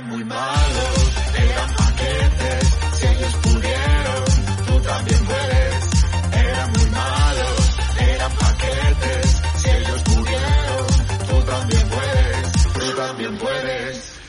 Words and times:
Eran 0.00 0.12
muy 0.12 0.24
malos, 0.24 1.12
eran 1.36 1.74
paquetes, 1.76 2.74
si 2.94 3.06
ellos 3.06 3.34
pudieron, 3.42 4.24
tú 4.66 4.80
también 4.80 5.24
puedes. 5.26 6.04
Eran 6.32 6.72
muy 6.72 6.86
malos, 6.86 7.78
eran 8.00 8.32
paquetes, 8.32 9.42
si 9.56 9.68
ellos 9.68 10.02
pudieron, 10.04 10.86
tú 11.28 11.46
también 11.46 11.88
puedes, 11.90 12.72
tú 12.72 12.96
también 12.96 13.36
puedes. 13.36 14.20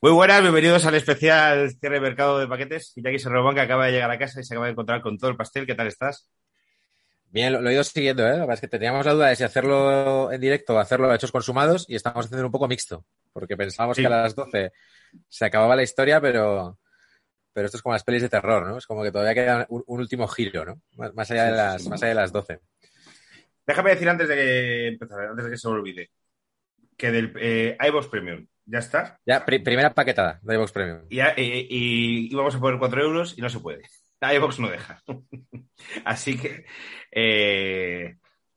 Muy 0.00 0.12
buenas, 0.12 0.40
bienvenidos 0.40 0.86
al 0.86 0.94
especial 0.94 1.70
cierre 1.78 1.96
de 1.96 2.00
mercado 2.00 2.38
de 2.38 2.48
paquetes. 2.48 2.96
Iñaki 2.96 3.18
Serrobán 3.18 3.54
que 3.54 3.60
acaba 3.60 3.84
de 3.84 3.92
llegar 3.92 4.10
a 4.10 4.18
casa 4.18 4.40
y 4.40 4.44
se 4.44 4.54
acaba 4.54 4.64
de 4.64 4.72
encontrar 4.72 5.02
con 5.02 5.18
todo 5.18 5.30
el 5.30 5.36
pastel. 5.36 5.66
¿Qué 5.66 5.74
tal 5.74 5.88
estás? 5.88 6.26
Bien, 7.36 7.52
lo, 7.52 7.60
lo 7.60 7.68
he 7.68 7.74
ido 7.74 7.84
siguiendo, 7.84 8.26
¿eh? 8.26 8.46
Es 8.50 8.60
que 8.62 8.66
teníamos 8.68 9.04
la 9.04 9.12
duda 9.12 9.28
de 9.28 9.36
si 9.36 9.44
hacerlo 9.44 10.32
en 10.32 10.40
directo 10.40 10.74
o 10.74 10.78
hacerlo 10.78 11.10
a 11.10 11.14
hechos 11.16 11.30
consumados 11.30 11.84
y 11.86 11.94
estamos 11.94 12.24
haciendo 12.24 12.46
un 12.46 12.50
poco 12.52 12.66
mixto, 12.66 13.04
porque 13.34 13.58
pensábamos 13.58 13.96
Sí. 13.96 14.02
que 14.02 14.06
a 14.06 14.10
las 14.22 14.34
12 14.34 14.72
se 15.28 15.44
acababa 15.44 15.76
la 15.76 15.82
historia, 15.82 16.18
pero, 16.18 16.78
pero 17.52 17.66
esto 17.66 17.76
es 17.76 17.82
como 17.82 17.92
las 17.92 18.04
pelis 18.04 18.22
de 18.22 18.30
terror, 18.30 18.66
¿no? 18.66 18.78
Es 18.78 18.86
como 18.86 19.02
que 19.02 19.12
todavía 19.12 19.34
queda 19.34 19.66
un, 19.68 19.84
un 19.86 20.00
último 20.00 20.26
giro, 20.28 20.64
¿no? 20.64 20.80
Más, 20.96 21.12
más 21.14 21.30
allá 21.30 21.44
de 21.44 21.52
las, 21.52 21.82
sí. 21.82 21.88
más 21.90 22.02
allá 22.02 22.08
de 22.08 22.14
las 22.14 22.32
12. 22.32 22.58
Déjame 23.66 23.90
decir 23.90 24.08
antes 24.08 24.28
de 24.28 24.34
que 24.34 24.86
empezar, 24.88 25.20
antes 25.26 25.44
de 25.44 25.50
que 25.50 25.58
se 25.58 25.68
me 25.68 25.74
olvide, 25.74 26.10
que 26.96 27.10
del 27.10 27.34
eh, 27.38 27.76
Premium 28.10 28.46
ya 28.64 28.78
está. 28.78 29.20
Ya, 29.26 29.44
pri- 29.44 29.58
primera 29.58 29.92
paquetada 29.92 30.40
de 30.42 30.54
iVox 30.54 30.72
Premium. 30.72 31.02
Y, 31.10 31.20
eh, 31.20 31.34
y 31.68 32.32
íbamos 32.32 32.54
a 32.54 32.60
poner 32.60 32.78
4 32.78 33.02
euros 33.02 33.36
y 33.36 33.42
no 33.42 33.50
se 33.50 33.60
puede. 33.60 33.82
iVoox 34.20 34.58
no 34.60 34.68
deja. 34.70 35.02
Así 36.04 36.38
que, 36.38 36.64
eh, 37.10 38.16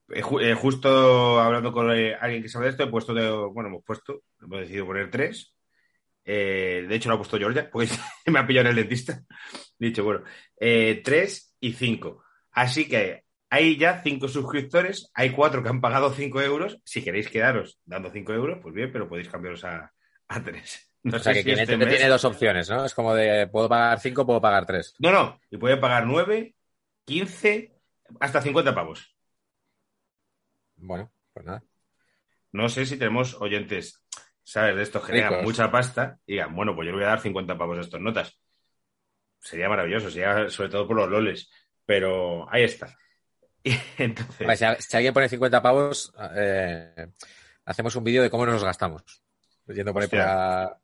eh, 0.09 0.21
eh, 0.41 0.53
justo 0.55 1.39
hablando 1.39 1.71
con 1.71 1.89
alguien 1.89 2.41
que 2.41 2.49
sabe 2.49 2.65
de 2.65 2.71
esto, 2.71 2.83
he 2.83 2.87
puesto, 2.87 3.13
de- 3.13 3.29
bueno, 3.51 3.69
hemos 3.69 3.83
puesto, 3.83 4.23
hemos 4.41 4.61
decidido 4.61 4.85
poner 4.85 5.09
3. 5.11 5.53
de 6.25 6.87
hecho, 6.91 7.09
lo 7.09 7.15
ha 7.15 7.17
puesto 7.17 7.37
Georgia, 7.37 7.69
porque 7.71 7.89
me 8.27 8.39
ha 8.39 8.47
pillado 8.47 8.67
en 8.69 8.71
el 8.71 8.83
dentista. 8.83 9.21
Dicho, 9.79 10.03
bueno, 10.03 10.23
3 10.57 11.55
y 11.59 11.73
5. 11.73 12.23
Así 12.51 12.87
que 12.87 13.23
hay 13.49 13.77
ya 13.77 14.01
5 14.03 14.27
suscriptores, 14.27 15.09
hay 15.13 15.31
4 15.31 15.63
que 15.63 15.69
han 15.69 15.81
pagado 15.81 16.11
5 16.13 16.41
euros. 16.41 16.79
Si 16.85 17.03
queréis 17.03 17.29
quedaros 17.29 17.79
dando 17.85 18.11
5 18.11 18.33
euros, 18.33 18.59
pues 18.61 18.73
bien, 18.75 18.91
pero 18.91 19.07
podéis 19.09 19.29
cambiaros 19.29 19.63
a, 19.65 19.91
a 20.27 20.43
3. 20.43 20.88
No 21.03 21.15
O 21.17 21.19
sea, 21.19 21.31
que 21.33 21.39
si 21.39 21.45
quien 21.45 21.59
este 21.59 21.77
mes- 21.77 21.89
tiene 21.89 22.07
dos 22.09 22.25
opciones, 22.25 22.69
¿no? 22.69 22.83
Es 22.85 22.93
como 22.93 23.13
de, 23.15 23.47
puedo 23.47 23.69
pagar 23.69 23.99
5, 23.99 24.25
puedo 24.25 24.41
pagar 24.41 24.65
3. 24.65 24.95
No, 24.99 25.11
no, 25.11 25.39
y 25.49 25.57
puede 25.57 25.77
pagar 25.77 26.05
9, 26.05 26.55
15, 27.05 27.73
hasta 28.19 28.41
50 28.41 28.75
pavos. 28.75 29.15
Bueno, 30.75 31.11
pues 31.33 31.45
nada. 31.45 31.63
No 32.51 32.67
sé 32.69 32.85
si 32.85 32.97
tenemos 32.97 33.35
oyentes, 33.41 34.03
¿sabes? 34.43 34.75
De 34.75 34.83
estos 34.83 35.05
que 35.05 35.13
tengan 35.13 35.43
mucha 35.43 35.69
pasta 35.71 36.19
y 36.25 36.33
digan, 36.33 36.55
bueno, 36.55 36.75
pues 36.75 36.85
yo 36.87 36.91
le 36.91 36.97
voy 36.97 37.05
a 37.05 37.09
dar 37.09 37.21
50 37.21 37.57
pavos 37.57 37.77
a 37.77 37.81
estos 37.81 38.01
notas. 38.01 38.37
Sería 39.39 39.69
maravilloso, 39.69 40.09
sería 40.09 40.49
sobre 40.49 40.69
todo 40.69 40.87
por 40.87 40.97
los 40.97 41.09
loles, 41.09 41.49
pero 41.85 42.51
ahí 42.51 42.63
está. 42.63 42.95
Y 43.63 43.73
entonces, 43.97 44.57
si, 44.57 44.63
a- 44.65 44.75
si 44.79 44.95
alguien 44.97 45.13
pone 45.13 45.27
50 45.27 45.61
pavos, 45.61 46.13
eh, 46.35 47.07
hacemos 47.65 47.93
un 47.97 48.05
vídeo 48.05 48.23
de 48.23 48.29
cómo 48.29 48.45
nos 48.45 48.53
los 48.55 48.63
gastamos. 48.63 49.03
Yendo 49.67 49.93
por 49.93 50.01
ahí 50.03 50.07
para- 50.07 50.79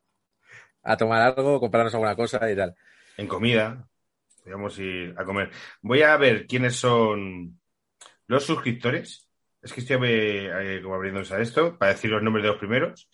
a 0.86 0.96
tomar 0.96 1.22
algo, 1.22 1.60
comprarnos 1.60 1.94
alguna 1.94 2.16
cosa 2.16 2.50
y 2.50 2.56
tal. 2.56 2.76
en 3.18 3.28
comida, 3.28 3.88
podríamos 4.38 4.78
ir 4.80 5.16
a 5.18 5.26
comer. 5.26 5.50
Voy 5.82 6.04
a 6.04 6.16
ver 6.18 6.46
quiénes 6.46 6.76
son 6.76 7.60
los 8.28 8.46
suscriptores. 8.46 9.28
Es 9.62 9.74
que 9.74 9.82
estoy 9.82 9.98
eh, 10.04 10.80
como 10.84 10.94
abriéndose 10.94 11.34
a 11.34 11.40
esto 11.40 11.76
para 11.78 11.94
decir 11.94 12.12
los 12.12 12.22
nombres 12.22 12.44
de 12.44 12.50
los 12.50 12.60
primeros. 12.60 13.10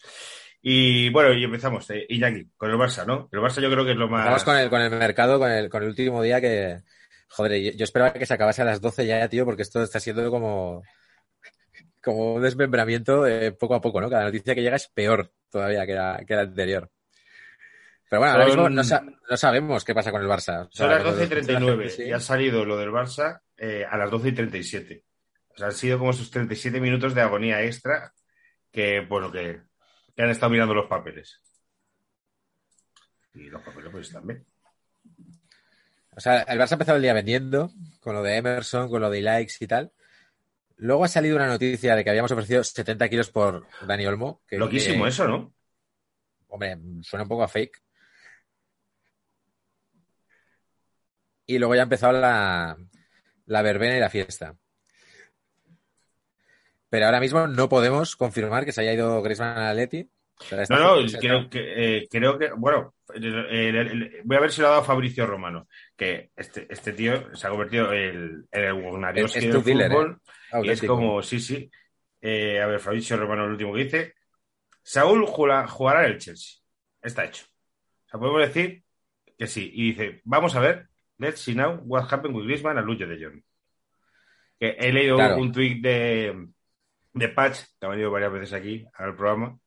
Y 0.61 1.09
bueno, 1.09 1.33
y 1.33 1.44
empezamos. 1.44 1.89
Eh, 1.89 2.05
Iñaki, 2.09 2.50
con 2.58 2.69
el 2.69 2.78
Barça, 2.78 3.05
¿no? 3.05 3.30
El 3.31 3.39
Barça 3.39 3.61
yo 3.61 3.72
creo 3.72 3.85
que 3.85 3.91
es 3.91 3.97
lo 3.97 4.09
más. 4.09 4.25
Vamos 4.25 4.44
con 4.44 4.58
el, 4.58 4.69
con 4.69 4.81
el 4.81 4.91
mercado, 4.91 5.39
con 5.39 5.50
el, 5.50 5.69
con 5.69 5.81
el 5.81 5.89
último 5.89 6.22
día 6.22 6.41
que. 6.41 6.81
Joder, 7.30 7.61
yo, 7.61 7.72
yo 7.72 7.83
esperaba 7.85 8.11
que 8.11 8.25
se 8.25 8.33
acabase 8.33 8.61
a 8.61 8.66
las 8.66 8.81
12 8.81 9.08
ya, 9.08 9.30
tío, 9.30 9.45
porque 9.45 9.61
esto 9.61 9.81
está 9.81 10.00
siendo 10.00 10.29
como. 10.29 10.84
Como 12.03 12.34
un 12.35 12.41
desmembramiento 12.41 13.25
eh, 13.28 13.51
poco 13.51 13.75
a 13.75 13.81
poco, 13.81 14.01
¿no? 14.01 14.09
Cada 14.09 14.25
noticia 14.25 14.56
que 14.56 14.62
llega 14.62 14.75
es 14.75 14.88
peor 14.88 15.31
todavía 15.50 15.85
que 15.85 15.94
la, 15.94 16.23
que 16.28 16.35
la 16.35 16.41
anterior. 16.41 16.90
Pero 18.11 18.19
bueno, 18.23 18.33
ahora 18.33 18.45
mismo 18.45 18.69
no, 18.69 18.83
sa- 18.83 19.01
no 19.29 19.38
sabemos 19.38 19.85
qué 19.85 19.95
pasa 19.95 20.11
con 20.11 20.22
el 20.22 20.27
Barça. 20.27 20.67
O 20.67 20.72
sea, 20.72 20.85
Son 20.85 20.89
las 20.89 21.01
cuando 21.01 21.11
12 21.11 21.23
y 21.23 21.29
lo 21.29 21.35
escucha 21.39 21.53
la 21.53 21.59
39 21.59 21.83
gente, 21.88 22.03
sí. 22.03 22.09
y 22.09 22.11
ha 22.11 22.19
salido 22.19 22.66
lo 22.66 22.75
del 22.75 22.89
Barça 22.89 23.39
eh, 23.55 23.85
a 23.89 23.95
las 23.95 24.11
12 24.11 24.27
y 24.27 24.31
37. 24.33 25.05
O 25.47 25.57
sea, 25.57 25.67
han 25.67 25.72
sido 25.73 25.97
como 25.97 26.11
esos 26.11 26.29
37 26.29 26.81
minutos 26.81 27.16
de 27.16 27.22
agonía 27.22 27.63
extra 27.63 28.11
que, 28.69 28.99
bueno, 28.99 29.31
que, 29.31 29.61
que 30.13 30.22
han 30.23 30.29
estado 30.29 30.49
mirando 30.51 30.73
los 30.73 30.88
papeles. 30.89 31.41
Y 33.33 33.44
los 33.49 33.61
papeles 33.61 33.89
pues 33.91 34.11
también. 34.11 34.45
O 36.13 36.19
sea, 36.19 36.41
el 36.41 36.59
Barça 36.59 36.72
ha 36.72 36.75
empezado 36.75 36.97
el 36.97 37.03
día 37.03 37.13
vendiendo, 37.13 37.72
con 38.01 38.13
lo 38.13 38.22
de 38.23 38.35
Emerson, 38.35 38.89
con 38.89 39.01
lo 39.01 39.09
de 39.09 39.22
likes 39.22 39.53
y 39.61 39.67
tal. 39.67 39.93
Luego 40.75 41.05
ha 41.05 41.07
salido 41.07 41.38
una 41.38 41.47
noticia 41.47 41.95
de 41.95 42.03
que 42.03 42.09
habíamos 42.09 42.31
ofrecido 42.33 42.61
70 42.61 43.07
kilos 43.07 43.29
por 43.29 43.66
Dani 43.88 44.05
Olmo. 44.05 44.41
Que, 44.45 44.57
Loquísimo 44.57 45.07
eso, 45.07 45.25
¿no? 45.29 45.53
Hombre, 46.49 46.78
suena 47.03 47.23
un 47.23 47.29
poco 47.29 47.43
a 47.43 47.47
fake. 47.47 47.81
Y 51.56 51.59
luego 51.59 51.75
ya 51.75 51.81
ha 51.81 51.84
empezado 51.84 52.13
la, 52.13 52.78
la 53.45 53.62
verbena 53.62 53.97
y 53.97 54.00
la 54.00 54.09
fiesta. 54.09 54.56
Pero 56.89 57.06
ahora 57.06 57.19
mismo 57.19 57.47
no 57.47 57.69
podemos 57.69 58.16
confirmar 58.16 58.66
que 58.66 58.72
se 58.72 58.81
haya 58.81 58.94
ido 58.94 59.22
Griezmann 59.22 59.57
sea, 60.44 60.61
esta 60.61 60.75
No, 60.75 60.95
no, 61.01 61.19
creo 61.19 61.50
que, 61.50 61.97
eh, 61.97 62.07
creo 62.09 62.38
que, 62.38 62.51
bueno, 62.51 62.95
el- 63.13 63.45
el- 63.45 63.75
el- 63.75 64.22
voy 64.23 64.38
a 64.38 64.41
ver 64.41 64.51
si 64.51 64.61
lo 64.61 64.67
ha 64.67 64.72
dado 64.72 64.84
Fabricio 64.84 65.25
Romano, 65.25 65.67
que 65.95 66.31
este, 66.35 66.67
este 66.69 66.94
tío 66.94 67.34
se 67.35 67.47
ha 67.47 67.50
convertido 67.50 67.94
en 67.94 68.00
el, 68.00 68.47
el 68.51 68.73
Wagnarioski 68.73 69.47
del 69.47 69.63
dealer, 69.63 69.91
fútbol, 69.91 70.22
¿eh? 70.53 70.61
y 70.63 70.69
es 70.69 70.81
como, 70.81 71.22
sí, 71.22 71.40
sí. 71.40 71.69
Eh, 72.22 72.61
a 72.61 72.67
ver, 72.67 72.79
Fabricio 72.79 73.17
Romano, 73.17 73.45
el 73.45 73.51
último 73.51 73.73
que 73.73 73.84
dice, 73.84 74.13
Saúl 74.84 75.25
jugará, 75.25 75.67
jugará 75.67 76.06
en 76.06 76.13
el 76.13 76.17
Chelsea. 76.17 76.59
Está 77.01 77.25
hecho. 77.25 77.45
O 78.06 78.09
sea, 78.09 78.19
podemos 78.19 78.41
decir 78.41 78.84
que 79.38 79.47
sí. 79.47 79.72
Y 79.73 79.90
dice, 79.94 80.22
vamos 80.23 80.56
a 80.56 80.59
ver, 80.59 80.88
let's 81.22 81.42
see 81.42 81.54
now 81.56 81.80
what 81.86 82.12
happened 82.12 82.36
with 82.36 82.46
Griezmann 82.46 82.78
and 82.78 82.88
Luke 82.88 83.06
de 83.06 83.18
Jong. 83.24 83.42
Que 84.59 84.76
he 84.80 84.92
leído 84.92 85.16
Claro. 85.16 85.38
un 85.38 85.52
tuit 85.52 85.82
de, 85.82 86.48
de 87.14 87.30
Patch, 87.30 87.59
que 87.80 87.86
ha 87.86 87.90
venido 87.90 88.12
varias 88.12 88.32
veces 88.32 88.54
aquí 88.54 88.86
al 88.94 89.16
programa, 89.16 89.58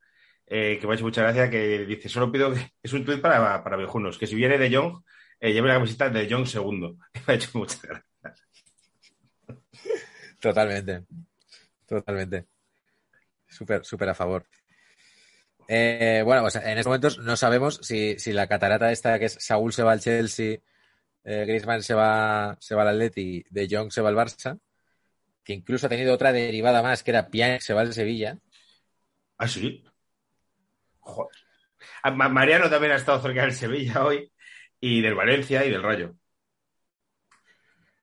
eh, 0.47 0.79
que 0.81 0.87
me 0.87 0.93
ha 0.93 0.97
hecho 0.97 1.05
mucha 1.05 1.23
gracia, 1.23 1.49
que 1.51 1.87
dice, 1.87 2.09
solo 2.09 2.31
pido 2.31 2.53
que 2.53 2.61
es 2.83 2.93
un 2.93 3.05
tuit 3.05 3.21
para, 3.21 3.63
para 3.65 3.77
viejunos, 3.77 4.19
que 4.19 4.27
si 4.27 4.35
viene 4.35 4.59
de 4.59 4.75
Jong, 4.75 5.03
eh, 5.41 5.53
lleve 5.53 5.69
la 5.69 5.75
camiseta 5.75 6.09
de 6.11 6.29
Jong 6.31 6.47
segundo. 6.47 6.97
Me 7.27 7.33
ha 7.33 7.37
hecho 7.37 7.51
mucha 7.59 7.77
gracia. 7.83 8.05
Totalmente. 10.41 11.05
Totalmente. 11.87 12.47
Súper, 13.49 13.85
súper 13.85 14.09
a 14.11 14.15
favor. 14.15 14.45
Eh, 15.69 16.23
bueno, 16.25 16.43
pues 16.43 16.57
en 16.57 16.71
estos 16.79 16.87
momentos 16.87 17.19
no 17.19 17.37
sabemos 17.37 17.79
si, 17.83 18.19
si 18.19 18.33
la 18.33 18.47
catarata 18.47 18.93
esta 18.93 19.19
que 19.19 19.27
es 19.27 19.37
Saúl 19.41 19.73
se 19.73 19.83
va 19.83 19.93
al 19.93 20.01
Chelsea, 20.01 20.59
eh, 21.25 21.45
Griezmann 21.47 21.83
se 21.83 21.95
va, 21.95 22.57
se 22.61 22.75
va 22.75 22.83
al 22.83 22.89
Atleti, 22.89 23.45
De 23.51 23.67
Jong 23.71 23.91
se 23.91 24.01
va 24.03 24.09
al 24.11 24.17
Barça, 24.17 24.59
que 25.43 25.53
incluso 25.53 25.87
ha 25.87 25.91
tenido 25.91 26.15
otra 26.15 26.33
derivada 26.33 26.83
más, 26.83 27.03
que 27.03 27.11
era 27.11 27.29
Pjanic 27.29 27.61
se 27.61 27.75
va 27.75 27.81
al 27.83 27.93
Sevilla. 27.93 28.39
¿Ah, 29.39 29.49
sí? 29.49 29.85
Joder. 31.01 31.37
Mariano 32.15 32.71
también 32.71 32.93
ha 32.93 32.97
estado 32.97 33.21
cerca 33.21 33.43
del 33.43 33.53
Sevilla 33.53 34.05
hoy, 34.05 34.31
y 34.81 35.01
del 35.01 35.15
Valencia 35.15 35.65
y 35.65 35.71
del 35.71 35.83
Rayo. 35.83 36.15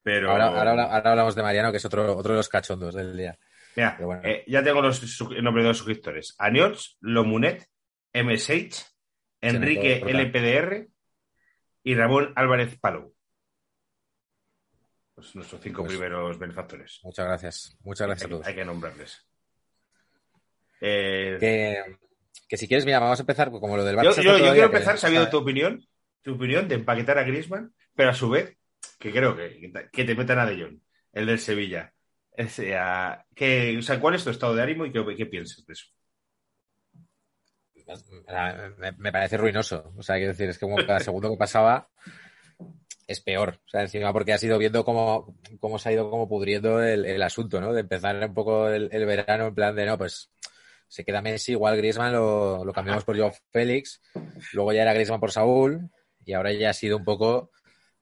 Pero... 0.04 0.32
Ahora, 0.32 0.48
ahora, 0.48 0.72
habla- 0.72 0.84
ahora 0.96 1.12
hablamos 1.12 1.36
de 1.36 1.44
Mariano, 1.44 1.72
que 1.72 1.78
es 1.78 1.86
otro, 1.86 2.16
otro 2.18 2.34
de 2.34 2.38
los 2.38 2.50
cachondos 2.50 2.96
del 2.96 3.16
día. 3.16 3.38
Mira, 3.76 3.94
Pero 3.96 4.08
bueno. 4.08 4.22
eh, 4.26 4.44
ya 4.48 4.64
tengo 4.64 4.82
los 4.82 4.98
su- 4.98 5.32
el 5.32 5.44
nombre 5.44 5.64
de 5.64 5.70
los 5.70 5.78
suscriptores. 5.78 6.36
Aniots, 6.40 6.98
Lomunet, 7.02 7.68
MSH, 8.14 8.84
Enrique 9.42 10.00
brutal. 10.02 10.20
LPDR 10.22 10.88
y 11.84 11.96
Ramón 11.96 12.34
Álvarez 12.36 12.78
Palou. 12.80 13.14
Pues 15.16 15.36
nuestros 15.36 15.62
cinco 15.62 15.84
Pues- 15.84 15.94
primeros 15.94 16.38
benefactores. 16.40 17.00
Muchas 17.04 17.26
gracias. 17.26 17.78
Muchas 17.82 18.08
gracias 18.08 18.24
a 18.24 18.26
Hay, 18.28 18.32
todos. 18.32 18.48
hay 18.48 18.56
que 18.56 18.66
nombrarles. 18.66 19.28
Eh, 20.82 21.38
Que, 21.40 21.98
que 22.48 22.58
si 22.58 22.68
quieres, 22.68 22.86
mira, 22.86 23.00
vamos 23.00 23.20
a 23.20 23.24
empezar 23.24 23.52
como 23.52 23.78
lo 23.78 23.84
del 23.84 23.96
Barça. 23.96 24.22
yo, 24.22 24.38
yo- 24.38 24.52
quiero 24.52 24.66
empezar 24.66 24.98
sabiendo 24.98 25.30
tu 25.30 25.38
opinión, 25.38 25.86
tu 26.22 26.34
opinión 26.36 26.68
de 26.68 26.76
empaquetar 26.76 27.18
a 27.20 27.24
Griezmann, 27.24 27.74
pero 27.96 28.10
a 28.10 28.14
su 28.16 28.30
vez, 28.30 28.58
que 29.00 29.12
creo 29.12 29.36
que, 29.36 29.72
que 29.92 30.04
te 30.04 30.16
metan 30.16 30.40
a 30.40 30.46
De 30.46 30.62
Jong, 30.62 30.80
el 31.14 31.26
del 31.28 31.40
Sevilla. 31.40 31.94
O 32.38 32.48
sea, 32.48 33.26
que, 33.36 33.78
o 33.78 33.82
sea, 33.82 34.00
¿cuál 34.00 34.16
es 34.16 34.24
tu 34.24 34.30
estado 34.32 34.56
de 34.56 34.64
ánimo 34.64 34.86
y 34.86 34.92
qué, 34.92 35.04
qué 35.16 35.26
piensas 35.26 35.66
de 35.66 35.74
eso? 35.74 35.86
Me, 38.98 39.12
parece 39.12 39.38
ruinoso. 39.38 39.94
O 39.98 40.04
sea, 40.04 40.16
quiero 40.16 40.32
decir, 40.32 40.50
es 40.50 40.58
que 40.58 40.68
cada 40.86 41.00
segundo 41.00 41.30
que 41.30 41.38
pasaba 41.38 41.90
es 43.08 43.20
peor. 43.22 43.60
O 43.66 43.70
sea, 43.70 43.82
encima 43.82 44.14
porque 44.14 44.34
has 44.34 44.44
ido 44.44 44.58
viendo 44.58 44.84
cómo, 44.84 45.38
cómo 45.60 45.78
se 45.80 45.90
ha 45.90 45.92
ido 45.92 46.10
como 46.10 46.28
pudriendo 46.28 46.82
el, 46.82 47.06
el 47.06 47.22
asunto, 47.22 47.62
¿no? 47.62 47.74
De 47.74 47.82
empezar 47.82 48.16
un 48.18 48.34
poco 48.34 48.70
el, 48.70 48.90
el 48.92 49.06
verano 49.06 49.48
en 49.48 49.56
plan 49.56 49.76
de, 49.76 49.86
no, 49.86 49.98
pues 49.98 50.32
se 50.92 51.06
queda 51.06 51.22
Messi, 51.22 51.54
igual 51.54 51.78
Griezmann 51.78 52.12
lo, 52.12 52.66
lo 52.66 52.74
cambiamos 52.74 53.06
por 53.06 53.18
Joao 53.18 53.32
Félix, 53.50 54.02
luego 54.52 54.74
ya 54.74 54.82
era 54.82 54.94
Griezmann 54.94 55.22
por 55.22 55.32
Saúl, 55.32 55.90
y 56.26 56.34
ahora 56.34 56.52
ya 56.52 56.72
ha 56.72 56.74
sido 56.74 56.98
un 56.98 57.06
poco, 57.06 57.52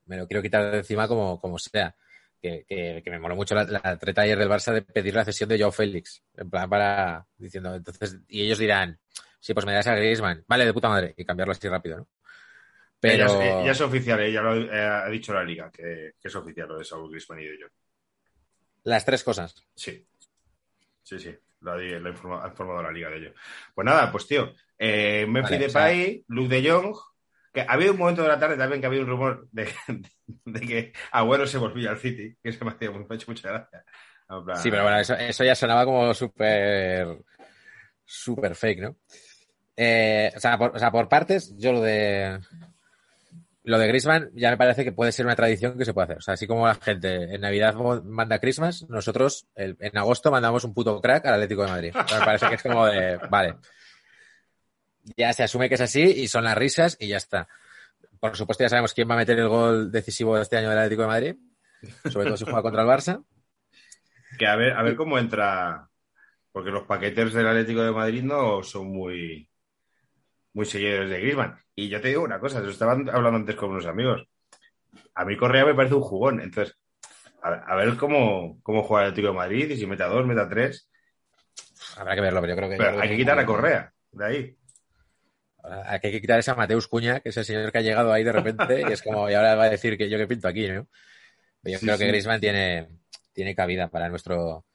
me 0.05 0.17
lo 0.17 0.27
quiero 0.27 0.41
quitar 0.41 0.71
de 0.71 0.79
encima 0.79 1.07
como, 1.07 1.39
como 1.39 1.59
sea. 1.59 1.95
Que, 2.41 2.65
que, 2.67 3.11
me 3.11 3.19
moló 3.19 3.35
mucho 3.35 3.53
la, 3.53 3.65
la 3.65 3.99
treta 3.99 4.21
ayer 4.21 4.39
del 4.39 4.47
Barça 4.47 4.73
de 4.73 4.81
pedir 4.81 5.13
la 5.13 5.25
cesión 5.25 5.49
de 5.49 5.59
Joao 5.59 5.73
Félix. 5.73 6.23
En 6.35 6.49
plan, 6.49 6.69
para, 6.69 7.27
diciendo, 7.37 7.75
entonces, 7.75 8.17
y 8.29 8.43
ellos 8.43 8.57
dirán, 8.57 8.97
sí, 9.39 9.53
pues 9.53 9.65
me 9.65 9.73
das 9.73 9.87
a 9.87 9.95
Griezmann, 9.95 10.43
vale, 10.47 10.65
de 10.65 10.73
puta 10.73 10.89
madre, 10.89 11.13
y 11.17 11.25
cambiarlo 11.25 11.51
así 11.51 11.67
rápido, 11.67 11.97
¿no? 11.97 12.07
Pero, 12.99 13.15
Ya, 13.17 13.25
es, 13.25 13.65
ya 13.65 13.71
es 13.71 13.81
oficial, 13.81 14.19
eh, 14.19 14.31
ya 14.31 14.41
lo 14.41 14.55
eh, 14.55 14.81
ha 14.81 15.07
dicho 15.09 15.33
la 15.33 15.43
liga, 15.43 15.71
que, 15.71 16.13
que 16.19 16.27
es 16.27 16.35
oficial 16.35 16.67
lo 16.67 16.77
de 16.77 16.83
Saúl 16.85 17.09
Griezmann 17.09 17.39
y 17.39 17.45
de 17.45 17.57
Jong. 17.61 17.71
las 18.83 19.05
tres 19.05 19.23
cosas. 19.23 19.55
Sí. 19.75 20.05
Sí, 21.03 21.19
sí. 21.19 21.35
Lo 21.61 21.71
ha, 21.71 21.77
lo 21.77 22.07
ha 22.09 22.11
informa- 22.11 22.43
ha 22.43 22.47
informado 22.49 22.83
la 22.83 22.91
liga 22.91 23.09
de 23.09 23.17
ello. 23.17 23.33
Pues 23.73 23.85
nada, 23.85 24.11
pues 24.11 24.27
tío, 24.27 24.53
eh, 24.77 25.25
Memphis 25.27 25.51
Vale, 25.51 25.65
o 25.65 25.67
Depay, 25.67 26.25
Luke 26.27 26.55
de 26.55 26.69
Jong, 26.69 26.95
que 27.53 27.65
había 27.67 27.91
un 27.91 27.97
momento 27.97 28.21
de 28.21 28.27
la 28.27 28.39
tarde 28.39 28.57
también 28.57 28.79
que 28.81 28.87
había 28.87 29.01
un 29.01 29.07
rumor 29.07 29.47
de, 29.51 29.67
de 30.45 30.59
que 30.61 30.93
Agüero 31.11 31.47
se 31.47 31.57
volvía 31.57 31.91
al 31.91 31.97
City, 31.99 32.35
que 32.41 32.51
se 32.51 32.63
me 32.63 32.71
ha 32.71 32.77
hecho 33.15 33.25
mucha 33.31 33.49
gracia. 33.49 33.83
Plan, 34.27 34.57
Sí, 34.57 34.69
pero 34.69 34.83
bueno, 34.83 34.99
eso, 34.99 35.15
eso 35.15 35.43
ya 35.43 35.55
sonaba 35.55 35.85
como 35.85 36.13
súper, 36.13 37.17
súper 38.09 38.55
fake, 38.55 38.81
¿no? 38.81 38.95
Eh, 39.77 40.31
o, 40.35 40.39
sea, 40.39 40.57
por, 40.57 40.75
o 40.75 40.79
sea, 40.79 40.91
por 40.91 41.07
partes, 41.07 41.55
yo 41.57 41.71
lo 41.71 41.81
de, 41.81 42.39
lo 43.63 43.77
de 43.77 43.87
Griezmann 43.87 44.31
ya 44.33 44.49
me 44.49 44.57
parece 44.57 44.83
que 44.83 44.91
puede 44.91 45.11
ser 45.11 45.25
una 45.25 45.35
tradición 45.35 45.77
que 45.77 45.85
se 45.85 45.93
puede 45.93 46.05
hacer. 46.05 46.17
O 46.17 46.21
sea, 46.21 46.33
así 46.33 46.47
como 46.47 46.67
la 46.67 46.75
gente 46.75 47.35
en 47.35 47.41
Navidad 47.41 47.75
manda 48.03 48.39
Christmas, 48.39 48.89
nosotros 48.89 49.47
en 49.55 49.97
agosto 49.97 50.31
mandamos 50.31 50.63
un 50.63 50.73
puto 50.73 50.99
crack 50.99 51.25
al 51.27 51.35
Atlético 51.35 51.63
de 51.63 51.69
Madrid. 51.69 51.93
Me 51.93 52.25
parece 52.25 52.49
que 52.49 52.55
es 52.55 52.63
como 52.63 52.87
de, 52.87 53.17
vale. 53.29 53.55
Ya 55.15 55.31
se 55.33 55.43
asume 55.43 55.69
que 55.69 55.75
es 55.75 55.81
así 55.81 56.01
y 56.01 56.27
son 56.27 56.43
las 56.43 56.57
risas 56.57 56.97
y 56.99 57.07
ya 57.07 57.17
está. 57.17 57.47
Por 58.19 58.35
supuesto, 58.35 58.63
ya 58.63 58.69
sabemos 58.69 58.93
quién 58.93 59.09
va 59.09 59.13
a 59.13 59.19
meter 59.19 59.39
el 59.39 59.47
gol 59.47 59.91
decisivo 59.91 60.35
de 60.35 60.41
este 60.41 60.57
año 60.57 60.69
del 60.69 60.79
Atlético 60.79 61.03
de 61.03 61.07
Madrid. 61.07 61.35
Sobre 62.11 62.25
todo 62.25 62.37
si 62.37 62.43
juega 62.43 62.61
contra 62.61 62.81
el 62.81 62.87
Barça. 62.87 63.23
Que 64.37 64.47
a 64.47 64.55
ver, 64.55 64.73
a 64.73 64.83
ver 64.83 64.95
cómo 64.95 65.17
entra. 65.17 65.88
Porque 66.51 66.71
los 66.71 66.83
paquetes 66.87 67.33
del 67.33 67.47
Atlético 67.47 67.81
de 67.81 67.91
Madrid 67.91 68.23
no 68.23 68.63
son 68.63 68.87
muy, 68.87 69.49
muy 70.53 70.65
seguidores 70.65 71.09
de 71.09 71.19
Griezmann. 71.19 71.57
Y 71.75 71.89
yo 71.89 72.01
te 72.01 72.09
digo 72.09 72.23
una 72.23 72.39
cosa, 72.39 72.61
yo 72.61 72.69
estaba 72.69 72.93
hablando 72.93 73.35
antes 73.35 73.55
con 73.55 73.71
unos 73.71 73.85
amigos. 73.85 74.27
A 75.15 75.25
mí 75.25 75.37
Correa 75.37 75.65
me 75.65 75.75
parece 75.75 75.95
un 75.95 76.01
jugón. 76.01 76.41
Entonces, 76.41 76.75
a, 77.41 77.49
a 77.53 77.75
ver 77.75 77.95
cómo, 77.97 78.59
cómo 78.63 78.83
juega 78.83 79.05
el 79.05 79.11
Atlético 79.11 79.31
de 79.31 79.37
Madrid, 79.37 79.69
y 79.69 79.77
si 79.77 79.85
mete 79.85 80.03
a 80.03 80.07
dos, 80.07 80.25
mete 80.25 80.41
a 80.41 80.49
tres. 80.49 80.89
Habrá 81.97 82.15
que 82.15 82.21
verlo, 82.21 82.41
pero 82.41 82.53
yo 82.53 82.57
creo 82.57 82.69
que. 82.69 82.75
yo 82.75 82.79
Pero 82.79 82.89
creo 82.91 83.01
hay 83.03 83.09
que 83.09 83.17
quitar 83.17 83.39
a 83.39 83.45
Correa 83.45 83.93
de 84.11 84.25
ahí. 84.25 84.55
Hay 85.85 85.99
que 85.99 86.21
quitar 86.21 86.39
esa 86.39 86.55
Mateus 86.55 86.87
Cuña, 86.87 87.19
que 87.19 87.29
es 87.29 87.37
el 87.37 87.45
señor 87.45 87.71
que 87.71 87.77
ha 87.77 87.81
llegado 87.81 88.11
ahí 88.13 88.23
de 88.23 88.31
repente 88.31 88.81
y 88.81 88.91
es 88.91 89.01
como, 89.01 89.29
y 89.29 89.33
ahora 89.33 89.55
va 89.55 89.65
a 89.65 89.69
decir 89.69 89.97
que 89.97 90.09
yo 90.09 90.17
que 90.17 90.25
pinto 90.25 90.47
aquí, 90.47 90.67
¿no? 90.67 90.87
Yo 91.63 91.77
Sí, 91.77 91.85
creo 91.85 91.97
sí. 91.97 92.03
que 92.03 92.07
Griezmann 92.07 92.39
tiene, 92.39 92.87
tiene 93.33 93.53
cabida 93.55 93.89
para 93.89 94.07
nuestro, 94.07 94.65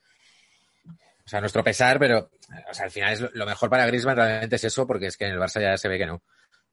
o 1.26 1.29
sea, 1.29 1.41
nuestro 1.41 1.65
pesar, 1.65 1.99
pero, 1.99 2.31
o 2.71 2.75
sea, 2.75 2.85
al 2.85 2.91
final 2.91 3.12
es 3.12 3.21
lo, 3.21 3.31
lo 3.32 3.47
mejor 3.47 3.71
para 3.71 3.87
Griezmann 3.87 4.17
realmente 4.17 4.56
es 4.56 4.65
eso, 4.65 4.87
porque 4.87 5.06
es 5.06 5.17
que 5.17 5.25
en 5.26 5.32
el 5.32 5.38
Barça 5.38 5.61
ya 5.61 5.76
se 5.79 5.88
ve 5.88 5.99
que 5.99 6.06
no. 6.06 6.23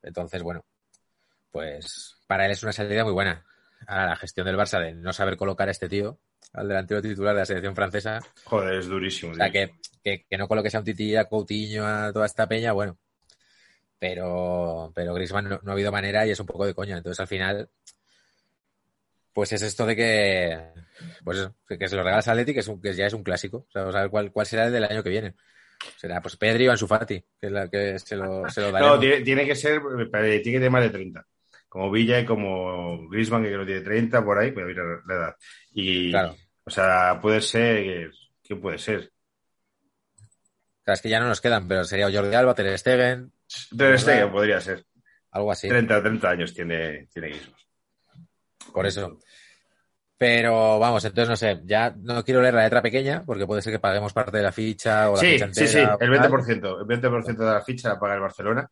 Entonces, 0.04 0.44
bueno, 0.44 0.66
pues 1.52 2.18
para 2.28 2.46
él 2.46 2.52
es 2.52 2.64
una 2.64 2.74
salida 2.74 3.04
muy 3.04 3.14
buena. 3.14 3.46
Ahora, 3.88 4.08
la 4.08 4.16
gestión 4.16 4.46
del 4.46 4.58
Barça 4.58 4.80
de 4.80 4.94
no 4.94 5.14
saber 5.14 5.38
colocar 5.38 5.68
a 5.68 5.72
este 5.72 5.88
tío, 5.88 6.20
al 6.54 6.68
delantero 6.68 7.02
titular 7.02 7.34
de 7.34 7.42
la 7.42 7.46
selección 7.46 7.76
francesa, 7.76 8.20
Joder, 8.44 8.76
es 8.76 8.88
durísimo. 8.88 9.32
o 9.32 9.36
sea, 9.36 9.50
que, 9.50 9.72
que 10.04 10.38
no 10.38 10.48
coloques 10.48 10.76
a 10.76 10.80
un 10.80 10.86
Titi, 10.86 11.16
a 11.16 11.26
Coutinho, 11.26 11.86
a 11.86 12.12
toda 12.12 12.26
esta 12.26 12.48
peña, 12.48 12.74
bueno. 12.74 12.98
Pero, 14.00 14.92
pero 14.96 15.14
Griezmann 15.14 15.48
no, 15.48 15.60
no 15.62 15.72
ha 15.72 15.74
habido 15.74 15.92
manera 15.92 16.26
y 16.26 16.32
es 16.32 16.40
un 16.40 16.48
poco 16.48 16.66
de 16.66 16.74
coña. 16.74 16.98
Entonces, 16.98 17.20
al 17.20 17.28
final, 17.28 17.70
pues 19.34 19.52
es 19.54 19.62
esto 19.62 19.86
de 19.86 19.96
que, 19.96 20.60
pues 21.24 21.38
eso, 21.40 21.56
que, 21.68 21.78
que 21.78 21.88
se 21.88 21.96
lo 21.96 22.04
regalas 22.04 22.28
a 22.28 22.32
Atleti, 22.32 22.54
que, 22.54 22.60
es 22.62 22.68
un, 22.68 22.82
que 22.82 22.94
ya 22.94 23.06
es 23.08 23.14
un 23.14 23.24
clásico. 23.24 23.66
O 23.68 23.72
sea, 23.72 23.82
vamos 23.82 23.96
a 23.96 24.02
ver 24.02 24.10
cuál, 24.10 24.32
cuál 24.32 24.46
será 24.46 24.66
el 24.66 24.74
del 24.74 24.84
año 24.84 25.04
que 25.04 25.10
viene. 25.10 25.36
Será, 25.98 26.22
pues, 26.22 26.38
Pedri 26.38 26.68
o 26.68 26.72
Ansu 26.72 26.86
Fati, 26.88 27.20
que 27.40 27.48
es 27.48 27.52
la 27.52 27.68
que 27.70 27.98
se 27.98 28.16
lo, 28.16 28.48
se 28.50 28.62
lo. 28.62 28.72
No, 28.78 29.00
tiene, 29.00 29.22
tiene 29.22 29.46
que 29.46 29.56
ser, 29.56 29.82
eh, 29.82 30.10
tiene 30.12 30.42
que 30.42 30.52
tener 30.52 30.70
más 30.72 30.84
de 30.84 30.90
30. 30.92 31.26
Como 31.68 31.90
Villa 31.90 32.20
y 32.20 32.26
como 32.26 33.08
Griezmann, 33.10 33.44
que 33.44 33.52
no 33.52 33.66
tiene 33.66 33.82
30 33.82 34.24
por 34.24 34.38
ahí, 34.38 34.52
pero 34.52 34.68
mira 34.68 34.84
la 35.08 35.16
edad. 35.16 35.36
Y, 35.74 36.12
Claro. 36.12 36.36
o 36.66 36.70
sea, 36.70 37.18
puede 37.22 37.42
ser, 37.42 38.12
¿quién 38.44 38.60
puede 38.62 38.78
ser? 38.78 39.12
Claro, 40.84 40.96
es 40.96 41.02
que 41.02 41.10
ya 41.10 41.20
no 41.20 41.28
nos 41.28 41.42
quedan, 41.42 41.68
pero 41.68 41.84
sería 41.86 42.12
Jordi 42.12 42.36
Alba, 42.36 42.54
Ter 42.56 42.78
Stegen, 42.78 43.32
Ter 43.78 44.00
Stegen 44.00 44.32
podría 44.32 44.60
ser. 44.60 44.84
algo 45.32 45.52
así. 45.52 45.70
30, 45.70 46.02
30 46.02 46.30
años 46.30 46.54
tiene, 46.54 47.08
tiene 47.14 47.30
Griezmann. 47.30 47.56
Por 48.74 48.86
eso. 48.86 49.18
Pero 50.18 50.78
vamos, 50.78 51.04
entonces 51.04 51.30
no 51.30 51.36
sé, 51.36 51.62
ya 51.66 51.96
no 51.98 52.24
quiero 52.24 52.42
leer 52.42 52.54
la 52.54 52.64
letra 52.64 52.82
pequeña 52.82 53.24
porque 53.26 53.48
puede 53.48 53.62
ser 53.64 53.74
que 53.74 53.80
paguemos 53.80 54.14
parte 54.14 54.38
de 54.38 54.44
la 54.44 54.52
ficha 54.52 55.10
o 55.10 55.16
la 55.16 55.20
Sí, 55.20 55.32
ficha 55.32 55.52
sí, 55.54 55.66
entera. 55.66 55.68
sí, 55.68 55.80
o 55.80 55.98
el 56.00 56.12
tal. 56.12 56.30
20%. 56.32 56.80
El 56.82 56.86
20% 56.86 57.38
de 57.38 57.46
la 57.54 57.62
ficha 57.62 57.90
la 57.90 58.00
paga 58.00 58.14
el 58.16 58.20
Barcelona 58.22 58.70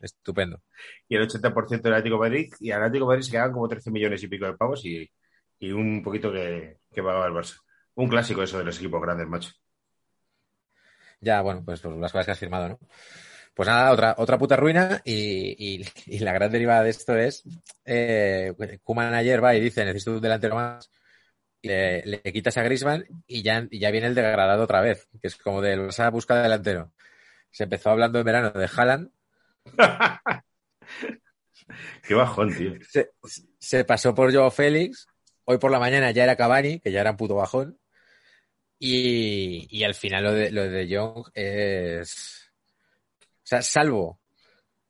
Estupendo. 0.00 0.60
y 1.08 1.16
el 1.16 1.22
80% 1.22 1.88
del 1.88 1.94
Atlético 1.94 2.16
de 2.16 2.28
Madrid. 2.30 2.52
Y 2.60 2.70
al 2.72 2.82
Atlético 2.82 3.06
de 3.06 3.08
Madrid 3.14 3.24
se 3.24 3.30
quedan 3.32 3.52
como 3.52 3.68
13 3.68 3.90
millones 3.90 4.22
y 4.22 4.28
pico 4.28 4.44
de 4.46 4.54
pavos 4.54 4.84
y, 4.84 5.10
y 5.60 5.72
un 5.72 6.02
poquito 6.02 6.30
que, 6.30 6.78
que 6.92 7.02
pagaba 7.02 7.26
el 7.26 7.32
Barça. 7.32 7.56
Un 7.94 8.08
clásico 8.08 8.42
eso 8.42 8.58
de 8.58 8.64
los 8.64 8.76
equipos 8.78 9.00
grandes, 9.00 9.26
macho. 9.28 9.52
Ya, 11.20 11.40
bueno, 11.40 11.62
pues 11.64 11.80
por 11.80 11.96
las 11.96 12.12
cosas 12.12 12.26
que 12.26 12.32
has 12.32 12.38
firmado, 12.38 12.68
¿no? 12.68 12.78
Pues 13.54 13.68
nada, 13.68 13.92
otra, 13.92 14.14
otra 14.18 14.38
puta 14.38 14.56
ruina 14.56 15.02
y, 15.04 15.82
y- 15.82 15.86
y 16.06 16.18
la 16.20 16.32
gran 16.32 16.50
derivada 16.50 16.82
de 16.82 16.90
esto 16.90 17.16
es 17.16 17.44
eh, 17.84 18.54
Koeman 18.82 19.12
ayer 19.14 19.44
va 19.44 19.54
y 19.54 19.60
dice 19.60 19.84
necesito 19.84 20.12
un 20.12 20.20
delantero 20.22 20.54
más 20.54 20.90
le, 21.62 22.02
le 22.06 22.22
quitas 22.32 22.56
a 22.58 22.62
Griezmann 22.62 23.04
y 23.26 23.42
ya, 23.42 23.66
y 23.70 23.78
ya 23.80 23.90
viene 23.90 24.08
el 24.08 24.14
degradado 24.14 24.64
otra 24.64 24.80
vez, 24.80 25.08
que 25.20 25.28
es 25.28 25.36
como 25.36 25.60
del 25.62 25.80
Barça 25.80 26.10
busca 26.12 26.42
delantero. 26.42 26.92
Se 27.50 27.64
empezó 27.64 27.90
hablando 27.90 28.18
en 28.18 28.24
verano 28.26 28.50
de 28.52 28.68
Haaland, 28.74 29.10
Qué 32.06 32.14
bajón, 32.14 32.54
tío. 32.56 32.72
se, 32.88 33.10
se 33.58 33.84
pasó 33.84 34.14
por 34.14 34.32
Joao 34.34 34.50
Félix, 34.50 35.06
hoy 35.44 35.58
por 35.58 35.70
la 35.70 35.78
mañana 35.78 36.10
ya 36.10 36.24
era 36.24 36.36
Cavani, 36.36 36.80
que 36.80 36.92
ya 36.92 37.00
era 37.00 37.12
un 37.12 37.16
puto 37.16 37.36
bajón, 37.36 37.78
y, 38.78 39.66
y 39.70 39.84
al 39.84 39.94
final 39.94 40.24
lo 40.24 40.32
de, 40.32 40.50
lo 40.50 40.68
de 40.68 40.88
Young 40.88 41.24
es... 41.34 42.41
O 43.52 43.54
sea, 43.54 43.62
salvo 43.62 44.18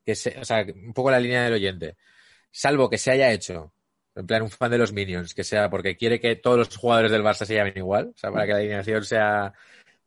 que 0.04 0.14
se, 0.14 0.38
o 0.38 0.44
sea, 0.44 0.64
un 0.64 0.92
poco 0.92 1.10
la 1.10 1.18
línea 1.18 1.42
del 1.42 1.54
oyente, 1.54 1.96
salvo 2.52 2.88
que 2.88 2.96
se 2.96 3.10
haya 3.10 3.32
hecho, 3.32 3.72
en 4.14 4.24
plan 4.24 4.42
un 4.42 4.50
fan 4.50 4.70
de 4.70 4.78
los 4.78 4.92
Minions, 4.92 5.34
que 5.34 5.42
sea 5.42 5.68
porque 5.68 5.96
quiere 5.96 6.20
que 6.20 6.36
todos 6.36 6.58
los 6.58 6.76
jugadores 6.76 7.10
del 7.10 7.24
Barça 7.24 7.44
se 7.44 7.56
llamen 7.56 7.72
igual, 7.76 8.12
o 8.14 8.18
sea, 8.18 8.30
para 8.30 8.46
que 8.46 8.52
la 8.52 8.58
alineación 8.58 9.04
sea 9.04 9.52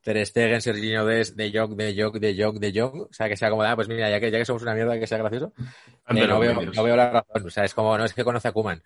Ter 0.02 0.26
Stegen, 0.26 0.62
Serginho 0.62 1.06
Dest, 1.06 1.36
De 1.36 1.52
Jong, 1.52 1.76
De 1.76 2.02
Jong, 2.02 2.18
De 2.18 2.42
Jong, 2.42 2.60
De 2.60 2.72
Jong, 2.74 3.02
o 3.10 3.10
sea, 3.12 3.28
que 3.28 3.36
sea 3.36 3.50
como, 3.50 3.64
ah, 3.64 3.76
pues 3.76 3.90
mira, 3.90 4.10
ya 4.10 4.22
que, 4.22 4.32
ya 4.32 4.38
que 4.38 4.46
somos 4.46 4.62
una 4.62 4.74
mierda, 4.74 4.98
que 4.98 5.06
sea 5.06 5.18
gracioso, 5.18 5.52
eh, 5.58 6.28
no, 6.28 6.40
veo, 6.40 6.62
no 6.62 6.84
veo 6.84 6.96
la 6.96 7.10
razón. 7.10 7.48
O 7.48 7.50
sea, 7.50 7.66
es 7.66 7.74
como, 7.74 7.98
no 7.98 8.06
es 8.06 8.14
que 8.14 8.24
conoce 8.24 8.48
a 8.48 8.54
Kuman. 8.54 8.82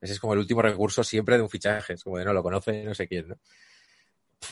Ese 0.00 0.12
es 0.12 0.20
como 0.20 0.34
el 0.34 0.40
último 0.40 0.62
recurso 0.62 1.02
siempre 1.02 1.36
de 1.36 1.42
un 1.42 1.48
fichaje. 1.48 1.94
Es 1.94 2.04
como 2.04 2.18
de 2.18 2.24
no 2.24 2.32
lo 2.32 2.42
conoce 2.42 2.84
no 2.84 2.94
sé 2.94 3.08
quién, 3.08 3.28
¿no? 3.28 3.36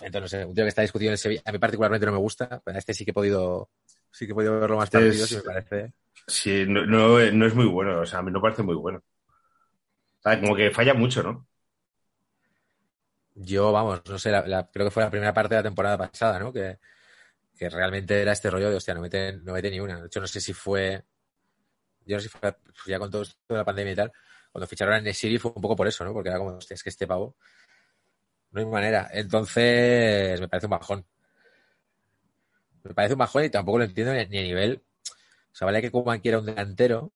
Entonces, 0.01 0.21
no 0.21 0.29
sé, 0.29 0.45
un 0.45 0.55
tío 0.55 0.65
que 0.65 0.69
está 0.69 0.83
discutido 0.83 1.11
en 1.11 1.13
el 1.13 1.19
Sevilla, 1.19 1.43
a 1.45 1.53
mí 1.53 1.59
particularmente 1.59 2.07
no 2.07 2.13
me 2.13 2.19
gusta, 2.19 2.63
pero 2.65 2.77
a 2.77 2.79
este 2.79 2.95
sí 2.95 3.05
que 3.05 3.11
he 3.11 3.15
podido, 3.15 3.69
sí 4.11 4.27
que 4.27 4.33
he 4.33 4.35
podido 4.35 4.61
verlo 4.61 4.77
más 4.77 4.87
Este 4.93 4.99
es- 5.09 5.21
partidos 5.21 5.33
y 5.33 5.37
me 5.37 5.43
parece. 5.43 5.93
Sí, 6.27 6.65
no, 6.67 6.87
no, 6.87 7.19
no 7.33 7.47
es 7.47 7.55
muy 7.55 7.67
bueno, 7.67 8.01
o 8.01 8.07
sea, 8.07 8.21
a 8.21 8.23
mí 8.23 8.31
no 8.31 8.41
parece 8.41 8.63
muy 8.63 8.75
bueno. 8.77 8.99
O 10.19 10.23
sea, 10.23 10.41
como 10.41 10.55
que 10.57 10.71
falla 10.71 10.95
mucho, 10.95 11.23
¿no? 11.23 11.47
Yo, 13.35 13.73
vamos, 13.73 14.03
no 14.09 14.19
sé, 14.19 14.31
la- 14.31 14.47
la- 14.47 14.69
creo 14.71 14.87
que 14.87 14.91
fue 14.91 15.03
la 15.03 15.11
primera 15.11 15.33
parte 15.33 15.55
de 15.55 15.61
la 15.61 15.69
temporada 15.69 15.97
pasada, 15.99 16.39
¿no? 16.39 16.53
Que, 16.53 16.79
que 17.57 17.71
realmente 17.71 18.21
era 18.23 18.33
este 18.33 18.51
rollo 18.51 18.71
de, 18.71 18.77
hostia, 18.77 18.95
no 18.95 19.01
mete, 19.03 19.35
no 19.39 19.53
mete 19.55 19.71
ni 19.71 19.81
una. 19.81 20.01
De 20.01 20.07
hecho, 20.09 20.21
no 20.21 20.27
sé 20.29 20.41
si 20.41 20.53
fue, 20.55 21.05
yo 22.07 22.17
no 22.17 22.21
sé 22.21 22.29
si 22.29 22.39
fue 22.39 22.55
ya 22.87 22.99
con 22.99 23.11
todo 23.11 23.23
esto 23.23 23.37
de 23.49 23.57
la 23.57 23.65
pandemia 23.65 23.93
y 23.93 23.97
tal, 23.97 24.13
cuando 24.53 24.67
ficharon 24.67 24.95
a 24.95 25.01
Nesiri 25.01 25.39
fue 25.39 25.53
un 25.55 25.63
poco 25.63 25.77
por 25.77 25.87
eso, 25.89 26.05
¿no? 26.05 26.13
Porque 26.13 26.29
era 26.29 26.39
como, 26.39 26.51
hostia, 26.57 26.75
es 26.75 26.83
que 26.83 26.91
este 26.91 27.07
pavo, 27.07 27.37
no 28.53 28.61
hay 28.61 28.67
manera. 28.67 29.09
Entonces, 29.13 30.41
me 30.41 30.49
parece 30.49 30.67
un 30.67 30.71
bajón. 30.71 31.07
Me 32.85 32.95
parece 32.95 33.15
un 33.15 33.19
bajón 33.19 33.45
y 33.45 33.51
tampoco 33.51 33.79
lo 33.79 33.85
entiendo 33.85 34.13
ni, 34.13 34.21
a 34.21 34.25
nivel. 34.43 34.83
O 35.53 35.55
sea, 35.55 35.67
vale 35.67 35.83
que 35.83 35.91
Koeman 35.91 36.21
quiera 36.21 36.39
un 36.39 36.47
delantero, 36.47 37.13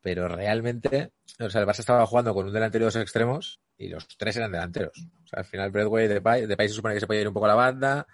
pero 0.00 0.28
realmente, 0.28 1.12
o 1.40 1.48
sea, 1.50 1.62
el 1.62 1.66
Barça 1.66 1.80
estaba 1.80 2.06
jugando 2.06 2.34
con 2.34 2.46
un 2.46 2.52
delantero 2.52 2.84
y 2.84 2.86
dos 2.86 2.96
extremos 2.96 3.60
y 3.78 3.88
los 3.88 4.06
tres 4.16 4.36
eran 4.36 4.52
delanteros. 4.52 4.92
O 5.24 5.26
sea, 5.28 5.38
al 5.40 5.44
final 5.46 5.70
Breadway 5.70 6.06
de 6.08 6.14
Depay, 6.14 6.46
Depay 6.46 6.68
se 6.68 6.74
supone 6.74 6.94
que 6.94 7.00
se 7.00 7.06
puede 7.06 7.22
ir 7.22 7.28
un 7.28 7.34
poco 7.34 7.46
a 7.46 7.50
la 7.50 7.54
banda, 7.54 8.06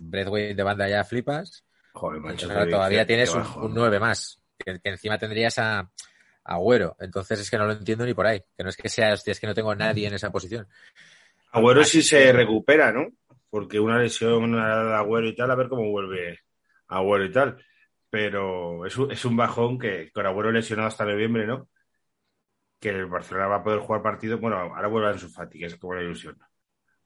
Breadway 0.00 0.54
de 0.54 0.62
banda 0.62 0.88
ya 0.88 1.04
flipas, 1.04 1.64
Joder, 1.92 2.20
macho. 2.20 2.48
Qué- 2.48 2.66
todavía 2.70 3.06
tienes 3.06 3.34
un, 3.34 3.42
un 3.64 3.74
9 3.74 3.98
más, 4.00 4.40
que, 4.58 4.78
que 4.80 4.88
encima 4.90 5.18
tendrías 5.18 5.58
a, 5.58 5.80
a 5.80 5.90
Agüero. 6.44 6.96
Entonces 7.00 7.40
es 7.40 7.50
que 7.50 7.58
no 7.58 7.66
lo 7.66 7.72
entiendo 7.72 8.06
ni 8.06 8.14
por 8.14 8.26
ahí. 8.26 8.42
Que 8.56 8.62
no 8.64 8.70
es 8.70 8.76
que 8.76 8.88
sea, 8.88 9.12
hostia, 9.12 9.32
es 9.32 9.40
que 9.40 9.46
no 9.46 9.54
tengo 9.54 9.74
nadie 9.74 10.06
en 10.06 10.14
esa 10.14 10.30
posición. 10.30 10.66
Agüero 11.52 11.84
sí 11.84 12.02
se 12.02 12.32
recupera, 12.32 12.92
¿no? 12.92 13.08
Porque 13.50 13.80
una 13.80 13.98
lesión, 13.98 14.52
de 14.52 14.60
Agüero 14.60 15.28
y 15.28 15.34
tal, 15.34 15.50
a 15.50 15.56
ver 15.56 15.68
cómo 15.68 15.90
vuelve 15.90 16.38
Agüero 16.88 17.24
y 17.24 17.32
tal. 17.32 17.64
Pero 18.08 18.86
es 18.86 18.96
un, 18.96 19.10
es 19.12 19.24
un 19.24 19.36
bajón 19.36 19.78
que 19.78 20.10
con 20.12 20.26
Agüero 20.26 20.50
lesionado 20.50 20.88
hasta 20.88 21.04
noviembre, 21.04 21.46
¿no? 21.46 21.68
Que 22.80 22.90
el 22.90 23.06
Barcelona 23.06 23.48
va 23.48 23.56
a 23.56 23.62
poder 23.62 23.80
jugar 23.80 24.02
partido. 24.02 24.38
Bueno, 24.38 24.56
ahora 24.56 24.88
vuelve 24.88 25.10
en 25.12 25.18
su 25.18 25.28
Fati, 25.28 25.58
que 25.58 25.66
es 25.66 25.76
como 25.76 25.94
la 25.94 26.02
ilusión. 26.02 26.38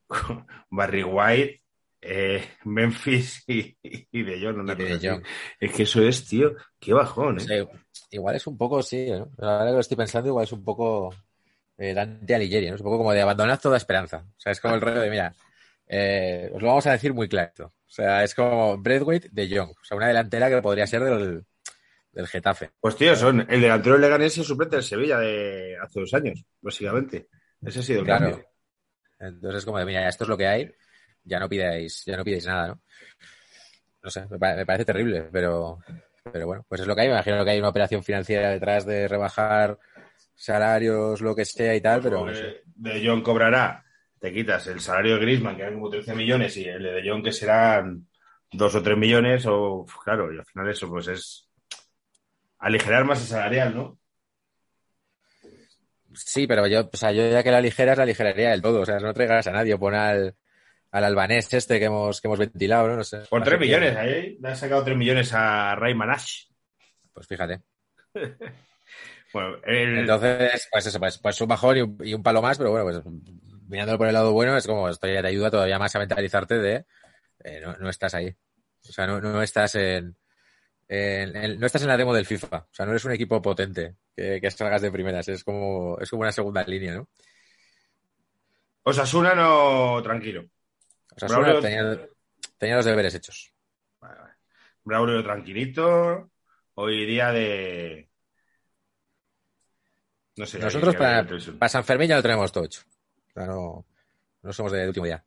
Barry 0.69 1.03
White, 1.03 1.63
eh, 2.01 2.43
Memphis 2.65 3.43
y, 3.47 3.77
y 3.83 4.23
De 4.23 4.39
Jong. 4.41 4.69
Y 4.71 4.83
De. 4.83 5.21
Es 5.59 5.71
que 5.73 5.83
eso 5.83 6.01
es, 6.01 6.25
tío, 6.25 6.55
qué 6.79 6.93
bajón, 6.93 7.39
¿eh? 7.39 7.67
igual 8.11 8.35
es 8.35 8.47
un 8.47 8.57
poco, 8.57 8.81
sí, 8.81 9.09
¿no? 9.09 9.29
Ahora 9.39 9.65
que 9.65 9.71
lo 9.73 9.79
estoy 9.79 9.97
pensando, 9.97 10.29
igual 10.29 10.43
es 10.43 10.51
un 10.51 10.63
poco 10.63 11.13
eh, 11.77 11.93
Dante 11.93 12.35
Alighieri, 12.35 12.69
¿no? 12.69 12.75
Es 12.75 12.81
un 12.81 12.85
poco 12.85 12.99
como 12.99 13.13
de 13.13 13.21
abandonar 13.21 13.59
toda 13.59 13.77
esperanza. 13.77 14.25
O 14.27 14.39
sea, 14.39 14.51
es 14.51 14.61
como 14.61 14.75
el 14.75 14.81
rollo 14.81 15.01
de, 15.01 15.09
mira, 15.09 15.33
eh, 15.87 16.49
os 16.53 16.61
lo 16.61 16.69
vamos 16.69 16.87
a 16.87 16.91
decir 16.91 17.13
muy 17.13 17.27
claro. 17.27 17.67
O 17.67 17.89
sea, 17.95 18.23
es 18.23 18.35
como 18.35 18.77
Braithwaite 18.77 19.29
de 19.31 19.47
Young. 19.47 19.69
O 19.71 19.83
sea, 19.83 19.97
una 19.97 20.07
delantera 20.07 20.49
que 20.49 20.61
podría 20.61 20.87
ser 20.87 21.03
del, 21.03 21.45
del 22.11 22.27
Getafe. 22.27 22.71
Pues 22.79 22.95
tío, 22.95 23.15
son 23.15 23.45
el 23.49 23.61
delantero 23.61 23.93
del 23.93 24.01
Leganés 24.01 24.37
y 24.37 24.41
el 24.41 24.45
suplente 24.45 24.75
del 24.77 24.83
Sevilla 24.85 25.19
de 25.19 25.77
hace 25.81 25.99
dos 25.99 26.13
años, 26.13 26.43
básicamente. 26.61 27.27
Ese 27.61 27.79
ha 27.79 27.83
sido 27.83 27.99
el 28.01 28.05
Claro. 28.05 28.25
cambio. 28.31 28.47
Entonces 29.19 29.59
es 29.59 29.65
como 29.65 29.79
de, 29.79 29.85
mira, 29.85 30.07
esto 30.09 30.25
es 30.25 30.29
lo 30.29 30.37
que 30.37 30.47
hay, 30.47 30.71
ya 31.23 31.39
no 31.39 31.47
pidáis, 31.47 32.03
ya 32.05 32.17
no 32.17 32.23
pidáis 32.25 32.45
nada, 32.45 32.67
¿no? 32.67 32.81
No 34.03 34.09
sé, 34.09 34.25
me, 34.29 34.37
pa- 34.37 34.55
me 34.55 34.65
parece 34.65 34.85
terrible, 34.85 35.29
pero, 35.31 35.79
pero 36.31 36.45
bueno, 36.47 36.65
pues 36.67 36.81
es 36.81 36.87
lo 36.87 36.95
que 36.95 37.01
hay. 37.01 37.07
Me 37.07 37.13
imagino 37.13 37.43
que 37.45 37.51
hay 37.51 37.59
una 37.59 37.69
operación 37.69 38.03
financiera 38.03 38.51
detrás 38.51 38.85
de 38.85 39.07
rebajar 39.07 39.79
salarios, 40.35 41.21
lo 41.21 41.33
que 41.33 41.45
sea 41.45 41.73
y 41.75 41.81
tal, 41.81 42.01
pero 42.01 42.25
no 42.25 42.33
sé. 42.35 42.61
De 42.75 43.05
Jong 43.07 43.23
cobrará, 43.23 43.84
te 44.25 44.33
quitas 44.33 44.65
el 44.67 44.79
salario 44.79 45.15
de 45.15 45.21
Griezmann, 45.21 45.55
que 45.55 45.61
eran 45.61 45.75
como 45.75 45.89
13 45.89 46.15
millones, 46.15 46.57
y 46.57 46.65
el 46.65 46.81
de 46.81 47.07
Jong, 47.09 47.23
que 47.23 47.31
serán 47.31 48.07
2 48.51 48.73
o 48.75 48.81
3 48.81 48.97
millones, 48.97 49.45
o 49.47 49.85
claro, 50.03 50.33
y 50.33 50.39
al 50.39 50.45
final 50.45 50.69
eso 50.69 50.89
pues 50.89 51.07
es 51.09 51.47
aligerar 52.57 53.05
más 53.05 53.21
el 53.21 53.27
salarial, 53.27 53.75
¿no? 53.75 53.99
Sí, 56.13 56.47
pero 56.47 56.65
yo, 56.65 56.89
o 56.91 56.97
sea, 56.97 57.11
yo 57.11 57.29
ya 57.29 57.43
que 57.43 57.51
la 57.51 57.61
ligeras, 57.61 57.97
la 57.97 58.05
ligeraría 58.05 58.51
del 58.51 58.61
todo. 58.61 58.81
O 58.81 58.85
sea, 58.85 58.99
no 58.99 59.13
traigas 59.13 59.45
a 59.47 59.51
nadie, 59.51 59.77
pon 59.77 59.93
al, 59.95 60.33
al 60.91 61.03
albanés 61.03 61.53
este 61.53 61.77
que 61.77 61.85
hemos, 61.85 62.21
que 62.21 62.27
hemos 62.27 62.39
ventilado, 62.39 62.87
¿no? 62.87 62.95
No 62.95 63.03
sé. 63.03 63.19
Por 63.29 63.39
No 63.41 63.45
3 63.45 63.59
sé 63.59 63.65
quién. 63.65 63.79
millones, 63.81 63.97
ahí 63.97 64.37
le 64.39 64.47
han 64.49 64.55
sacado 64.55 64.83
3 64.83 64.97
millones 64.97 65.33
a 65.33 65.75
Ray 65.75 65.93
Manash. 65.93 66.45
Pues 67.13 67.27
fíjate. 67.27 67.61
Bueno, 69.33 69.57
el- 69.65 69.97
Entonces, 69.97 70.69
pues 70.71 70.85
eso, 70.85 70.97
pues, 70.97 71.17
pues 71.17 71.41
un 71.41 71.47
bajón 71.49 71.75
y 71.77 71.81
un, 71.81 71.97
y 72.05 72.13
un 72.13 72.23
palo 72.23 72.41
más, 72.41 72.57
pero 72.57 72.71
bueno, 72.71 72.85
pues 72.85 73.01
mirándolo 73.67 73.97
por 73.97 74.07
el 74.07 74.13
lado 74.13 74.31
bueno, 74.33 74.55
es 74.57 74.65
como 74.67 74.89
esto 74.89 75.07
ya 75.07 75.21
te 75.21 75.27
ayuda 75.27 75.51
todavía 75.51 75.79
más 75.79 75.95
a 75.95 75.99
mentalizarte 75.99 76.57
de 76.59 76.85
eh, 77.43 77.59
no, 77.61 77.75
no 77.77 77.89
estás 77.89 78.13
ahí. 78.13 78.35
O 78.87 78.91
sea, 78.91 79.05
no, 79.07 79.19
no 79.21 79.41
estás 79.41 79.75
en, 79.75 80.15
en- 80.87 81.35
en- 81.35 81.59
no 81.59 81.65
estás 81.65 81.81
en 81.81 81.87
la 81.87 81.97
demo 81.97 82.13
del 82.13 82.25
FIFA. 82.25 82.57
O 82.57 82.73
sea, 82.73 82.85
no 82.85 82.91
eres 82.91 83.05
un 83.05 83.11
equipo 83.11 83.41
potente 83.41 83.95
que, 84.15 84.39
que 84.41 84.51
salgas 84.51 84.81
de 84.81 84.91
primeras. 84.91 85.27
Es 85.27 85.43
como, 85.43 85.97
es 85.99 86.09
como 86.09 86.21
una 86.21 86.31
segunda 86.31 86.63
línea, 86.63 86.95
¿no? 86.95 87.07
Osasuna 88.83 89.33
no, 89.33 90.01
tranquilo. 90.03 90.45
O 91.15 91.19
sea, 91.19 91.27
Braulio- 91.29 91.61
tenía, 91.61 91.99
tenía 92.57 92.75
los 92.75 92.85
deberes 92.85 93.15
hechos. 93.15 93.51
Vale, 93.99 94.19
vale. 94.19 94.33
Braulio 94.83 95.23
tranquilito. 95.23 96.29
Hoy 96.75 97.05
día 97.05 97.31
de. 97.31 98.09
No 100.37 100.45
sé. 100.45 100.59
Nosotros 100.59 100.95
para, 100.95 101.25
para 101.57 101.69
San 101.69 101.83
Fermín 101.85 102.09
ya 102.09 102.17
lo 102.17 102.21
tenemos 102.21 102.51
todo 102.51 102.65
hecho. 102.65 102.81
O 103.35 103.39
sea, 103.39 103.47
no, 103.47 103.85
no 104.43 104.53
somos 104.53 104.71
de 104.71 104.87
último 104.87 105.05
día. 105.05 105.21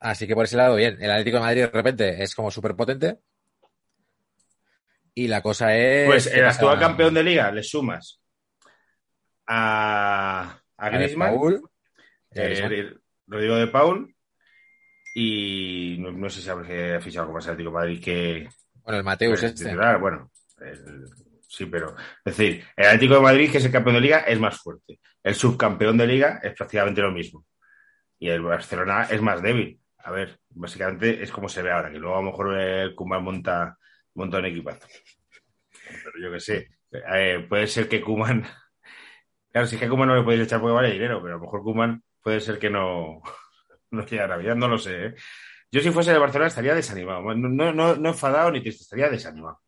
Así 0.00 0.26
que 0.26 0.34
por 0.34 0.44
ese 0.44 0.56
lado, 0.56 0.74
bien. 0.74 0.96
El 1.00 1.10
Atlético 1.10 1.36
de 1.36 1.42
Madrid 1.42 1.60
de 1.62 1.66
repente 1.68 2.22
es 2.22 2.34
como 2.34 2.50
súper 2.50 2.74
potente. 2.74 3.20
Y 5.14 5.28
la 5.28 5.40
cosa 5.40 5.76
es. 5.76 6.06
Pues 6.06 6.28
¿qué 6.28 6.40
el 6.40 6.46
actual 6.46 6.78
campeón 6.78 7.14
de 7.14 7.22
liga 7.22 7.52
le 7.52 7.62
sumas 7.62 8.20
a, 9.46 10.60
a 10.76 10.90
Griezmann, 10.90 11.34
Paul, 11.36 11.70
eh. 12.32 12.92
Rodrigo 13.26 13.56
de 13.56 13.66
Paul 13.68 14.14
y 15.14 15.96
no, 15.98 16.12
no 16.12 16.28
sé 16.30 16.40
si 16.42 16.50
ha 16.50 17.00
fichado 17.00 17.22
algo 17.22 17.34
más 17.34 17.46
el 17.46 17.52
Atlético 17.52 17.70
de 17.70 17.74
Madrid 17.74 18.02
que 18.02 18.48
Bueno, 18.82 18.98
el 18.98 19.04
Mateus 19.04 19.42
el 19.42 19.50
este. 19.50 19.64
titular, 19.64 19.98
bueno, 20.00 20.30
el- 20.60 21.27
sí, 21.48 21.66
pero 21.66 21.96
es 22.24 22.36
decir, 22.36 22.64
el 22.76 22.86
Atlético 22.86 23.14
de 23.14 23.20
Madrid, 23.20 23.50
que 23.50 23.58
es 23.58 23.64
el 23.64 23.72
campeón 23.72 23.96
de 23.96 24.02
liga, 24.02 24.18
es 24.20 24.38
más 24.38 24.58
fuerte. 24.58 25.00
El 25.22 25.34
subcampeón 25.34 25.96
de 25.96 26.06
liga 26.06 26.40
es 26.42 26.54
prácticamente 26.54 27.00
lo 27.00 27.10
mismo. 27.10 27.44
Y 28.18 28.28
el 28.28 28.42
Barcelona 28.42 29.04
es 29.10 29.20
más 29.22 29.42
débil. 29.42 29.80
A 29.98 30.10
ver, 30.10 30.38
básicamente 30.50 31.22
es 31.22 31.30
como 31.32 31.48
se 31.48 31.62
ve 31.62 31.72
ahora, 31.72 31.90
que 31.90 31.98
luego 31.98 32.16
a 32.16 32.22
lo 32.22 32.30
mejor 32.30 32.54
el 32.54 32.94
Kuman 32.94 33.24
monta, 33.24 33.76
monta 34.14 34.38
un 34.38 34.46
equipazo. 34.46 34.86
Pero 35.88 36.12
yo 36.22 36.32
qué 36.32 36.40
sé. 36.40 36.68
Eh, 36.92 37.46
puede 37.48 37.66
ser 37.66 37.88
que 37.88 38.00
Kuman. 38.00 38.44
Claro, 39.50 39.66
si 39.66 39.76
es 39.76 39.80
que 39.80 39.88
Kuman 39.88 40.08
no 40.08 40.14
le 40.14 40.22
podéis 40.22 40.42
echar 40.42 40.60
porque 40.60 40.74
vale 40.74 40.92
dinero, 40.92 41.22
pero 41.22 41.34
a 41.34 41.38
lo 41.38 41.44
mejor 41.44 41.62
Kuman 41.62 42.02
puede 42.22 42.38
ser 42.38 42.58
que 42.58 42.68
no, 42.68 43.22
no 43.90 44.02
a 44.02 44.26
Navidad, 44.26 44.54
no 44.54 44.68
lo 44.68 44.76
sé. 44.76 45.06
¿eh? 45.06 45.14
Yo 45.72 45.80
si 45.80 45.90
fuese 45.90 46.12
de 46.12 46.18
Barcelona 46.18 46.48
estaría 46.48 46.74
desanimado. 46.74 47.34
No, 47.34 47.72
no, 47.72 47.96
no 47.96 48.08
enfadado 48.08 48.50
ni 48.50 48.60
triste, 48.60 48.82
estaría 48.82 49.08
desanimado. 49.08 49.58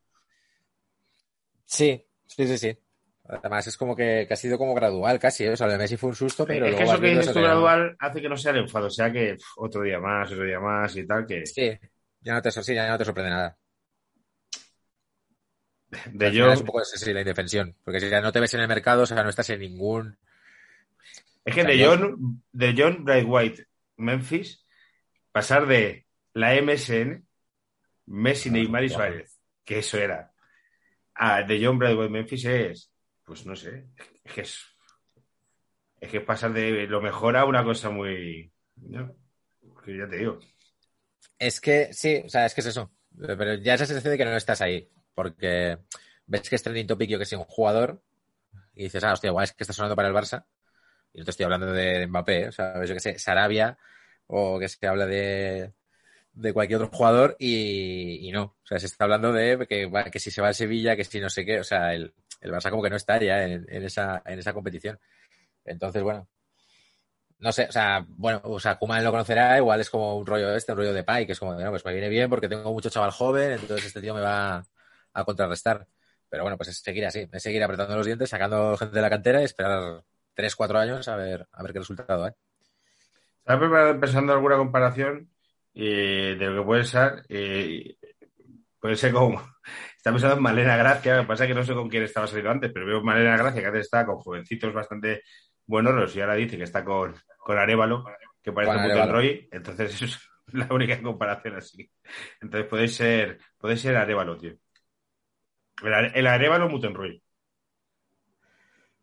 Sí, 1.71 2.05
sí, 2.27 2.47
sí, 2.47 2.57
sí. 2.57 2.77
Además 3.23 3.65
es 3.65 3.77
como 3.77 3.95
que, 3.95 4.25
que 4.27 4.33
ha 4.33 4.37
sido 4.37 4.57
como 4.57 4.75
gradual 4.75 5.17
casi. 5.17 5.45
¿eh? 5.45 5.51
O 5.51 5.55
sea, 5.55 5.67
lo 5.67 5.73
de 5.73 5.79
Messi 5.79 5.95
fue 5.95 6.09
un 6.09 6.15
susto, 6.15 6.45
pero 6.45 6.65
es 6.65 6.75
que 6.75 6.83
eso 6.83 6.99
que 6.99 7.07
dices 7.07 7.31
tú 7.31 7.39
gradual 7.39 7.95
hace 7.97 8.21
que 8.21 8.27
no 8.27 8.35
sea 8.35 8.51
el 8.51 8.57
enfado, 8.59 8.87
o 8.87 8.89
sea 8.89 9.09
que 9.11 9.37
otro 9.55 9.81
día 9.83 9.99
más, 9.99 10.29
otro 10.31 10.43
día 10.43 10.59
más 10.59 10.95
y 10.97 11.07
tal, 11.07 11.25
que 11.25 11.45
Sí, 11.45 11.71
ya 12.19 12.33
no 12.33 12.41
te, 12.41 12.51
sí, 12.51 12.75
ya 12.75 12.89
no 12.89 12.97
te 12.97 13.05
sorprende 13.05 13.31
nada. 13.31 13.57
de 16.11 16.31
yo... 16.33 16.51
es 16.51 16.59
un 16.59 16.65
poco 16.65 16.83
sí, 16.83 16.97
sí, 16.97 17.13
la 17.13 17.21
indefensión. 17.21 17.73
Porque 17.85 18.01
si 18.01 18.09
ya 18.09 18.19
no 18.19 18.33
te 18.33 18.41
ves 18.41 18.53
en 18.53 18.61
el 18.61 18.67
mercado, 18.67 19.03
o 19.03 19.05
sea, 19.05 19.23
no 19.23 19.29
estás 19.29 19.49
en 19.51 19.61
ningún. 19.61 20.17
Es 21.45 21.55
que 21.55 21.63
de 21.63 21.85
John, 21.85 22.43
de 22.51 22.75
John 22.77 23.05
Bright 23.05 23.25
White, 23.27 23.67
Memphis, 23.95 24.65
pasar 25.31 25.67
de 25.67 26.05
la 26.33 26.53
MSN, 26.61 27.25
Messi, 28.07 28.49
Ah, 28.49 28.51
Neymar 28.53 28.83
y. 28.83 28.89
Suárez, 28.89 29.39
que 29.63 29.79
eso 29.79 29.97
era, 29.97 30.30
a 31.15 31.43
de 31.43 31.63
John 31.63 31.81
White, 31.81 32.09
Memphis 32.09 32.45
es, 32.45 32.91
pues 33.23 33.45
no 33.45 33.55
sé, 33.55 33.87
es 34.23 34.33
que 34.33 34.41
es, 34.41 34.59
es 35.99 36.09
que 36.09 36.21
pasar 36.21 36.53
de 36.53 36.87
lo 36.87 37.01
mejor 37.01 37.37
a 37.37 37.45
una 37.45 37.63
cosa 37.63 37.89
muy, 37.89 38.51
¿no? 38.75 39.15
Que 39.83 39.97
ya 39.97 40.07
te 40.07 40.17
digo. 40.17 40.39
Es 41.37 41.59
que 41.59 41.93
sí, 41.93 42.21
o 42.25 42.29
sea, 42.29 42.45
es 42.45 42.53
que 42.53 42.61
es 42.61 42.67
eso. 42.67 42.91
Pero 43.17 43.55
ya 43.55 43.73
esa 43.73 43.85
sensación 43.85 44.11
de 44.11 44.17
que 44.17 44.25
no 44.25 44.35
estás 44.35 44.61
ahí. 44.61 44.89
Porque 45.13 45.77
ves 46.25 46.49
que 46.49 46.55
es 46.55 46.63
trending 46.63 46.87
topic, 46.87 47.17
que 47.17 47.25
sé, 47.25 47.35
un 47.35 47.43
jugador, 47.43 48.01
y 48.73 48.83
dices, 48.83 49.03
ah, 49.03 49.13
hostia, 49.13 49.29
igual 49.29 49.43
es 49.43 49.53
que 49.53 49.63
está 49.63 49.73
sonando 49.73 49.95
para 49.95 50.07
el 50.07 50.13
Barça. 50.13 50.45
Y 51.13 51.19
no 51.19 51.25
te 51.25 51.31
estoy 51.31 51.43
hablando 51.43 51.71
de 51.73 52.07
Mbappé, 52.07 52.43
¿eh? 52.43 52.47
o 52.47 52.51
sea, 52.51 52.85
yo 52.85 52.93
que 52.93 52.99
sé, 52.99 53.19
Sarabia, 53.19 53.77
o 54.27 54.57
que 54.59 54.69
se 54.69 54.87
habla 54.87 55.05
de, 55.05 55.73
de 56.33 56.53
cualquier 56.53 56.81
otro 56.81 56.95
jugador, 56.97 57.35
y, 57.39 58.29
no. 58.31 58.43
O 58.43 58.65
sea, 58.65 58.79
se 58.79 58.85
está 58.85 59.03
hablando 59.05 59.31
de 59.33 59.65
que, 59.67 59.91
que 60.11 60.19
si 60.19 60.31
se 60.31 60.41
va 60.41 60.49
al 60.49 60.55
Sevilla, 60.55 60.95
que 60.95 61.03
si 61.03 61.19
no 61.19 61.29
sé 61.29 61.45
qué, 61.45 61.59
o 61.59 61.63
sea, 61.63 61.93
el, 61.93 62.13
el 62.41 62.51
Barça 62.51 62.69
como 62.69 62.83
que 62.83 62.89
no 62.89 62.95
está 62.95 63.19
ya 63.21 63.43
en, 63.43 63.65
esa, 63.69 64.21
en 64.25 64.39
esa 64.39 64.53
competición. 64.53 64.99
Entonces, 65.65 66.01
bueno. 66.03 66.27
No 67.39 67.51
sé, 67.51 67.65
o 67.67 67.71
sea, 67.71 68.05
bueno, 68.07 68.39
o 68.43 68.59
sea, 68.59 68.77
Kuman 68.77 69.03
lo 69.03 69.09
conocerá, 69.09 69.57
igual 69.57 69.81
es 69.81 69.89
como 69.89 70.15
un 70.15 70.27
rollo 70.27 70.53
este, 70.55 70.73
un 70.73 70.77
rollo 70.77 70.93
de 70.93 71.03
Pai, 71.03 71.25
que 71.25 71.31
es 71.31 71.39
como, 71.39 71.55
bueno, 71.55 71.71
pues 71.71 71.83
me 71.83 71.91
viene 71.91 72.07
bien 72.07 72.29
porque 72.29 72.47
tengo 72.47 72.71
mucho 72.71 72.91
chaval 72.91 73.09
joven, 73.09 73.53
entonces 73.53 73.87
este 73.87 73.99
tío 73.99 74.13
me 74.13 74.21
va 74.21 74.63
a 75.13 75.23
contrarrestar. 75.25 75.87
Pero 76.29 76.43
bueno, 76.43 76.55
pues 76.55 76.69
es 76.69 76.77
seguir 76.77 77.03
así, 77.05 77.27
es 77.31 77.41
seguir 77.43 77.63
apretando 77.63 77.95
los 77.95 78.05
dientes, 78.05 78.29
sacando 78.29 78.77
gente 78.77 78.95
de 78.95 79.01
la 79.01 79.09
cantera 79.09 79.41
y 79.41 79.45
esperar 79.45 80.03
3, 80.35 80.55
4 80.55 80.77
años 80.77 81.07
a 81.07 81.15
ver, 81.15 81.47
a 81.51 81.63
ver 81.63 81.73
qué 81.73 81.79
resultado 81.79 82.25
hay. 82.25 82.31
Preparando- 83.43 83.99
pensando 83.99 84.33
en 84.33 84.37
alguna 84.37 84.57
comparación 84.57 85.29
eh, 85.73 86.35
de 86.39 86.45
lo 86.47 86.61
que 86.61 86.65
puede 86.65 86.83
ser. 86.83 87.23
eh, 87.29 87.95
puede 88.79 88.95
ser 88.95 89.13
como. 89.13 89.41
Estaba 89.97 90.15
pensando 90.15 90.37
en 90.37 90.43
Malena 90.43 90.77
Gracia. 90.77 91.15
Lo 91.17 91.21
que 91.23 91.27
pasa 91.27 91.43
es 91.43 91.47
que 91.49 91.53
no 91.55 91.63
sé 91.63 91.73
con 91.73 91.89
quién 91.89 92.03
estaba 92.03 92.27
saliendo 92.27 92.51
antes, 92.51 92.71
pero 92.73 92.85
veo 92.87 93.03
Malena 93.03 93.37
Gracia 93.37 93.61
que 93.61 93.67
antes 93.67 93.81
estaba 93.85 94.07
con 94.07 94.17
jovencitos 94.17 94.73
bastante 94.73 95.23
buenos 95.65 96.15
y 96.15 96.21
ahora 96.21 96.35
dice 96.35 96.57
que 96.57 96.63
está 96.63 96.83
con, 96.83 97.15
con 97.37 97.57
Arevalo, 97.57 98.03
que 98.41 98.51
parece 98.51 98.73
un 98.73 98.79
Arévalo. 98.79 99.13
Roy. 99.13 99.47
Entonces, 99.51 99.93
eso 100.01 100.05
es 100.47 100.53
la 100.53 100.67
única 100.73 101.01
comparación 101.01 101.55
así. 101.55 101.89
Entonces, 102.41 102.67
puede 102.69 102.87
ser, 102.87 103.39
puede 103.59 103.77
ser 103.77 103.95
Arevalo, 103.95 104.37
tío. 104.37 104.53
El, 105.83 106.11
el 106.15 106.27
Arevalo 106.27 106.69
Mutenroy. 106.69 107.21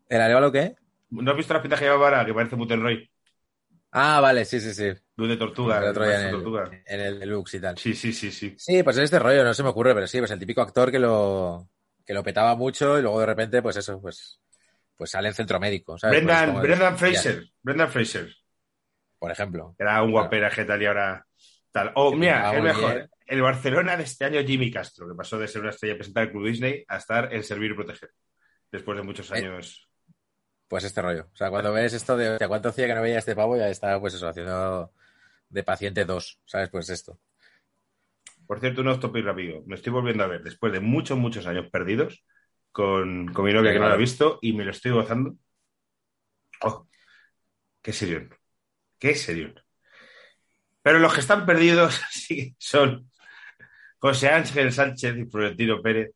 ¿El 0.09 0.21
Arevalo 0.21 0.51
qué? 0.53 0.75
¿No 1.11 1.31
has 1.31 1.37
visto 1.37 1.53
las 1.55 1.63
pintas 1.63 1.79
que 1.81 1.87
lleva? 1.87 2.25
Que 2.25 2.35
parece 2.35 2.57
Mutenroy. 2.57 3.11
Ah, 3.93 4.21
vale, 4.21 4.45
sí, 4.45 4.61
sí, 4.61 4.75
sí. 4.75 4.93
De 5.27 5.37
tortuga. 5.37 5.79
el 5.79 5.85
otro 5.91 6.05
día 6.07 6.15
en 6.17 6.21
de 6.23 6.29
el, 6.29 6.35
tortuga. 6.37 6.71
en 6.87 7.01
el 7.01 7.19
deluxe 7.19 7.55
y 7.55 7.61
tal. 7.61 7.77
Sí, 7.79 7.93
sí, 7.95 8.13
sí, 8.13 8.31
sí. 8.31 8.55
Sí, 8.57 8.83
pues 8.85 8.97
en 8.99 9.03
este 9.05 9.19
rollo 9.19 9.43
no 9.43 9.53
se 9.53 9.63
me 9.65 9.71
ocurre, 9.71 9.93
pero 9.95 10.07
sí, 10.07 10.19
pues 10.21 10.31
el 10.31 10.39
típico 10.39 10.61
actor 10.63 10.91
que 10.93 10.99
lo, 11.01 11.69
que 12.07 12.15
lo 12.15 12.23
petaba 12.23 12.55
mucho 12.55 12.99
y 12.99 13.03
luego 13.03 13.19
de 13.21 13.27
repente, 13.27 13.61
pues 13.61 13.77
eso, 13.77 14.01
pues, 14.01 14.41
pues 14.97 15.11
sale 15.11 15.29
en 15.29 15.35
centro 15.35 15.59
médico. 15.59 15.99
¿sabes? 15.99 16.23
Pues 16.23 16.25
Brendan, 16.27 16.55
de- 16.55 16.61
Brendan 16.69 16.93
ya. 16.93 16.97
Fraser. 16.99 17.45
Brendan 17.63 17.91
Fraser. 17.91 18.33
por 19.19 19.31
ejemplo. 19.33 19.75
Era 19.79 20.03
un 20.03 20.13
guapera 20.13 20.51
que 20.51 20.65
tal 20.65 20.81
y 20.83 20.87
ahora 20.87 21.27
tal. 21.73 21.91
O 21.97 22.13
Que 22.13 22.17
mira, 22.17 22.55
el 22.55 22.63
mejor. 22.63 22.95
bien. 22.95 23.11
El 23.27 23.43
Barcelona 23.43 23.97
de 23.97 24.05
este 24.05 24.25
año, 24.25 24.41
Jimmy 24.47 24.71
Castro, 24.71 25.07
que 25.09 25.15
pasó 25.15 25.37
de 25.39 25.49
ser 25.49 25.61
una 25.61 25.71
estrella 25.71 25.97
presentada 25.97 26.25
del 26.27 26.33
Club 26.33 26.47
Disney 26.47 26.85
a 26.89 26.97
estar 26.97 27.35
en 27.35 27.43
servir 27.43 27.73
y 27.73 27.75
proteger. 27.75 28.11
Después 28.73 28.97
de 28.97 29.03
muchos 29.03 29.31
Eh, 29.33 29.35
años. 29.35 29.89
Pues 30.69 30.85
este 30.85 31.03
rollo. 31.03 31.29
O 31.33 31.37
sea, 31.37 31.51
cuando 31.51 31.73
ves 31.73 31.93
esto 31.95 32.17
de 32.17 32.31
hostia, 32.31 32.47
cuánto 32.49 32.69
hacía 32.71 32.87
que 32.87 32.95
no 32.95 33.03
veía 33.03 33.19
este 33.19 33.35
pavo, 33.35 33.57
ya 33.57 33.69
está, 33.69 33.99
pues 34.01 34.15
eso, 34.15 34.29
haciendo 34.29 34.93
de 35.49 35.63
paciente 35.63 36.05
2, 36.05 36.41
¿sabes? 36.45 36.69
Pues 36.71 36.91
esto. 36.91 37.19
Por 38.47 38.61
cierto, 38.61 38.81
un 38.81 38.89
off 38.89 39.01
topic 39.01 39.25
rápido. 39.25 39.63
Me 39.67 39.75
estoy 39.75 39.93
volviendo 39.93 40.25
a 40.25 40.27
ver 40.27 40.43
después 40.43 40.73
de 40.73 40.81
muchos, 40.81 41.19
muchos 41.19 41.47
años 41.47 41.69
perdidos 41.71 42.25
con, 42.73 43.33
con 43.33 43.45
mi 43.45 43.53
novia 43.53 43.73
que 43.73 43.79
no 43.79 43.89
la 43.89 43.95
ha 43.95 43.99
visto 43.99 44.39
y 44.41 44.53
me 44.53 44.65
lo 44.65 44.71
estoy 44.71 44.93
gozando. 44.93 45.35
Oh, 46.63 46.89
qué 47.83 47.93
serión. 47.93 48.35
Qué 48.99 49.15
serión. 49.15 49.55
Pero 50.83 50.99
los 50.99 51.13
que 51.13 51.21
están 51.21 51.45
perdidos 51.45 52.01
sí 52.11 52.57
son 52.59 53.11
José 53.99 54.29
Ángel 54.29 54.73
Sánchez 54.73 55.17
y 55.17 55.27
Florentino 55.27 55.83
Pérez. 55.83 56.13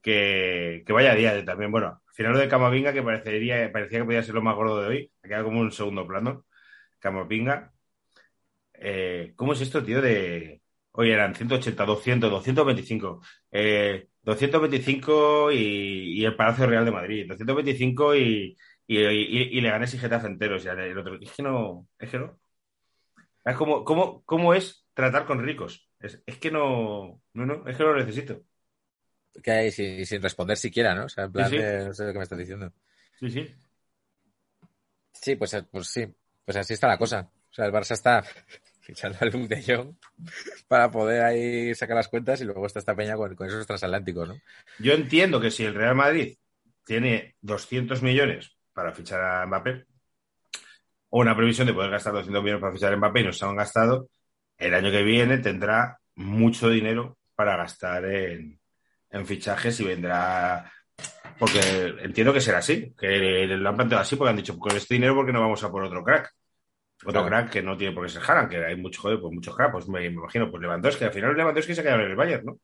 Que, 0.00 0.82
que 0.84 0.92
vaya 0.92 1.14
día 1.14 1.34
de 1.34 1.44
también. 1.44 1.70
Bueno, 1.70 1.88
al 1.88 2.14
final 2.14 2.36
de 2.36 2.48
Camavinga, 2.48 2.92
que 2.92 3.02
parecería, 3.02 3.70
parecía 3.70 4.00
que 4.00 4.04
podía 4.04 4.22
ser 4.22 4.34
lo 4.34 4.42
más 4.42 4.56
gordo 4.56 4.80
de 4.80 4.88
hoy, 4.88 5.12
ha 5.22 5.28
quedado 5.28 5.44
como 5.44 5.60
un 5.60 5.70
segundo 5.70 6.06
plano. 6.06 6.46
Camavinga. 6.98 7.72
Eh, 8.74 9.32
¿Cómo 9.36 9.52
es 9.52 9.60
esto, 9.60 9.82
tío? 9.84 10.00
De. 10.00 10.60
Hoy 10.92 11.10
eran 11.10 11.34
180, 11.34 11.84
200, 11.84 12.30
225. 12.30 13.22
Eh, 13.50 14.08
225 14.22 15.50
y, 15.52 16.20
y 16.20 16.24
el 16.24 16.36
Palacio 16.36 16.66
Real 16.66 16.84
de 16.84 16.90
Madrid. 16.90 17.26
225 17.28 18.14
y, 18.16 18.56
y, 18.86 18.98
y, 18.98 19.58
y 19.58 19.60
le 19.60 19.70
gané 19.70 19.86
y 19.86 19.98
Getafe 19.98 20.26
enteros. 20.26 20.62
Ya 20.62 20.72
el 20.72 20.98
otro. 20.98 21.18
Es 21.20 21.32
que 21.32 21.42
no. 21.42 21.88
Es 21.98 22.10
que 22.10 22.18
no. 22.18 22.38
Es 23.44 23.56
como, 23.56 23.84
¿cómo, 23.84 24.22
¿Cómo 24.24 24.54
es 24.54 24.86
tratar 24.94 25.26
con 25.26 25.42
ricos? 25.42 25.88
Es, 25.98 26.22
es 26.26 26.38
que 26.38 26.50
no. 26.50 27.22
No, 27.32 27.46
no. 27.46 27.66
Es 27.66 27.76
que 27.76 27.82
no 27.84 27.92
lo 27.92 27.98
necesito. 28.00 28.42
Que 29.42 29.50
hay 29.50 29.72
sin, 29.72 30.04
sin 30.04 30.20
responder 30.22 30.56
siquiera, 30.58 30.94
¿no? 30.94 31.06
O 31.06 31.08
sea, 31.08 31.24
en 31.24 31.32
plan 31.32 31.48
Sí, 31.48 31.56
sí. 31.56 31.62
de, 31.62 31.84
no 31.86 31.94
sé 31.94 32.04
lo 32.04 32.12
que 32.12 32.18
me 32.18 32.24
estás 32.24 32.38
diciendo. 32.38 32.72
Sí, 33.18 33.30
sí. 33.30 33.48
Sí, 35.12 35.36
pues, 35.36 35.56
pues 35.70 35.86
sí. 35.88 36.06
Pues 36.44 36.56
así 36.56 36.74
está 36.74 36.88
la 36.88 36.98
cosa. 36.98 37.30
O 37.52 37.54
sea, 37.54 37.66
el 37.66 37.72
Barça 37.72 37.92
está 37.92 38.24
fichando 38.80 39.18
al 39.20 39.30
Luke 39.30 39.54
de 39.54 39.62
Jong 39.62 39.94
para 40.66 40.90
poder 40.90 41.22
ahí 41.22 41.74
sacar 41.74 41.96
las 41.96 42.08
cuentas 42.08 42.40
y 42.40 42.44
luego 42.44 42.66
está 42.66 42.78
esta 42.78 42.96
peña 42.96 43.14
con, 43.16 43.36
esos 43.46 43.66
transatlánticos, 43.66 44.28
¿no? 44.28 44.36
Yo 44.78 44.94
entiendo 44.94 45.40
que 45.40 45.50
si 45.50 45.64
el 45.64 45.74
Real 45.74 45.94
Madrid 45.94 46.36
tiene 46.84 47.36
200 47.42 48.02
millones 48.02 48.56
para 48.72 48.92
fichar 48.92 49.20
a 49.20 49.46
Mbappé, 49.46 49.84
o 51.10 51.20
una 51.20 51.36
previsión 51.36 51.66
de 51.66 51.74
poder 51.74 51.90
gastar 51.90 52.14
200 52.14 52.42
millones 52.42 52.62
para 52.62 52.72
fichar 52.72 52.94
a 52.94 52.96
Mbappé 52.96 53.20
y 53.20 53.24
no 53.24 53.32
se 53.32 53.44
han 53.44 53.54
gastado, 53.54 54.08
el 54.56 54.72
año 54.72 54.90
que 54.90 55.02
viene 55.02 55.38
tendrá 55.38 55.98
mucho 56.14 56.70
dinero 56.70 57.18
para 57.34 57.56
gastar 57.56 58.06
en, 58.06 58.58
en 59.10 59.26
fichajes 59.26 59.78
y 59.80 59.84
vendrá. 59.84 60.72
Porque 61.38 61.60
entiendo 62.00 62.32
que 62.32 62.40
será 62.40 62.58
así, 62.58 62.94
que 62.98 63.46
lo 63.46 63.68
han 63.68 63.76
planteado 63.76 64.02
así 64.02 64.16
porque 64.16 64.30
han 64.30 64.36
dicho, 64.36 64.58
con 64.58 64.74
este 64.74 64.94
dinero, 64.94 65.14
porque 65.14 65.32
no 65.32 65.40
vamos 65.40 65.62
a 65.62 65.70
por 65.70 65.84
otro 65.84 66.02
crack? 66.02 66.32
Otro 67.04 67.26
crack 67.26 67.50
que 67.50 67.62
no 67.62 67.76
tiene 67.76 67.94
por 67.94 68.04
qué 68.04 68.12
ser 68.12 68.22
Haaland, 68.22 68.48
que 68.48 68.64
hay 68.64 68.76
muchos, 68.76 69.02
joder, 69.02 69.20
pues 69.20 69.32
muchos 69.32 69.56
crack, 69.56 69.72
pues 69.72 69.88
me, 69.88 70.00
me 70.00 70.06
imagino, 70.06 70.50
pues 70.50 70.62
Lewandowski, 70.62 71.04
al 71.04 71.12
final 71.12 71.36
Lewandowski 71.36 71.74
se 71.74 71.80
ha 71.80 71.84
quedado 71.84 72.02
en 72.02 72.10
el 72.10 72.16
Bayern, 72.16 72.44
¿no? 72.44 72.58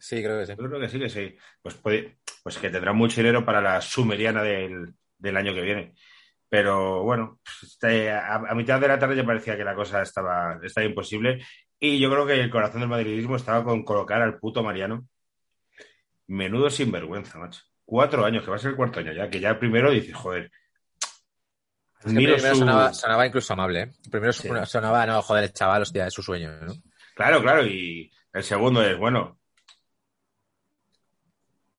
Sí, 0.00 0.22
creo 0.22 0.40
que 0.40 0.46
sí. 0.46 0.52
Yo 0.58 0.68
creo 0.68 0.80
que 0.80 0.88
sí, 0.88 0.98
que 0.98 1.10
sí. 1.10 1.36
Pues, 1.62 1.74
puede, 1.74 2.18
pues 2.42 2.58
que 2.58 2.70
tendrá 2.70 2.92
mucho 2.92 3.20
dinero 3.20 3.44
para 3.44 3.60
la 3.60 3.80
sumeriana 3.80 4.42
del, 4.42 4.94
del 5.18 5.36
año 5.36 5.52
que 5.54 5.60
viene. 5.60 5.94
Pero 6.48 7.02
bueno, 7.02 7.38
este, 7.62 8.10
a, 8.10 8.36
a 8.36 8.54
mitad 8.54 8.80
de 8.80 8.88
la 8.88 8.98
tarde 8.98 9.14
ya 9.16 9.24
parecía 9.24 9.56
que 9.56 9.64
la 9.64 9.74
cosa 9.74 10.02
estaba, 10.02 10.58
estaba 10.62 10.86
imposible. 10.86 11.44
Y 11.78 11.98
yo 12.00 12.10
creo 12.10 12.26
que 12.26 12.40
el 12.40 12.50
corazón 12.50 12.80
del 12.80 12.88
madridismo 12.88 13.36
estaba 13.36 13.62
con 13.62 13.84
colocar 13.84 14.20
al 14.22 14.38
puto 14.38 14.62
Mariano. 14.62 15.06
Menudo 16.26 16.70
sinvergüenza, 16.70 17.38
macho. 17.38 17.62
Cuatro 17.84 18.24
años, 18.24 18.42
que 18.42 18.50
va 18.50 18.56
a 18.56 18.58
ser 18.58 18.70
el 18.70 18.76
cuarto 18.76 19.00
año 19.00 19.12
ya, 19.12 19.28
que 19.28 19.40
ya 19.40 19.50
el 19.50 19.58
primero 19.58 19.90
dices, 19.90 20.14
joder. 20.14 20.50
Primero 22.02 22.38
su- 22.38 22.56
sonaba, 22.60 22.92
sonaba 22.94 23.26
incluso 23.26 23.52
amable, 23.52 23.80
¿eh? 23.82 23.90
Primero 24.10 24.32
Sí. 24.32 24.48
sonaba, 24.66 25.04
no, 25.06 25.20
joder, 25.22 25.44
el 25.44 25.52
chaval, 25.52 25.82
hostia, 25.82 26.06
es 26.06 26.14
su 26.14 26.22
sueño, 26.22 26.50
¿no? 26.62 26.72
Claro, 27.14 27.42
claro, 27.42 27.66
y 27.66 28.10
el 28.32 28.42
segundo 28.42 28.82
es, 28.82 28.96
bueno, 28.96 29.38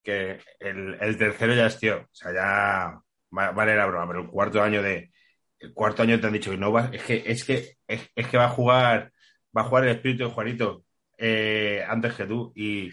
que 0.04 0.40
el, 0.60 0.98
el 1.00 1.18
tercero 1.18 1.54
ya 1.54 1.68
es 1.68 1.78
tío, 1.80 2.02
o 2.02 2.10
sea, 2.12 2.34
ya 2.34 3.02
va- 3.38 3.52
vale 3.52 3.76
la 3.76 3.86
broma, 3.86 4.08
pero 4.08 4.22
el 4.22 4.30
cuarto 4.30 4.62
año 4.62 4.82
de, 4.82 5.12
el 5.60 5.74
cuarto 5.74 6.02
año 6.04 6.20
te 6.20 6.28
han 6.28 6.34
dicho 6.34 6.52
que 6.52 6.58
no 6.58 6.72
va, 6.72 6.90
es 6.92 7.04
que, 7.04 7.24
es 7.26 7.44
que, 7.44 7.78
es, 7.88 8.10
es 8.16 8.28
que 8.28 8.38
va 8.38 8.46
a 8.46 8.50
jugar, 8.50 9.12
va 9.56 9.62
a 9.62 9.66
jugar 9.66 9.86
el 9.86 9.96
espíritu 9.96 10.26
de 10.26 10.32
Juanito 10.32 10.86
eh, 11.18 11.84
antes 11.88 12.14
que 12.14 12.26
tú, 12.26 12.52
y 12.56 12.92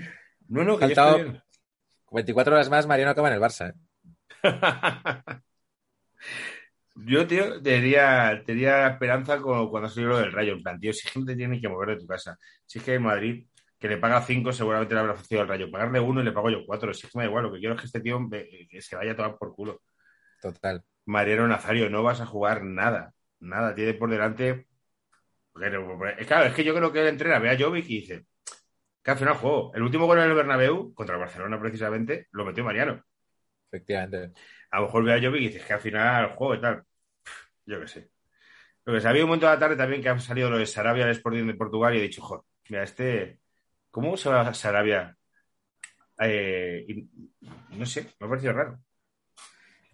no, 0.49 0.65
no, 0.65 0.79
que 0.79 0.89
yo 0.89 0.95
Faltaba- 0.95 1.17
estoy 1.17 1.31
bien. 1.33 1.43
24 2.11 2.55
horas 2.55 2.71
más, 2.71 2.87
Mariano 2.87 3.11
acaba 3.11 3.29
en 3.29 3.35
el 3.35 3.41
Barça, 3.41 3.71
¿eh? 3.71 3.75
Yo, 7.07 7.27
tío, 7.27 7.63
tenía, 7.63 8.43
tenía 8.45 8.89
esperanza 8.89 9.39
como 9.41 9.71
cuando 9.71 9.89
salió 9.89 10.09
lo 10.09 10.19
del 10.19 10.33
Rayo. 10.33 10.53
En 10.55 10.63
plan, 10.63 10.81
tío, 10.81 10.93
si 10.93 11.09
gente 11.09 11.37
tiene 11.37 11.61
que 11.61 11.69
mover 11.69 11.91
de 11.91 11.97
tu 11.99 12.07
casa. 12.07 12.37
Si 12.67 12.79
es 12.79 12.85
que 12.85 12.95
en 12.95 13.03
Madrid, 13.03 13.47
que 13.79 13.89
le 13.89 13.99
paga 13.99 14.21
cinco, 14.23 14.53
seguramente 14.53 14.95
le 14.95 15.01
habrá 15.01 15.13
ofrecido 15.13 15.41
al 15.43 15.49
Rayo. 15.49 15.71
Pagarle 15.71 16.01
uno 16.01 16.21
y 16.21 16.25
le 16.25 16.33
pago 16.33 16.51
yo 16.51 16.65
cuatro. 16.67 16.93
Si 16.93 17.07
es 17.07 17.13
que 17.13 17.19
me 17.19 17.25
da 17.25 17.29
igual, 17.31 17.45
lo 17.45 17.53
que 17.53 17.61
quiero 17.61 17.75
es 17.75 17.81
que 17.81 17.87
este 17.87 18.01
tío 18.01 18.19
me- 18.21 18.47
que 18.69 18.83
se 18.83 18.97
vaya 18.97 19.13
a 19.13 19.17
tomar 19.17 19.37
por 19.39 19.55
culo. 19.55 19.81
Total. 20.43 20.83
Mariano 21.07 21.47
Nazario, 21.49 21.89
no 21.89 22.03
vas 22.03 22.21
a 22.21 22.27
jugar 22.27 22.65
nada. 22.65 23.13
Nada, 23.41 23.75
tiene 23.75 23.95
por 23.95 24.11
delante. 24.11 24.67
Pero, 25.55 25.99
claro, 26.27 26.47
es 26.47 26.55
que 26.55 26.65
yo 26.65 26.75
creo 26.75 26.93
que 26.93 27.01
él 27.01 27.09
entrena, 27.09 27.39
ve 27.39 27.51
a 27.51 27.59
Jovic 27.59 27.85
y 27.89 28.01
dice 28.01 28.27
que 29.03 29.11
al 29.13 29.19
final 29.19 29.35
juego. 29.35 29.73
El 29.75 29.83
último 29.83 30.07
gol 30.07 30.19
en 30.19 30.25
el 30.31 30.35
Bernabéu, 30.35 30.93
contra 30.95 31.15
el 31.17 31.21
Barcelona 31.21 31.61
precisamente, 31.61 32.27
lo 32.33 32.45
metió 32.45 32.65
Mariano. 32.65 33.03
Efectivamente. 33.71 34.41
A 34.71 34.81
lo 34.81 34.87
mejor 34.87 35.05
ve 35.05 35.15
a 35.15 35.21
Jovic 35.21 35.43
y 35.43 35.49
dices 35.49 35.65
que 35.65 35.73
al 35.75 35.81
final 35.81 36.35
juego 36.37 36.55
y 36.55 36.61
tal. 36.61 36.83
Yo 37.69 37.81
qué 37.81 37.87
sé. 37.87 38.11
Lo 38.87 38.95
que 38.95 39.01
sabía 39.03 39.23
un 39.25 39.29
momento 39.29 39.47
de 39.47 39.53
la 39.53 39.59
tarde 39.59 39.77
también 39.77 40.01
que 40.03 40.09
han 40.09 40.21
salido 40.21 40.49
los 40.49 40.59
de 40.59 40.67
Sarabia 40.67 41.05
al 41.05 41.11
Sporting 41.11 41.47
de 41.47 41.55
Portugal 41.55 41.95
y 41.95 41.99
he 41.99 42.03
dicho, 42.03 42.23
joder, 42.23 42.43
mira, 42.71 42.83
este. 42.83 43.41
¿Cómo 43.91 44.17
se 44.17 44.29
va 44.31 44.41
a 44.41 44.55
Sarabia? 44.55 45.15
Eh, 46.21 46.85
y- 46.89 47.09
no 47.77 47.85
sé, 47.87 48.07
me 48.19 48.27
ha 48.27 48.31
parecido 48.31 48.53
raro. 48.55 48.79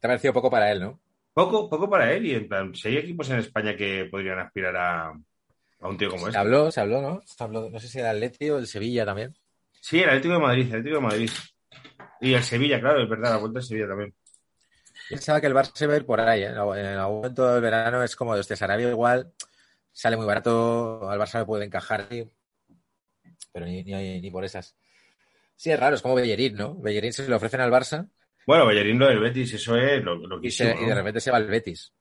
Te 0.01 0.07
ha 0.07 0.11
parecido 0.11 0.33
poco 0.33 0.51
para 0.51 0.71
él, 0.71 0.81
¿no? 0.81 1.01
Poco, 1.33 1.69
poco 1.69 1.91
para 1.91 2.13
él 2.13 2.27
y 2.27 2.35
en 2.35 2.49
plan, 2.49 2.75
si 2.75 2.89
hay 2.89 2.99
equipos 2.99 3.29
en 3.31 3.39
España 3.39 3.77
que 3.77 4.07
podrían 4.11 4.39
aspirar 4.39 4.77
a, 4.77 5.09
a 5.09 5.89
un 5.89 5.97
tío 5.99 6.09
como 6.11 6.23
Se 6.23 6.29
este. 6.29 6.39
habló, 6.39 6.71
se 6.71 6.81
habló, 6.81 7.03
¿no? 7.03 7.23
Se 7.25 7.43
habló, 7.43 7.69
no 7.71 7.81
sé 7.81 7.89
si 7.89 7.99
el 7.99 8.07
Atleti 8.07 8.51
o 8.51 8.59
el 8.59 8.69
Sevilla 8.69 9.05
también. 9.05 9.35
Sí, 9.73 10.01
el 10.01 10.09
Atlético 10.09 10.35
de 10.35 10.41
Madrid, 10.41 10.63
el 10.63 10.69
Atlético 10.69 10.97
de 10.97 11.03
Madrid. 11.03 11.31
Y 12.21 12.35
el 12.35 12.43
Sevilla, 12.43 12.81
claro, 12.81 13.03
es 13.03 13.09
verdad, 13.09 13.31
la 13.31 13.37
vuelta 13.39 13.59
del 13.59 13.67
Sevilla 13.67 13.89
también. 13.89 14.15
Pensaba 15.09 15.41
que 15.41 15.47
el 15.47 15.55
Barça 15.55 15.73
se 15.75 15.87
va 15.87 15.95
a 15.95 15.97
ir 15.97 16.07
por 16.07 16.21
ahí, 16.21 16.43
¿eh? 16.43 16.47
En 16.47 16.57
algún 16.57 17.17
momento 17.19 17.53
del 17.53 17.63
verano 17.63 18.03
es 18.03 18.17
como, 18.17 18.35
este 18.37 18.57
Sarabia 18.57 18.89
igual 18.89 19.33
sale 19.93 20.17
muy 20.17 20.27
barato, 20.27 21.09
al 21.09 21.19
Barça 21.21 21.39
le 21.41 21.45
puede 21.45 21.65
encajar, 21.67 22.09
pero 23.53 23.67
ni, 23.67 23.85
ni, 23.85 24.21
ni 24.21 24.31
por 24.31 24.45
esas. 24.45 24.77
Sí, 25.57 25.71
es 25.71 25.79
raro, 25.79 25.95
es 25.95 26.03
como 26.03 26.15
Bellerín, 26.17 26.57
¿no? 26.57 26.75
Bellerín 26.75 27.13
se 27.13 27.29
lo 27.29 27.37
ofrecen 27.37 27.61
al 27.61 27.71
Barça 27.71 28.09
Bueno, 28.47 28.67
Bellerín 28.67 28.99
lo 28.99 29.07
del 29.07 29.21
Betis, 29.21 29.53
eso 29.55 29.77
es 29.77 30.03
lo, 30.03 30.17
lo 30.17 30.43
y, 30.43 30.51
se- 30.51 30.75
y 30.81 30.85
de 30.87 30.95
repente 30.95 31.21
se 31.21 31.31
va 31.31 31.37
al 31.37 31.47
Betis. 31.47 31.93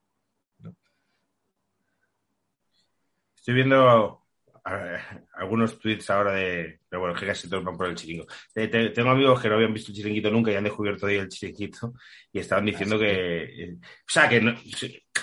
Estoy 3.35 3.53
viendo 3.55 4.22
algunos 4.63 5.78
tweets 5.80 6.10
ahora 6.10 6.34
de. 6.34 6.80
Pero 6.89 7.02
bueno, 7.02 7.15
que 7.15 7.26
casi 7.26 7.49
todos 7.49 7.63
van 7.63 7.76
por 7.78 7.88
el 7.88 7.95
chiringo. 7.95 8.26
Te- 8.54 8.67
te- 8.67 8.89
tengo 8.91 9.10
amigos 9.10 9.41
que 9.41 9.49
no 9.49 9.56
habían 9.56 9.73
visto 9.73 9.91
el 9.91 9.97
chiringuito 9.97 10.32
nunca 10.32 10.52
y 10.52 10.56
han 10.56 10.63
descubierto 10.63 11.06
hoy 11.06 11.15
el 11.15 11.28
chiringuito 11.30 11.93
y 12.32 12.39
estaban 12.39 12.65
diciendo 12.65 12.95
Ah, 12.95 12.99
que. 12.99 13.43
eh, 13.43 13.76
o 13.82 13.82
sea, 14.08 14.30
que 14.30 14.39
no- 14.41 14.56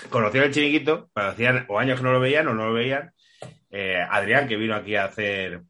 conocían 0.09 0.45
el 0.45 0.53
chiringuito, 0.53 1.09
pero 1.13 1.27
hacían 1.29 1.65
o 1.69 1.79
años 1.79 1.97
que 1.99 2.03
no 2.03 2.11
lo 2.11 2.19
veían 2.19 2.47
o 2.47 2.53
no 2.53 2.67
lo 2.67 2.73
veían. 2.73 3.11
Eh, 3.71 3.97
Adrián, 4.09 4.47
que 4.47 4.57
vino 4.57 4.75
aquí 4.75 4.95
a 4.95 5.05
hacer 5.05 5.61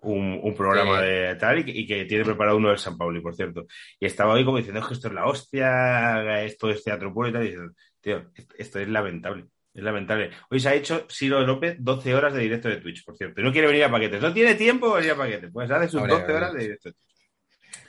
un, 0.00 0.40
un 0.42 0.54
programa 0.54 1.00
Sí. 1.00 1.06
de 1.06 1.34
tal 1.36 1.58
y 1.60 1.64
que, 1.64 1.70
y 1.72 1.86
que 1.86 2.04
tiene 2.04 2.24
preparado 2.24 2.56
uno 2.56 2.68
del 2.70 2.78
San 2.78 2.96
Pauli, 2.96 3.20
por 3.20 3.34
cierto. 3.34 3.66
Y 4.00 4.06
estaba 4.06 4.34
hoy 4.34 4.44
como 4.44 4.56
diciendo 4.58 4.80
"Es 4.80 4.86
que 4.86 4.94
esto 4.94 5.08
es 5.08 5.14
la 5.14 5.26
hostia, 5.26 6.42
esto 6.44 6.70
es 6.70 6.82
teatro 6.84 7.12
puro 7.12 7.28
y 7.28 7.32
tal. 7.32 7.42
Y 7.42 7.46
diciendo, 7.48 7.72
tío, 8.00 8.30
esto 8.56 8.78
es 8.80 8.88
lamentable. 8.88 9.46
Es 9.78 9.84
lamentable. 9.84 10.30
Hoy 10.50 10.58
se 10.58 10.68
ha 10.70 10.74
hecho 10.74 11.06
Ciro 11.08 11.40
López 11.46 11.76
12 11.78 12.12
horas 12.12 12.34
de 12.34 12.40
directo 12.40 12.68
de 12.68 12.78
Twitch, 12.78 13.04
por 13.04 13.16
cierto. 13.16 13.40
Y 13.40 13.44
no 13.44 13.52
quiere 13.52 13.68
venir 13.68 13.84
a 13.84 13.90
paquetes. 13.92 14.20
No 14.20 14.32
tiene 14.32 14.56
tiempo 14.56 14.88
para 14.88 14.96
venir 14.98 15.12
a 15.12 15.16
paquetes. 15.16 15.50
Pues 15.52 15.70
hace 15.70 15.88
sus 15.88 16.00
Hombre, 16.00 16.14
12 16.18 16.32
horas 16.32 16.52
de 16.52 16.58
directo. 16.58 16.90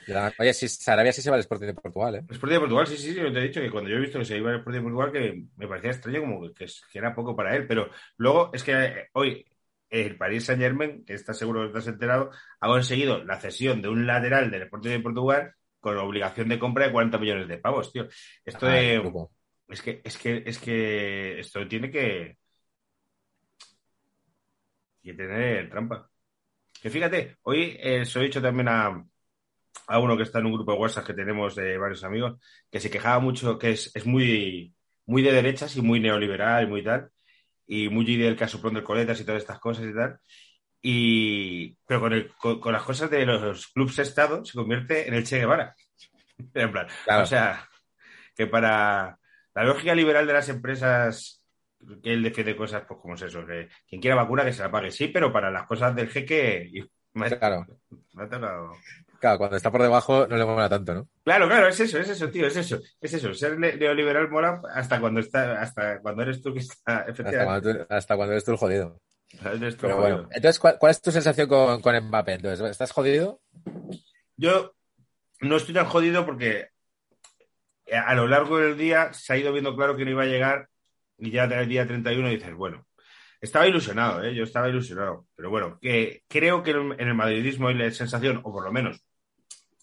Y 0.06 0.12
la- 0.12 0.32
Oye, 0.38 0.54
si 0.54 0.68
Sarabia 0.68 1.12
sí 1.12 1.20
se 1.20 1.30
va 1.30 1.34
al 1.34 1.40
Sporting 1.40 1.66
de 1.66 1.74
Portugal, 1.74 2.14
¿eh? 2.14 2.18
El 2.28 2.34
Sporting 2.36 2.54
de 2.54 2.60
Portugal, 2.60 2.86
sí, 2.86 2.96
sí, 2.96 3.12
sí, 3.12 3.16
yo 3.16 3.32
te 3.32 3.40
he 3.40 3.42
dicho 3.42 3.60
que 3.60 3.70
cuando 3.72 3.90
yo 3.90 3.96
he 3.96 4.00
visto 4.00 4.20
que 4.20 4.24
se 4.24 4.36
iba 4.36 4.50
al 4.50 4.58
Sporting 4.58 4.78
de 4.78 4.84
Portugal, 4.84 5.12
que 5.12 5.44
me 5.56 5.66
parecía 5.66 5.90
extraño 5.90 6.20
como 6.20 6.54
que, 6.54 6.66
era 6.94 7.12
poco 7.12 7.34
para 7.34 7.56
él. 7.56 7.66
Pero 7.66 7.90
luego 8.18 8.50
es 8.54 8.62
que 8.62 8.72
eh, 8.72 9.08
hoy 9.14 9.44
el 9.88 10.16
Paris 10.16 10.44
Saint 10.44 10.62
Germain, 10.62 11.04
que 11.04 11.14
está 11.14 11.34
seguro 11.34 11.62
que 11.62 11.66
estás 11.76 11.88
enterado, 11.88 12.30
ha 12.60 12.68
conseguido 12.68 13.24
la 13.24 13.40
cesión 13.40 13.82
de 13.82 13.88
un 13.88 14.06
lateral 14.06 14.48
del 14.48 14.62
Sporting 14.62 14.90
de 14.90 15.00
Portugal 15.00 15.54
con 15.80 15.96
obligación 15.98 16.48
de 16.48 16.58
compra 16.60 16.86
de 16.86 16.92
40 16.92 17.18
millones 17.18 17.48
de 17.48 17.58
pavos, 17.58 17.92
tío. 17.92 18.06
Esto 18.44 18.66
Ah, 18.68 18.74
de. 18.74 19.12
Es 19.70 19.82
que, 19.82 20.00
es 20.04 20.18
que, 20.18 20.42
es 20.46 20.58
que 20.58 21.40
esto 21.40 21.66
tiene 21.68 21.90
que, 21.90 22.36
que 25.02 25.14
tener 25.14 25.70
trampa. 25.70 26.08
Que 26.82 26.90
fíjate, 26.90 27.36
hoy 27.42 27.76
eh, 27.80 28.04
se 28.04 28.18
lo 28.18 28.24
he 28.24 28.28
dicho 28.28 28.42
también 28.42 28.68
a, 28.68 29.04
a 29.86 29.98
uno 29.98 30.16
que 30.16 30.22
está 30.24 30.38
en 30.38 30.46
un 30.46 30.54
grupo 30.54 30.72
de 30.72 30.78
WhatsApp 30.78 31.06
que 31.06 31.14
tenemos 31.14 31.54
de 31.54 31.78
varios 31.78 32.04
amigos, 32.04 32.40
que 32.70 32.80
se 32.80 32.90
quejaba 32.90 33.18
mucho, 33.20 33.58
que 33.58 33.70
es, 33.72 33.94
es 33.94 34.06
muy, 34.06 34.74
muy 35.06 35.22
de 35.22 35.32
derechas 35.32 35.76
y 35.76 35.82
muy 35.82 36.00
neoliberal 36.00 36.64
y 36.64 36.66
muy 36.66 36.82
tal, 36.82 37.10
y 37.66 37.88
muy 37.88 38.04
del 38.16 38.36
casoplón 38.36 38.74
del 38.74 38.82
coletas 38.82 39.20
y 39.20 39.24
todas 39.24 39.42
estas 39.42 39.60
cosas 39.60 39.86
y 39.86 39.94
tal. 39.94 40.18
Y, 40.82 41.76
pero 41.86 42.00
con, 42.00 42.12
el- 42.14 42.28
con, 42.36 42.58
con 42.58 42.72
las 42.72 42.82
cosas 42.82 43.10
de 43.10 43.26
los 43.26 43.68
clubes 43.68 43.98
Estado 43.98 44.44
se 44.44 44.54
convierte 44.56 45.06
en 45.06 45.14
el 45.14 45.24
Che 45.24 45.38
Guevara. 45.38 45.74
En 46.54 46.72
plan, 46.72 46.86
Claro. 47.04 47.22
o 47.24 47.26
sea, 47.26 47.68
que 48.34 48.46
para 48.46 49.19
la 49.62 49.68
lógica 49.68 49.94
liberal 49.94 50.26
de 50.26 50.32
las 50.32 50.48
empresas, 50.48 51.42
que 52.02 52.12
él 52.12 52.22
defiende 52.22 52.56
cosas 52.56 52.84
pues 52.86 53.00
como 53.00 53.14
es 53.14 53.22
eso, 53.22 53.46
que 53.46 53.68
quien 53.88 54.00
quiera 54.00 54.16
vacuna 54.16 54.44
que 54.44 54.52
se 54.52 54.62
la 54.62 54.70
pague, 54.70 54.90
sí, 54.90 55.08
pero 55.08 55.32
para 55.32 55.50
las 55.50 55.66
cosas 55.66 55.94
del 55.94 56.08
jeque, 56.08 56.70
Claro. 57.38 57.66
Claro, 59.20 59.36
cuando 59.38 59.56
está 59.56 59.70
por 59.70 59.82
debajo 59.82 60.26
no 60.26 60.36
le 60.36 60.44
mola 60.46 60.68
tanto, 60.68 60.94
¿no? 60.94 61.08
Claro, 61.24 61.46
claro, 61.46 61.68
es 61.68 61.78
eso, 61.78 61.98
es 61.98 62.08
eso, 62.08 62.30
tío, 62.30 62.46
es 62.46 62.56
eso, 62.56 62.78
es 63.00 63.12
eso. 63.12 63.34
Ser 63.34 63.58
ne- 63.58 63.76
neoliberal 63.76 64.30
mola 64.30 64.62
hasta 64.72 64.98
cuando 64.98 65.20
está, 65.20 65.60
hasta 65.60 66.00
cuando 66.00 66.22
eres 66.22 66.40
tú 66.40 66.54
que 66.54 66.60
está, 66.60 67.00
Hasta 67.00 67.10
efectivamente. 67.10 67.44
cuando, 67.44 67.86
tú, 67.86 67.94
hasta 67.94 68.16
cuando 68.16 68.32
eres 68.32 68.44
tú 68.44 68.52
el 68.52 68.56
jodido. 68.56 69.00
eres 69.44 69.76
tú 69.76 69.82
Pero 69.82 69.96
jodido. 69.96 70.16
bueno, 70.16 70.28
entonces, 70.32 70.58
¿cuál, 70.58 70.78
cuál 70.78 70.90
es 70.90 71.02
tu 71.02 71.10
sensación 71.12 71.48
con, 71.48 71.82
con 71.82 71.94
Mbappé? 72.06 72.32
Entonces, 72.34 72.70
¿estás 72.70 72.92
jodido? 72.92 73.40
Yo 74.36 74.72
no 75.42 75.56
estoy 75.56 75.74
tan 75.74 75.86
jodido 75.86 76.24
porque 76.24 76.68
a 77.92 78.14
lo 78.14 78.26
largo 78.28 78.58
del 78.58 78.76
día 78.76 79.12
se 79.12 79.32
ha 79.32 79.36
ido 79.36 79.52
viendo 79.52 79.74
claro 79.76 79.96
que 79.96 80.04
no 80.04 80.10
iba 80.10 80.22
a 80.22 80.26
llegar 80.26 80.68
y 81.18 81.30
ya 81.30 81.46
del 81.46 81.68
día 81.68 81.86
31 81.86 82.28
dices, 82.28 82.54
bueno, 82.54 82.86
estaba 83.40 83.66
ilusionado, 83.66 84.22
¿eh? 84.22 84.34
yo 84.34 84.44
estaba 84.44 84.68
ilusionado, 84.68 85.26
pero 85.34 85.50
bueno, 85.50 85.78
que 85.80 86.22
creo 86.28 86.62
que 86.62 86.72
en 86.72 87.00
el 87.00 87.14
madridismo 87.14 87.68
hay 87.68 87.74
la 87.74 87.90
sensación, 87.90 88.40
o 88.44 88.52
por 88.52 88.64
lo 88.64 88.72
menos 88.72 89.02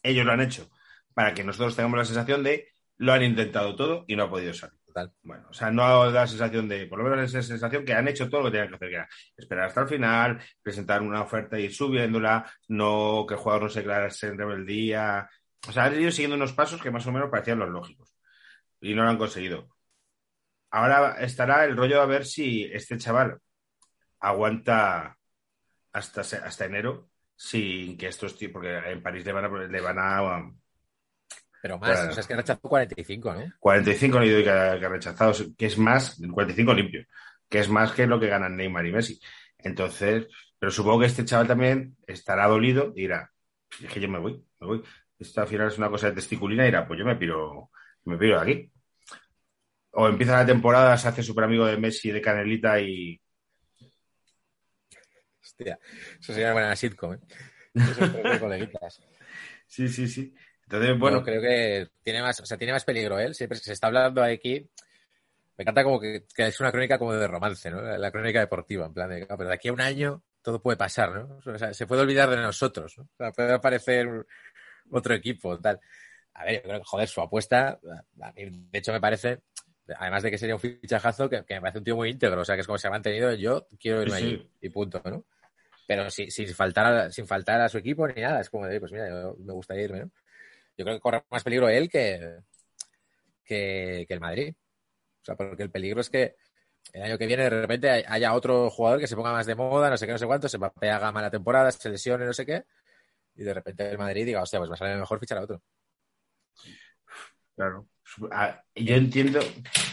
ellos 0.03 0.25
lo 0.25 0.31
han 0.31 0.41
hecho, 0.41 0.69
para 1.13 1.33
que 1.33 1.43
nosotros 1.43 1.75
tengamos 1.75 1.97
la 1.97 2.05
sensación 2.05 2.43
de 2.43 2.69
lo 2.97 3.13
han 3.13 3.23
intentado 3.23 3.75
todo 3.75 4.05
y 4.07 4.15
no 4.15 4.23
ha 4.23 4.29
podido 4.29 4.53
salir. 4.53 4.77
Total. 4.85 5.11
Bueno, 5.21 5.47
o 5.49 5.53
sea, 5.53 5.69
no 5.69 6.11
da 6.11 6.21
la 6.21 6.27
sensación 6.27 6.67
de, 6.67 6.87
por 6.87 6.99
lo 6.99 7.09
menos 7.09 7.29
esa 7.29 7.43
sensación 7.43 7.85
que 7.85 7.93
han 7.93 8.07
hecho 8.07 8.29
todo 8.29 8.41
lo 8.41 8.47
que 8.47 8.57
tenían 8.57 8.69
que 8.69 8.75
hacer, 8.75 8.89
que 8.89 8.95
era 8.95 9.09
esperar 9.35 9.65
hasta 9.65 9.81
el 9.81 9.87
final, 9.87 10.39
presentar 10.61 11.01
una 11.01 11.21
oferta 11.21 11.59
y 11.59 11.65
ir 11.65 11.73
subiéndola, 11.73 12.51
no 12.69 13.25
que 13.27 13.35
el 13.35 13.39
jugador 13.39 13.63
no 13.63 13.69
se 13.69 13.79
declarase 13.79 14.27
en 14.27 14.37
rebeldía. 14.37 15.29
O 15.67 15.71
sea, 15.71 15.85
han 15.85 15.99
ido 15.99 16.11
siguiendo 16.11 16.35
unos 16.35 16.53
pasos 16.53 16.81
que 16.81 16.91
más 16.91 17.05
o 17.07 17.11
menos 17.11 17.29
parecían 17.29 17.59
los 17.59 17.69
lógicos 17.69 18.15
y 18.81 18.93
no 18.93 19.03
lo 19.03 19.09
han 19.09 19.17
conseguido. 19.17 19.69
Ahora 20.69 21.17
estará 21.19 21.65
el 21.65 21.75
rollo 21.75 22.01
a 22.01 22.05
ver 22.05 22.25
si 22.25 22.63
este 22.65 22.97
chaval 22.97 23.39
aguanta 24.19 25.17
hasta, 25.93 26.21
hasta 26.21 26.65
enero 26.65 27.09
sin 27.35 27.97
que 27.97 28.07
estos 28.07 28.37
tíos, 28.37 28.51
porque 28.51 28.75
en 28.77 29.01
París 29.01 29.25
le 29.25 29.31
van 29.31 29.45
a, 29.45 29.67
le 29.67 29.81
van 29.81 29.97
a 29.99 30.51
Pero 31.61 31.77
más, 31.77 32.09
o 32.09 32.11
sea, 32.11 32.21
es 32.21 32.27
que 32.27 32.35
rechazó 32.35 32.61
45, 32.61 33.33
¿no? 33.33 33.53
45 33.59 34.17
han 34.17 34.23
ido 34.25 34.43
que 34.43 34.49
ha, 34.49 34.79
que 34.79 34.85
ha 34.85 34.89
rechazado, 34.89 35.33
que 35.55 35.65
es 35.67 35.77
más, 35.77 36.19
45 36.31 36.73
limpio, 36.73 37.05
que 37.47 37.59
es 37.59 37.69
más 37.69 37.91
que 37.91 38.07
lo 38.07 38.19
que 38.19 38.27
ganan 38.27 38.57
Neymar 38.57 38.85
y 38.85 38.91
Messi. 38.91 39.19
Entonces, 39.59 40.27
pero 40.59 40.71
supongo 40.71 41.01
que 41.01 41.05
este 41.05 41.25
chaval 41.25 41.47
también 41.47 41.95
estará 42.07 42.47
dolido 42.47 42.91
y 42.95 43.01
dirá, 43.01 43.31
es 43.81 43.91
que 43.91 43.99
yo 43.99 44.09
me 44.09 44.19
voy, 44.19 44.43
me 44.59 44.67
voy. 44.67 44.83
Esto 45.19 45.41
al 45.41 45.47
final 45.47 45.67
es 45.67 45.77
una 45.77 45.89
cosa 45.89 46.07
de 46.09 46.15
testiculina 46.15 46.63
y 46.63 46.67
dirá, 46.67 46.87
pues 46.87 46.99
yo 46.99 47.05
me 47.05 47.15
piro, 47.15 47.71
me 48.05 48.17
piro 48.17 48.39
de 48.39 48.41
aquí. 48.51 48.71
O 49.91 50.07
empieza 50.07 50.37
la 50.37 50.45
temporada, 50.45 50.95
se 50.97 51.07
hace 51.07 51.23
súper 51.23 51.45
amigo 51.45 51.65
de 51.65 51.77
Messi, 51.77 52.11
de 52.11 52.21
Canelita 52.21 52.79
y... 52.79 53.19
Hostia, 55.41 55.79
eso 56.19 56.33
sería 56.33 56.47
una 56.47 56.53
buena 56.53 56.75
sitcom, 56.75 57.13
¿eh? 57.13 57.19
Esos 57.73 58.39
coleguitas. 58.39 59.01
Sí, 59.69 59.89
sí, 59.89 60.07
sí. 60.07 60.33
Entonces, 60.63 60.97
Bueno, 60.97 61.17
bueno, 61.19 61.23
creo 61.23 61.41
que 61.41 61.89
tiene 62.01 62.21
más, 62.21 62.39
o 62.39 62.45
sea, 62.45 62.57
tiene 62.57 62.71
más 62.71 62.85
peligro 62.85 63.19
él. 63.19 63.35
Siempre 63.35 63.57
se 63.59 63.73
está 63.73 63.87
hablando 63.87 64.23
aquí. 64.23 64.65
Me 65.57 65.63
encanta 65.63 65.83
como 65.83 65.99
que, 65.99 66.23
que 66.33 66.47
es 66.47 66.59
una 66.61 66.71
crónica 66.71 66.97
como 66.97 67.13
de 67.13 67.27
romance, 67.27 67.69
¿no? 67.69 67.81
La, 67.81 67.97
la 67.97 68.09
crónica 68.09 68.39
deportiva, 68.39 68.85
en 68.85 68.93
plan 68.93 69.09
de, 69.09 69.27
"Ah, 69.29 69.35
pero 69.35 69.49
de 69.49 69.55
aquí 69.55 69.67
a 69.67 69.73
un 69.73 69.81
año 69.81 70.23
todo 70.41 70.61
puede 70.61 70.77
pasar, 70.77 71.13
¿no? 71.13 71.37
O 71.45 71.57
sea, 71.57 71.73
se 71.73 71.85
puede 71.85 72.01
olvidar 72.03 72.29
de 72.29 72.37
nosotros, 72.37 72.97
¿no? 72.97 73.03
O 73.03 73.17
sea, 73.17 73.31
puede 73.33 73.51
aparecer 73.51 74.07
otro 74.91 75.13
equipo, 75.13 75.59
tal. 75.59 75.79
A 76.33 76.45
ver, 76.45 76.55
yo 76.57 76.61
creo 76.63 76.79
que, 76.79 76.85
joder, 76.85 77.07
su 77.09 77.21
apuesta, 77.21 77.79
a 78.21 78.31
mí, 78.33 78.45
de 78.71 78.79
hecho, 78.79 78.93
me 78.93 79.01
parece, 79.01 79.41
además 79.97 80.23
de 80.23 80.31
que 80.31 80.37
sería 80.37 80.55
un 80.55 80.61
fichajazo, 80.61 81.29
que, 81.29 81.43
que 81.45 81.55
me 81.55 81.61
parece 81.61 81.79
un 81.79 81.83
tío 81.85 81.95
muy 81.95 82.09
íntegro, 82.11 82.41
o 82.41 82.45
sea, 82.45 82.55
que 82.55 82.61
es 82.61 82.67
como 82.67 82.77
se 82.79 82.87
ha 82.87 82.91
mantenido, 82.91 83.33
yo 83.33 83.67
quiero 83.79 84.01
irme 84.01 84.17
Sí, 84.17 84.19
sí. 84.19 84.37
allí, 84.37 84.49
y 84.61 84.69
punto, 84.69 85.01
¿no? 85.05 85.25
Pero 85.87 86.09
si- 86.11 86.31
sin, 86.31 86.49
faltar 86.55 86.85
a, 86.87 87.11
sin 87.11 87.27
faltar 87.27 87.61
a 87.61 87.69
su 87.69 87.77
equipo 87.79 88.07
ni 88.07 88.21
nada, 88.21 88.41
es 88.41 88.49
como 88.49 88.67
de, 88.67 88.79
pues 88.79 88.91
mira, 88.91 89.09
yo 89.09 89.35
me 89.39 89.53
gustaría 89.53 89.83
irme, 89.85 90.01
¿no? 90.01 90.11
Yo 90.77 90.85
creo 90.85 90.97
que 90.97 91.01
corre 91.01 91.23
más 91.31 91.43
peligro 91.43 91.69
él 91.69 91.89
que, 91.89 92.39
que, 93.45 94.05
que 94.07 94.13
el 94.13 94.19
Madrid. 94.19 94.53
O 95.21 95.25
sea, 95.25 95.35
porque 95.35 95.63
el 95.63 95.71
peligro 95.71 96.01
es 96.01 96.09
que 96.09 96.35
el 96.93 97.03
año 97.03 97.17
que 97.17 97.27
viene 97.27 97.43
de 97.45 97.49
repente 97.51 97.89
hay- 97.89 98.03
haya 98.07 98.33
otro 98.35 98.69
jugador 98.69 98.99
que 99.01 99.07
se 99.07 99.15
ponga 99.15 99.33
más 99.33 99.47
de 99.47 99.55
moda, 99.55 99.89
no 99.89 99.97
sé 99.97 100.05
qué, 100.07 100.13
no 100.13 100.19
sé 100.19 100.27
cuánto, 100.27 100.49
se 100.49 100.57
haga 100.89 101.11
mala 101.13 101.31
temporada, 101.31 101.71
se 101.71 101.89
lesione, 101.89 102.25
no 102.25 102.33
sé 102.33 102.45
qué, 102.45 102.65
y 103.37 103.43
de 103.43 103.53
repente 103.53 103.89
el 103.89 103.97
Madrid 103.97 104.25
diga, 104.25 104.41
hostia, 104.41 104.59
pues 104.59 104.69
va 104.69 104.75
a 104.75 104.77
salir 104.77 104.97
mejor 104.97 105.19
fichar 105.19 105.37
a 105.37 105.43
otro. 105.43 105.61
Claro. 107.55 107.87
Ah, 108.31 108.61
Yo 108.75 108.95
entiendo, 108.95 109.39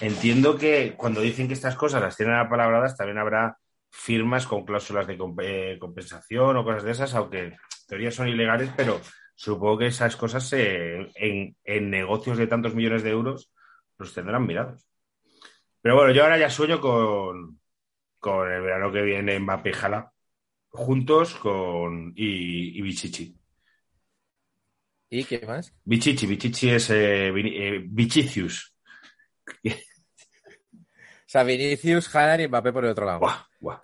entiendo 0.00 0.56
que 0.56 0.94
cuando 0.96 1.20
dicen 1.20 1.48
que 1.48 1.54
estas 1.54 1.76
cosas 1.76 2.02
las 2.02 2.16
tienen 2.16 2.36
apalabradas, 2.36 2.96
también 2.96 3.18
habrá 3.18 3.58
firmas 3.90 4.46
con 4.46 4.64
cláusulas 4.64 5.06
de 5.06 5.18
eh, 5.42 5.78
compensación 5.78 6.56
o 6.56 6.64
cosas 6.64 6.82
de 6.84 6.90
esas, 6.92 7.14
aunque 7.14 7.40
en 7.40 7.56
teoría 7.88 8.10
son 8.10 8.28
ilegales, 8.28 8.70
pero 8.76 9.00
supongo 9.34 9.78
que 9.78 9.86
esas 9.86 10.16
cosas 10.16 10.52
en, 10.52 11.56
en 11.64 11.90
negocios 11.90 12.38
de 12.38 12.46
tantos 12.46 12.74
millones 12.74 13.02
de 13.02 13.10
euros 13.10 13.52
los 13.98 14.12
tendrán 14.14 14.46
mirados. 14.46 14.86
Pero 15.80 15.96
bueno, 15.96 16.12
yo 16.12 16.22
ahora 16.22 16.38
ya 16.38 16.50
sueño 16.50 16.80
con, 16.80 17.60
con 18.18 18.50
el 18.50 18.62
verano 18.62 18.90
que 18.90 19.02
viene 19.02 19.38
Mbappé 19.38 19.70
y 19.70 19.72
Jala 19.74 20.13
juntos 20.74 21.34
con 21.34 22.12
y, 22.16 22.78
y 22.78 22.82
Bichichi. 22.82 23.36
¿Y 25.08 25.24
qué 25.24 25.46
más? 25.46 25.72
Bichichi, 25.84 26.26
Bichichi 26.26 26.70
es 26.70 26.90
eh, 26.90 27.28
eh, 27.28 27.82
Bichicius. 27.86 28.74
O 29.64 29.70
sea, 31.26 31.44
Vinicius, 31.44 32.14
Haaland 32.14 32.42
y 32.42 32.48
Mbappé 32.48 32.72
por 32.72 32.84
el 32.84 32.90
otro 32.90 33.06
lado. 33.06 33.20
Guau, 33.20 33.36
guau. 33.60 33.80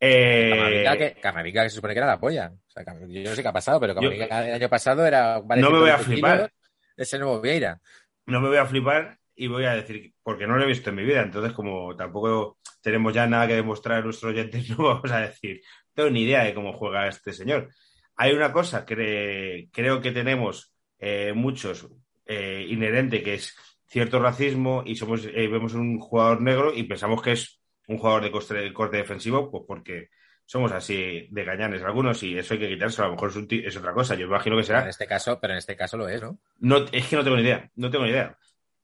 Eh, 0.00 0.50
Camavinga, 0.50 0.96
que, 0.96 1.20
Camavinga, 1.20 1.62
que 1.64 1.70
se 1.70 1.76
supone 1.76 1.94
que 1.94 1.98
era 1.98 2.06
la 2.06 2.20
polla. 2.20 2.52
O 2.52 2.70
sea, 2.70 2.84
yo 2.84 3.30
no 3.30 3.34
sé 3.34 3.42
qué 3.42 3.48
ha 3.48 3.52
pasado, 3.52 3.80
pero 3.80 3.94
Camavinga 3.94 4.46
el 4.46 4.54
año 4.54 4.68
pasado 4.68 5.06
era... 5.06 5.40
vale 5.40 5.62
No 5.62 5.70
me 5.70 5.78
voy 5.78 5.90
a 5.90 5.98
120 5.98 6.14
flipar. 6.14 6.52
Es 6.96 7.12
el 7.12 7.20
nuevo 7.20 7.40
Vieira. 7.40 7.80
no 8.26 8.40
me 8.40 8.48
voy 8.48 8.58
a 8.58 8.66
flipar 8.66 9.18
y 9.38 9.46
voy 9.46 9.64
a 9.64 9.74
decir, 9.74 10.12
porque 10.22 10.46
no 10.46 10.56
lo 10.56 10.64
he 10.64 10.66
visto 10.66 10.90
en 10.90 10.96
mi 10.96 11.04
vida, 11.04 11.22
entonces 11.22 11.52
como 11.52 11.94
tampoco 11.94 12.58
tenemos 12.82 13.14
ya 13.14 13.26
nada 13.26 13.46
que 13.46 13.54
demostrar 13.54 13.98
a 13.98 14.02
nuestros 14.02 14.32
oyentes, 14.32 14.68
no 14.76 14.84
vamos 14.84 15.10
a 15.12 15.20
decir, 15.20 15.60
no 15.62 15.92
tengo 15.94 16.10
ni 16.10 16.22
idea 16.22 16.44
de 16.44 16.54
cómo 16.54 16.72
juega 16.72 17.06
este 17.06 17.32
señor. 17.32 17.68
Hay 18.16 18.32
una 18.32 18.52
cosa 18.52 18.84
que 18.84 19.68
creo 19.72 20.00
que 20.00 20.10
tenemos 20.10 20.74
eh, 20.98 21.32
muchos 21.34 21.88
eh, 22.26 22.66
inherente, 22.68 23.22
que 23.22 23.34
es 23.34 23.56
cierto 23.86 24.18
racismo 24.18 24.82
y 24.84 24.96
somos 24.96 25.24
eh, 25.24 25.48
vemos 25.48 25.74
un 25.74 26.00
jugador 26.00 26.42
negro 26.42 26.74
y 26.74 26.82
pensamos 26.82 27.22
que 27.22 27.32
es 27.32 27.60
un 27.86 27.96
jugador 27.96 28.24
de 28.24 28.32
corte, 28.32 28.72
corte 28.72 28.96
defensivo, 28.96 29.50
pues 29.50 29.62
porque 29.66 30.08
somos 30.44 30.72
así 30.72 31.28
de 31.30 31.44
gañanes 31.44 31.82
algunos 31.82 32.22
y 32.24 32.36
eso 32.36 32.54
hay 32.54 32.60
que 32.60 32.68
quitárselo, 32.68 33.04
a 33.04 33.08
lo 33.08 33.14
mejor 33.14 33.30
es, 33.30 33.36
un 33.36 33.46
es 33.50 33.76
otra 33.76 33.94
cosa, 33.94 34.16
yo 34.16 34.26
imagino 34.26 34.56
que 34.56 34.62
Pero 34.62 34.66
será 34.66 34.82
en 34.82 34.88
este 34.88 35.06
caso, 35.06 35.38
pero 35.40 35.52
en 35.52 35.58
este 35.58 35.76
caso 35.76 35.96
lo 35.96 36.08
es, 36.08 36.20
¿no? 36.20 36.38
no, 36.58 36.84
es 36.90 37.06
que 37.06 37.16
no 37.16 37.22
tengo 37.22 37.36
ni 37.36 37.42
idea, 37.42 37.70
no 37.76 37.88
tengo 37.88 38.04
ni 38.04 38.10
idea. 38.10 38.36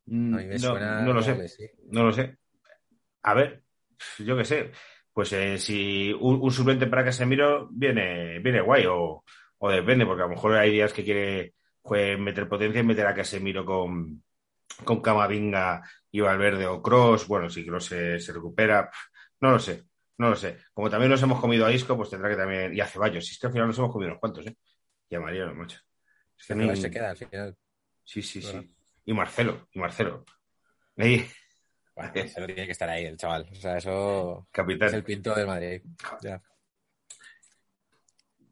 Mm, 0.07 0.35
No, 0.63 0.79
no 1.05 1.13
lo 1.13 1.23
sé, 1.23 1.33
no 1.91 2.05
lo 2.05 2.13
sé. 2.13 2.39
A 3.23 3.35
ver, 3.35 3.63
yo 4.19 4.37
qué 4.37 4.45
sé. 4.45 4.73
Pues 5.13 5.33
eh, 5.33 5.59
si 5.59 6.13
un, 6.13 6.41
un 6.43 6.51
suplente 6.51 6.87
para 6.89 7.05
Casemiro 7.05 7.69
viene, 7.71 8.41
viene 8.41 8.61
guay, 8.61 8.85
o, 8.87 9.25
o 9.59 9.71
depende, 9.71 10.05
porque 10.05 10.23
a 10.23 10.27
lo 10.27 10.33
mejor 10.35 10.55
hay 10.57 10.73
días 10.73 10.93
que 10.93 11.05
quiere 11.05 11.55
meter 12.19 12.49
potencia 12.49 12.81
y 12.81 12.85
meter 12.85 13.07
a 13.07 13.15
Casemiro 13.15 13.65
con, 13.65 14.23
con 14.85 15.01
Camavinga 15.01 15.83
y 16.11 16.21
Valverde 16.21 16.67
o 16.67 16.83
Cross. 16.83 17.29
Bueno, 17.29 17.49
si 17.49 17.65
Cross 17.65 17.87
se, 17.87 18.19
se 18.21 18.33
recupera, 18.33 18.91
no 19.41 19.53
lo 19.53 19.59
sé, 19.61 19.85
no 20.19 20.31
lo 20.31 20.37
sé. 20.37 20.59
Como 20.73 20.91
también 20.91 21.11
nos 21.13 21.23
hemos 21.23 21.41
comido 21.41 21.65
a 21.65 21.73
Isco, 21.73 21.97
pues 21.97 22.11
tendrá 22.11 22.29
que 22.29 22.37
también. 22.37 22.75
Y 22.75 22.81
a 22.81 22.87
Ceballos, 22.87 23.25
si 23.25 23.33
es 23.35 23.39
que 23.39 23.47
al 23.47 23.53
final 23.53 23.69
nos 23.69 23.79
hemos 23.79 23.93
comido 23.93 24.11
unos 24.11 24.21
cuantos, 24.21 24.47
¿eh? 24.47 24.57
Y 25.09 25.15
a 25.15 25.21
Mariano, 25.21 25.55
macho. 25.55 25.79
Es 26.37 26.47
que 26.47 26.55
no 26.57 26.69
hay- 26.71 26.77
Se 26.77 26.91
queda 26.91 27.11
al 27.11 27.17
final. 27.17 27.57
Sí, 28.03 28.21
sí, 28.21 28.41
¿Verdad? 28.41 28.63
sí. 28.63 28.75
Y 29.05 29.13
Marcelo, 29.13 29.69
y 29.73 29.79
Marcelo. 29.79 30.25
Ahí, 30.97 31.27
Bueno, 31.95 32.13
Marcelo 32.15 32.47
tiene 32.47 32.67
que 32.67 32.73
estar 32.73 32.89
ahí, 32.89 33.05
el 33.05 33.17
chaval. 33.17 33.49
O 33.51 33.55
sea, 33.55 33.77
eso 33.79 34.49
capitán. 34.51 34.89
es 34.89 34.95
el 34.95 35.05
pinto 35.05 35.35
del 35.35 35.47
Madrid. 35.47 35.83
Ya. 36.23 36.43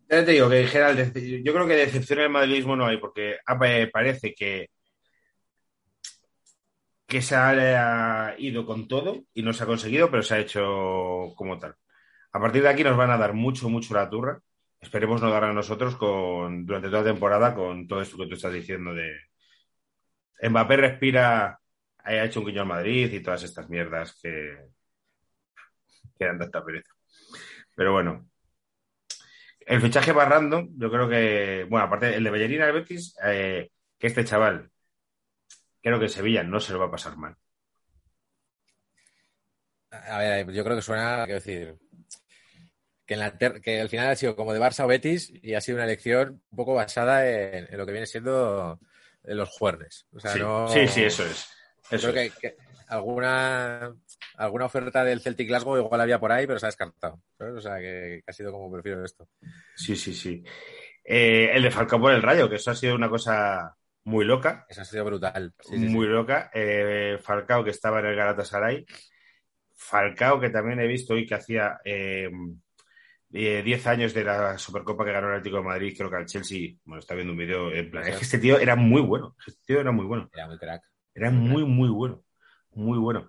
Ya 0.09 0.25
te 0.25 0.33
digo 0.33 0.49
que 0.51 0.67
Gerald, 0.67 0.99
dece- 0.99 1.43
yo 1.43 1.53
creo 1.55 1.67
que 1.67 1.75
decepción 1.75 2.19
en 2.19 2.25
el 2.27 2.31
madridismo 2.31 2.77
no 2.77 2.87
hay, 2.87 2.99
porque 2.99 3.39
ah, 3.47 3.59
pa- 3.59 3.89
parece 3.91 4.35
que, 4.35 4.69
que 7.07 7.23
se 7.23 7.35
ha 7.37 8.35
ido 8.39 8.67
con 8.67 8.89
todo 8.89 9.25
y 9.35 9.43
no 9.43 9.53
se 9.53 9.65
ha 9.65 9.67
conseguido, 9.67 10.11
pero 10.11 10.23
se 10.23 10.35
ha 10.35 10.39
hecho 10.41 11.33
como 11.37 11.59
tal. 11.59 11.75
A 12.33 12.41
partir 12.41 12.63
de 12.63 12.69
aquí 12.69 12.85
nos 12.85 12.97
van 12.97 13.11
a 13.11 13.19
dar 13.19 13.33
mucho, 13.35 13.69
mucho 13.69 13.95
la 13.95 14.09
turra. 14.09 14.41
Esperemos 14.81 15.21
no 15.23 15.31
dar 15.31 15.45
a 15.45 15.53
nosotros 15.53 15.97
con, 15.97 16.67
durante 16.67 16.89
toda 16.89 17.03
la 17.03 17.11
temporada 17.13 17.55
con 17.55 17.87
todo 17.87 18.03
esto 18.03 18.17
que 18.19 18.27
tú 18.27 18.35
estás 18.35 18.53
diciendo 18.53 18.95
de 18.95 19.13
Mbappé 20.43 20.77
respira, 20.77 21.59
ha 21.99 22.25
hecho 22.25 22.41
un 22.41 22.47
guiño 22.47 22.63
al 22.63 22.69
Madrid 22.69 23.13
y 23.13 23.23
todas 23.23 23.43
estas 23.45 23.69
mierdas 23.69 24.19
que, 24.21 24.59
que 26.19 26.25
dan 26.25 26.39
tanta 26.39 26.65
pereza. 26.65 26.93
Pero 27.75 27.93
bueno, 27.93 28.29
el 29.67 29.81
fichaje 29.81 30.13
más 30.13 30.29
random, 30.29 30.69
yo 30.77 30.91
creo 30.91 31.09
que, 31.09 31.67
bueno, 31.69 31.87
aparte 31.87 32.15
el 32.15 32.25
de 32.25 32.31
Bellerín 32.31 32.63
al 32.63 32.73
Betis, 32.73 33.15
eh, 33.25 33.71
que 33.99 34.07
este 34.07 34.25
chaval, 34.25 34.71
creo 35.81 36.01
que 36.01 36.09
Sevilla 36.09 36.43
no 36.43 36.61
se 36.61 36.73
lo 36.73 36.81
va 36.81 36.87
a 36.87 36.91
pasar 36.91 37.17
mal. 37.17 37.37
A 39.91 40.19
ver, 40.19 40.51
yo 40.53 40.65
creo 40.65 40.77
que 40.77 40.83
suena, 40.83 41.25
quiero 41.25 41.41
decir, 41.41 41.77
que, 43.07 43.15
en 43.15 43.61
que 43.61 43.81
al 43.81 43.89
final 43.89 44.09
ha 44.09 44.17
sido 44.17 44.35
como 44.35 44.53
de 44.53 44.61
Barça 44.61 44.85
o 44.85 44.89
Betis 44.89 45.33
y 45.43 45.55
ha 45.55 45.61
sido 45.61 45.77
una 45.77 45.85
elección 45.85 46.43
un 46.51 46.57
poco 46.57 46.75
basada 46.75 47.29
en, 47.29 47.77
lo 47.77 47.85
que 47.85 47.93
viene 47.93 48.07
siendo 48.07 48.81
en 48.81 48.92
los 49.25 49.51
juernes. 49.51 50.07
O 50.13 50.21
sea, 50.21 50.33
sí, 50.33 50.39
no... 50.41 50.69
sí, 50.69 50.89
sí, 50.89 51.05
eso 51.05 51.25
es. 51.25 51.49
Eso 51.91 52.11
creo 52.11 52.23
es. 52.25 52.35
que, 52.35 52.41
que 52.41 52.57
alguna, 52.89 53.95
alguna 54.37 54.65
oferta 54.67 55.05
del 55.05 55.21
Celtic 55.21 55.49
Glasgow 55.49 55.79
igual 55.79 56.01
había 56.01 56.21
por 56.21 56.33
ahí, 56.33 56.47
pero 56.47 56.59
se 56.59 56.67
ha 56.67 56.69
descartado. 56.69 57.21
¿sabes? 57.39 57.55
O 57.55 57.61
sea, 57.61 57.79
que, 57.79 58.23
que 58.25 58.31
ha 58.31 58.33
sido 58.33 58.53
como 58.53 58.71
prefiero 58.71 59.05
esto. 59.05 59.29
Sí, 59.75 59.97
sí, 59.97 60.15
sí. 60.15 60.43
Eh, 61.05 61.51
el 61.53 61.63
de 61.63 61.71
Falcao 61.71 62.01
por 62.01 62.13
el 62.13 62.23
Rayo, 62.23 62.49
que 62.49 62.57
eso 62.57 62.71
ha 62.71 62.75
sido 62.75 62.95
una 62.95 63.09
cosa 63.09 63.77
muy 64.05 64.25
loca. 64.25 64.67
Eso 64.69 64.83
ha 64.83 64.85
sido 64.85 65.05
brutal. 65.05 65.55
Sí, 65.61 65.77
sí, 65.77 65.87
sí. 65.87 65.89
muy 65.89 66.07
loca. 66.07 66.51
Eh, 66.55 67.19
Falcao, 67.21 67.65
que 67.65 67.71
estaba 67.71 68.01
en 68.01 68.07
el 68.07 68.17
Galatasaray. 68.17 68.85
Falcao, 69.75 70.41
que 70.41 70.51
también 70.51 70.81
he 70.81 70.87
visto 70.87 71.15
hoy 71.15 71.27
que 71.27 71.35
hacía 71.35 71.81
eh, 71.85 72.31
eh, 73.33 73.63
10 73.63 73.87
años 73.87 74.15
de 74.15 74.25
la 74.25 74.59
Supercopa 74.59 75.05
que 75.05 75.13
ganó 75.13 75.29
el 75.29 75.35
Atlético 75.35 75.57
de 75.57 75.63
Madrid, 75.63 75.95
creo 75.97 76.11
que 76.11 76.17
al 76.17 76.27
Chelsea. 76.27 76.75
Bueno, 76.85 77.01
está 77.01 77.15
viendo 77.15 77.33
un 77.33 77.39
vídeo. 77.39 77.73
En 77.73 77.91
plan, 77.91 78.07
es 78.07 78.17
que 78.17 78.25
este 78.25 78.39
tío 78.39 78.59
era 78.59 78.77
muy 78.77 79.01
bueno. 79.01 79.37
Este 79.47 79.61
tío 79.67 79.81
era 79.81 79.93
muy 79.93 80.05
bueno. 80.05 80.29
Era 80.33 80.47
muy 80.47 80.59
crack. 80.59 80.83
Era 81.15 81.31
muy, 81.31 81.65
muy 81.65 81.89
bueno. 81.89 82.23
Muy 82.75 82.99
bueno. 82.99 83.29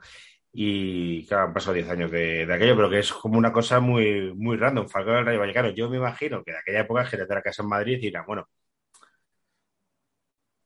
Y 0.52 1.26
claro, 1.26 1.46
han 1.46 1.54
pasado 1.54 1.74
10 1.74 1.89
años 1.89 2.12
de, 2.12 2.46
de 2.46 2.54
aquello, 2.54 2.76
pero 2.76 2.89
que 2.89 3.00
es 3.00 3.12
como 3.12 3.38
una 3.38 3.52
cosa 3.52 3.80
muy, 3.80 4.34
muy 4.36 4.58
random. 4.58 4.88
Falcao 4.88 5.16
del 5.16 5.26
Rayo 5.26 5.39
Vallecano. 5.39 5.70
Yo 5.72 5.89
me 5.89 5.98
imagino 5.98 6.44
que 6.44 6.52
de 6.52 6.60
aquella 6.60 6.82
época, 6.82 7.06
gente 7.06 7.26
de 7.26 7.36
la 7.36 7.42
casa 7.42 7.63
en 7.63 7.70
Madrid 7.70 7.98
y 7.98 8.02
dirán, 8.02 8.26
bueno, 8.28 8.48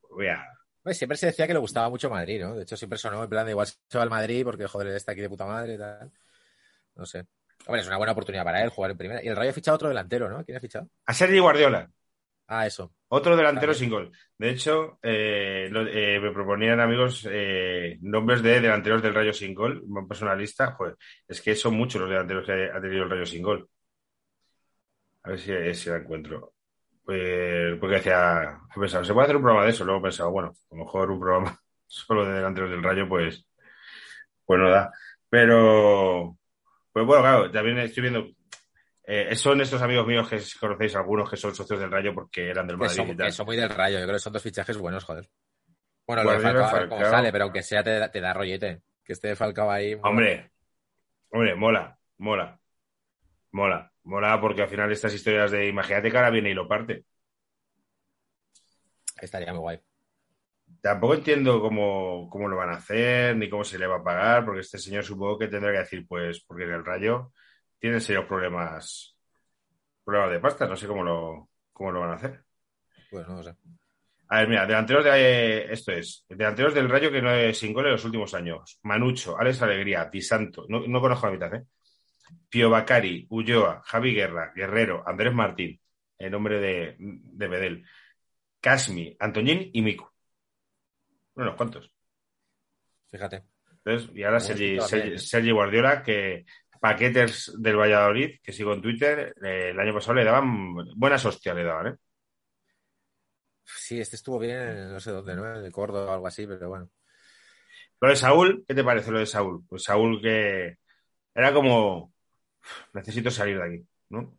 voy 0.09 0.27
a, 0.27 0.43
Pues 0.83 0.97
siempre 0.97 1.17
se 1.17 1.27
decía 1.27 1.47
que 1.47 1.53
le 1.53 1.59
gustaba 1.59 1.89
mucho 1.89 2.09
Madrid, 2.09 2.41
¿no? 2.41 2.55
De 2.55 2.63
hecho, 2.63 2.75
siempre 2.75 2.97
sonó 2.97 3.23
en 3.23 3.29
plan 3.29 3.45
de 3.45 3.51
igual 3.51 3.67
se 3.67 3.97
va 3.97 4.03
al 4.03 4.09
Madrid 4.09 4.43
porque, 4.43 4.67
joder, 4.67 4.87
está 4.89 5.11
aquí 5.13 5.21
de 5.21 5.29
puta 5.29 5.45
madre 5.45 5.75
y 5.75 5.77
tal. 5.77 6.11
No 6.95 7.05
sé. 7.05 7.25
Hombre, 7.67 7.81
es 7.81 7.87
una 7.87 7.97
buena 7.97 8.13
oportunidad 8.13 8.43
para 8.45 8.63
él 8.63 8.69
jugar 8.69 8.91
en 8.91 8.97
primera. 8.97 9.23
Y 9.23 9.27
el 9.27 9.35
Rayo 9.35 9.51
ha 9.51 9.53
fichado 9.53 9.75
otro 9.75 9.89
delantero, 9.89 10.29
¿no? 10.29 10.43
¿Quién 10.45 10.57
ha 10.57 10.61
fichado? 10.61 10.87
a 11.05 11.13
Sergi 11.13 11.39
Guardiola. 11.39 11.89
Ah, 12.47 12.65
eso. 12.65 12.93
Otro 13.09 13.35
delantero 13.35 13.73
sin 13.73 13.89
gol. 13.89 14.11
De 14.37 14.49
hecho, 14.49 14.99
eh, 15.03 15.67
lo- 15.69 15.85
eh, 15.87 16.19
me 16.21 16.31
proponían 16.31 16.79
amigos 16.79 17.27
eh, 17.29 17.97
nombres 18.01 18.41
de 18.41 18.61
delanteros 18.61 19.01
del 19.01 19.13
Rayo 19.13 19.33
sin 19.33 19.53
gol. 19.53 19.83
Me 19.87 19.99
han 19.99 20.07
puesto 20.07 20.23
una 20.25 20.35
lista. 20.35 20.71
Joder, 20.71 20.95
es 21.27 21.41
que 21.41 21.55
son 21.55 21.75
muchos 21.75 21.99
los 22.01 22.09
delanteros 22.09 22.45
que 22.45 22.69
ha 22.73 22.79
tenido 22.81 23.03
el 23.03 23.09
Rayo 23.09 23.25
sin 23.25 23.43
gol. 23.43 23.69
A 25.23 25.29
ver 25.31 25.39
si, 25.39 25.73
si 25.73 25.89
la 25.89 25.97
encuentro. 25.97 26.53
Pues, 27.03 27.77
porque 27.79 27.95
decía, 27.97 28.59
he 28.75 28.79
pensado, 28.79 29.03
¿se 29.03 29.13
puede 29.13 29.25
hacer 29.25 29.35
un 29.37 29.41
programa 29.43 29.65
de 29.65 29.71
eso? 29.71 29.83
Luego 29.85 29.99
he 29.99 30.03
pensado, 30.03 30.31
bueno, 30.31 30.49
a 30.71 30.75
lo 30.75 30.83
mejor 30.85 31.11
un 31.11 31.19
programa 31.19 31.59
solo 31.87 32.25
de 32.25 32.33
delanteros 32.35 32.69
del 32.71 32.83
Rayo, 32.83 33.07
pues, 33.09 33.45
pues 34.45 34.59
no 34.59 34.69
da. 34.69 34.91
Pero, 35.29 36.37
pues 37.05 37.05
bueno, 37.05 37.21
claro, 37.21 37.51
también 37.51 37.77
estoy 37.79 38.01
viendo. 38.01 38.27
eh, 39.03 39.35
son 39.35 39.61
estos 39.61 39.81
amigos 39.81 40.05
míos 40.07 40.27
que 40.29 40.39
conocéis 40.59 40.95
algunos 40.95 41.29
que 41.29 41.37
son 41.37 41.53
socios 41.55 41.79
del 41.79 41.91
Rayo 41.91 42.13
porque 42.13 42.49
eran 42.49 42.67
del 42.67 42.77
Que 42.77 42.83
Madrid 42.85 42.95
son, 42.97 43.09
y 43.09 43.15
tal. 43.15 43.25
que 43.27 43.31
son 43.31 43.45
muy 43.45 43.55
del 43.57 43.69
Rayo. 43.69 43.99
Yo 43.99 44.05
creo 44.05 44.15
que 44.15 44.19
son 44.21 44.33
dos 44.33 44.43
fichajes 44.43 44.77
buenos, 44.77 45.03
joder. 45.03 45.29
Bueno, 46.05 46.23
lo 46.23 46.31
de 46.31 46.37
Guardiola, 46.37 46.59
Falcao, 46.67 46.75
a 46.75 46.79
ver 46.79 46.89
cómo 46.89 47.01
Falcao. 47.01 47.17
sale, 47.19 47.31
pero 47.31 47.43
aunque 47.45 47.63
sea 47.63 47.83
te, 47.83 47.99
da- 47.99 48.11
te 48.11 48.21
da 48.21 48.33
rollete. 48.33 48.81
Que 49.03 49.13
esté 49.13 49.35
Falcao 49.35 49.69
ahí. 49.71 49.95
mola. 49.95 50.09
Hombre, 50.09 50.51
hombre, 51.31 51.55
mola, 51.55 51.97
mola, 52.17 52.59
mola, 53.51 53.91
mola 54.03 54.41
porque 54.41 54.61
al 54.63 54.69
final 54.69 54.91
estas 54.91 55.13
historias 55.13 55.51
de 55.51 55.67
imagínate 55.67 56.09
que 56.11 56.17
ahora 56.17 56.29
viene 56.29 56.49
y 56.49 56.53
lo 56.53 56.67
parte. 56.67 57.03
Estaría 59.21 59.51
muy 59.51 59.61
guay. 59.61 59.79
Tampoco 60.81 61.15
entiendo 61.15 61.59
cómo, 61.61 62.29
cómo 62.29 62.47
lo 62.47 62.57
van 62.57 62.69
a 62.69 62.77
hacer 62.77 63.35
ni 63.35 63.49
cómo 63.49 63.63
se 63.63 63.79
le 63.79 63.87
va 63.87 63.97
a 63.97 64.03
pagar, 64.03 64.45
porque 64.45 64.61
este 64.61 64.77
señor 64.77 65.03
supongo 65.03 65.37
que 65.37 65.47
tendrá 65.47 65.71
que 65.71 65.79
decir, 65.79 66.05
pues, 66.07 66.43
porque 66.45 66.63
en 66.63 66.71
el 66.71 66.85
Rayo 66.85 67.31
tienen 67.79 68.01
serios 68.01 68.25
problemas, 68.25 69.17
problemas 70.03 70.31
de 70.31 70.39
pasta, 70.39 70.67
no 70.67 70.75
sé 70.75 70.87
cómo 70.87 71.03
lo, 71.03 71.49
cómo 71.73 71.91
lo 71.91 72.01
van 72.01 72.11
a 72.11 72.15
hacer. 72.15 72.43
Pues 73.09 73.27
no 73.27 73.35
lo 73.35 73.43
sé. 73.43 73.55
A 74.29 74.39
ver, 74.39 74.49
mira, 74.49 74.65
delanteros 74.65 75.05
de 75.05 75.71
esto 75.71 75.93
es, 75.93 76.25
delanteros 76.27 76.73
del 76.73 76.89
Rayo 76.89 77.11
que 77.11 77.21
no 77.21 77.31
es 77.31 77.57
sin 77.57 77.73
gol 77.73 77.85
en 77.85 77.93
los 77.93 78.05
últimos 78.05 78.33
años. 78.33 78.79
Manucho, 78.83 79.37
Alex 79.37 79.61
Alegría, 79.61 80.09
Di 80.11 80.21
Santo, 80.21 80.65
no, 80.67 80.81
no 80.85 80.99
conozco 80.99 81.27
la 81.27 81.33
mitad, 81.33 81.53
¿eh? 81.55 81.63
Pio 82.49 82.69
Bacari, 82.69 83.25
Ulloa, 83.29 83.81
Javi 83.85 84.13
Guerra, 84.13 84.51
Guerrero, 84.53 85.03
Andrés 85.07 85.33
Martín, 85.33 85.79
en 86.17 86.31
nombre 86.31 86.59
de, 86.59 86.95
de 86.99 87.47
Bedel, 87.47 87.85
Casmi, 88.59 89.15
Antoñín 89.19 89.69
y 89.71 89.81
Mico. 89.81 90.13
Unos 91.37 91.55
cuantos. 91.55 91.91
Fíjate. 93.09 93.43
Entonces, 93.71 94.09
y 94.15 94.23
ahora 94.23 94.39
Sergi. 94.39 95.17
Sergi 95.17 95.51
Guardiola, 95.51 96.03
que 96.03 96.45
paquetes 96.81 97.53
del 97.57 97.77
Valladolid, 97.77 98.39
que 98.43 98.51
sigo 98.51 98.73
en 98.73 98.81
Twitter, 98.81 99.33
eh, 99.43 99.69
el 99.69 99.79
año 99.79 99.93
pasado 99.93 100.15
le 100.15 100.25
daban 100.25 100.73
buenas 100.95 101.23
hostias, 101.25 101.55
le 101.55 101.63
daban, 101.63 101.87
¿eh? 101.87 101.95
Sí, 103.63 103.99
este 103.99 104.15
estuvo 104.15 104.39
bien, 104.39 104.91
no 104.91 104.99
sé 104.99 105.11
dónde, 105.11 105.35
¿no? 105.35 105.57
En 105.57 105.65
el 105.65 105.71
Córdoba 105.71 106.11
o 106.11 106.13
algo 106.15 106.27
así, 106.27 106.47
pero 106.47 106.69
bueno. 106.69 106.89
Lo 107.99 108.09
de 108.09 108.15
Saúl, 108.15 108.63
¿qué 108.67 108.75
te 108.75 108.83
parece 108.83 109.11
lo 109.11 109.19
de 109.19 109.25
Saúl? 109.25 109.63
Pues 109.67 109.83
Saúl 109.83 110.21
que 110.21 110.77
era 111.33 111.53
como, 111.53 112.13
necesito 112.93 113.29
salir 113.29 113.57
de 113.57 113.63
aquí, 113.63 113.87
¿no? 114.09 114.37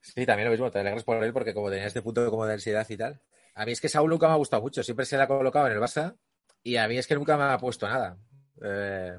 Sí, 0.00 0.26
también 0.26 0.46
lo 0.46 0.52
mismo, 0.52 0.70
te 0.70 0.78
alegras 0.78 1.04
por 1.04 1.22
él 1.22 1.32
porque 1.32 1.54
como 1.54 1.70
tenía 1.70 1.86
este 1.86 2.02
punto 2.02 2.28
como 2.30 2.46
de 2.46 2.54
ansiedad 2.54 2.86
y 2.88 2.96
tal. 2.96 3.20
A 3.54 3.64
mí 3.64 3.72
es 3.72 3.80
que 3.80 3.88
Saúl 3.88 4.10
nunca 4.10 4.26
me 4.26 4.34
ha 4.34 4.36
gustado 4.36 4.62
mucho, 4.62 4.82
siempre 4.82 5.06
se 5.06 5.16
le 5.16 5.22
ha 5.22 5.28
colocado 5.28 5.66
en 5.66 5.74
el 5.74 5.78
Barça 5.80 6.16
y 6.62 6.76
a 6.76 6.88
mí 6.88 6.96
es 6.98 7.06
que 7.06 7.14
nunca 7.14 7.36
me 7.36 7.44
ha 7.44 7.58
puesto 7.58 7.86
nada. 7.88 8.16
Eh, 8.62 9.18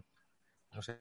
no 0.73 0.81
sé. 0.81 0.99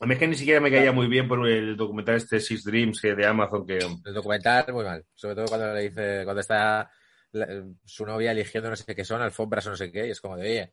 A 0.00 0.06
mí 0.06 0.14
es 0.14 0.18
que 0.18 0.26
ni 0.26 0.34
siquiera 0.34 0.60
me 0.60 0.70
caía 0.70 0.90
muy 0.92 1.06
bien 1.06 1.28
por 1.28 1.46
el 1.48 1.76
documental 1.76 2.16
este 2.16 2.40
Six 2.40 2.64
Dreams 2.64 3.00
que 3.00 3.14
de 3.14 3.26
Amazon 3.26 3.66
que... 3.66 3.78
El 4.04 4.14
documental 4.14 4.72
muy 4.72 4.84
mal, 4.84 5.04
sobre 5.14 5.36
todo 5.36 5.46
cuando 5.46 5.72
le 5.72 5.82
dice, 5.82 6.22
cuando 6.24 6.40
está 6.40 6.90
la- 7.32 7.64
su 7.84 8.04
novia 8.04 8.32
eligiendo 8.32 8.70
no 8.70 8.76
sé 8.76 8.94
qué 8.94 9.04
son, 9.04 9.22
alfombras 9.22 9.66
o 9.66 9.70
no 9.70 9.76
sé 9.76 9.92
qué, 9.92 10.08
y 10.08 10.10
es 10.10 10.20
como 10.20 10.36
de, 10.36 10.42
oye, 10.50 10.72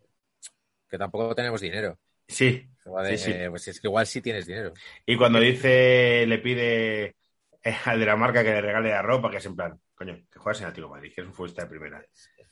que 0.89 0.97
tampoco 0.97 1.35
tenemos 1.35 1.61
dinero. 1.61 1.99
Sí, 2.27 2.67
de, 3.03 3.17
Sí, 3.17 3.25
sí. 3.25 3.31
eh, 3.31 3.47
pues 3.49 3.67
es 3.67 3.79
que 3.79 3.87
igual 3.87 4.07
sí 4.07 4.21
tienes 4.21 4.47
dinero. 4.47 4.73
y 5.05 5.15
cuando 5.17 5.39
dice, 5.39 6.25
le 6.25 6.39
pide 6.39 7.03
eh, 7.05 7.15
de 7.63 8.05
la 8.05 8.15
marca 8.15 8.43
que 8.43 8.51
le 8.51 8.61
regale 8.61 8.89
la 8.89 9.01
ropa, 9.01 9.29
que 9.29 9.37
es 9.37 9.45
en 9.45 9.55
plan, 9.55 9.79
coño, 9.95 10.15
que 10.31 10.39
juegas 10.39 10.61
en 10.61 10.67
Atlético 10.67 10.87
de 10.87 10.93
Madrid, 10.93 11.11
que 11.13 11.21
es 11.21 11.27
un 11.27 11.33
futbolista 11.33 11.63
de 11.63 11.69
primera. 11.69 12.03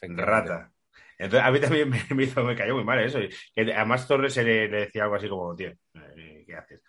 Rata. 0.02 0.72
Entonces, 1.18 1.46
a 1.48 1.52
mí 1.52 1.60
también 1.60 1.90
me, 1.90 2.02
me 2.16 2.24
hizo, 2.24 2.44
me 2.44 2.56
cayó 2.56 2.76
muy 2.76 2.84
mal 2.84 3.00
eso. 3.00 3.20
y 3.20 3.30
Que 3.54 3.74
además 3.74 4.08
Torres 4.08 4.38
le, 4.38 4.68
le 4.68 4.78
decía 4.82 5.04
algo 5.04 5.16
así 5.16 5.28
como, 5.28 5.56
tío, 5.56 5.72
eh, 5.96 6.44
¿qué 6.48 6.56
haces? 6.56 6.82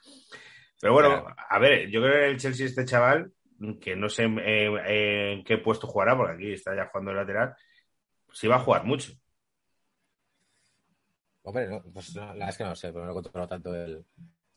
Pero 0.80 0.92
bueno, 0.94 1.26
a 1.36 1.58
ver, 1.58 1.88
yo 1.90 2.00
creo 2.00 2.12
que 2.14 2.26
el 2.30 2.38
Chelsea, 2.38 2.66
este 2.66 2.84
chaval, 2.84 3.32
que 3.80 3.96
no 3.96 4.08
sé 4.08 4.22
en, 4.24 4.38
en- 4.38 5.44
qué 5.44 5.58
puesto 5.58 5.86
jugará, 5.86 6.16
porque 6.16 6.34
aquí 6.34 6.52
está 6.52 6.74
ya 6.74 6.86
jugando 6.86 7.10
de 7.10 7.16
lateral, 7.18 7.54
sí 8.32 8.46
va 8.48 8.56
a 8.56 8.60
jugar 8.60 8.84
mucho. 8.84 9.12
Hombre, 11.42 11.66
no, 11.68 11.82
pues 11.92 12.14
no, 12.14 12.26
la 12.26 12.32
verdad 12.32 12.48
es 12.50 12.56
que 12.58 12.64
no 12.64 12.70
lo 12.70 12.76
sé, 12.76 12.92
pero 12.92 13.04
no 13.04 13.10
he 13.10 13.14
controlado 13.14 13.48
tanto 13.48 13.74
el, 13.74 14.04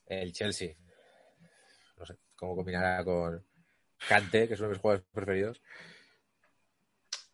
el 0.05 0.31
Chelsea. 0.33 0.75
No 1.97 2.05
sé 2.05 2.17
cómo 2.35 2.55
combinará 2.55 3.03
con 3.03 3.43
Kante, 4.07 4.47
que 4.47 4.53
es 4.53 4.59
uno 4.59 4.69
de 4.69 4.73
mis 4.75 4.81
jugadores 4.81 5.05
preferidos. 5.11 5.61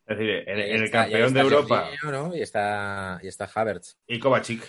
Es 0.06 0.18
decir, 0.18 0.30
en, 0.30 0.50
en 0.50 0.60
el 0.60 0.84
está- 0.86 1.04
campeón 1.04 1.34
de 1.34 1.40
Europa 1.40 1.86
Jorginho, 1.86 2.12
¿no? 2.12 2.36
Y 2.36 2.42
está, 2.42 3.20
y 3.22 3.28
está 3.28 3.50
Havertz. 3.54 3.98
y 4.08 4.20
Kovacic. 4.20 4.64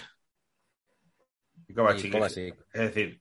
Y 1.68 1.72
Kovacic. 1.74 2.04
Y 2.06 2.10
Kovacic. 2.10 2.54
Es 2.72 2.80
decir, 2.80 3.20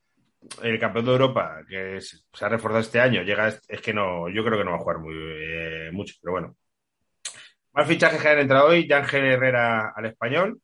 el 0.63 0.80
campeón 0.80 1.06
de 1.06 1.12
Europa, 1.12 1.62
que 1.68 1.98
es- 1.98 2.26
se 2.34 2.46
ha 2.46 2.50
reforzado 2.50 2.82
este 2.82 3.00
año, 3.00 3.22
llega, 3.24 3.48
es 3.48 3.82
que 3.82 3.94
no, 3.94 4.28
yo 4.30 4.44
creo 4.44 4.58
que 4.58 4.63
no 4.65 4.72
va 4.72 4.78
a 4.78 4.82
jugar 4.82 5.00
muy, 5.00 5.15
eh, 5.15 5.89
mucho, 5.92 6.15
pero 6.22 6.32
bueno. 6.34 6.58
Más 7.72 7.88
fichajes 7.88 8.22
que 8.22 8.28
han 8.28 8.39
entrado 8.39 8.68
hoy, 8.68 8.92
Ángel 8.92 9.24
Herrera 9.26 9.94
al 9.96 10.06
español. 10.08 10.60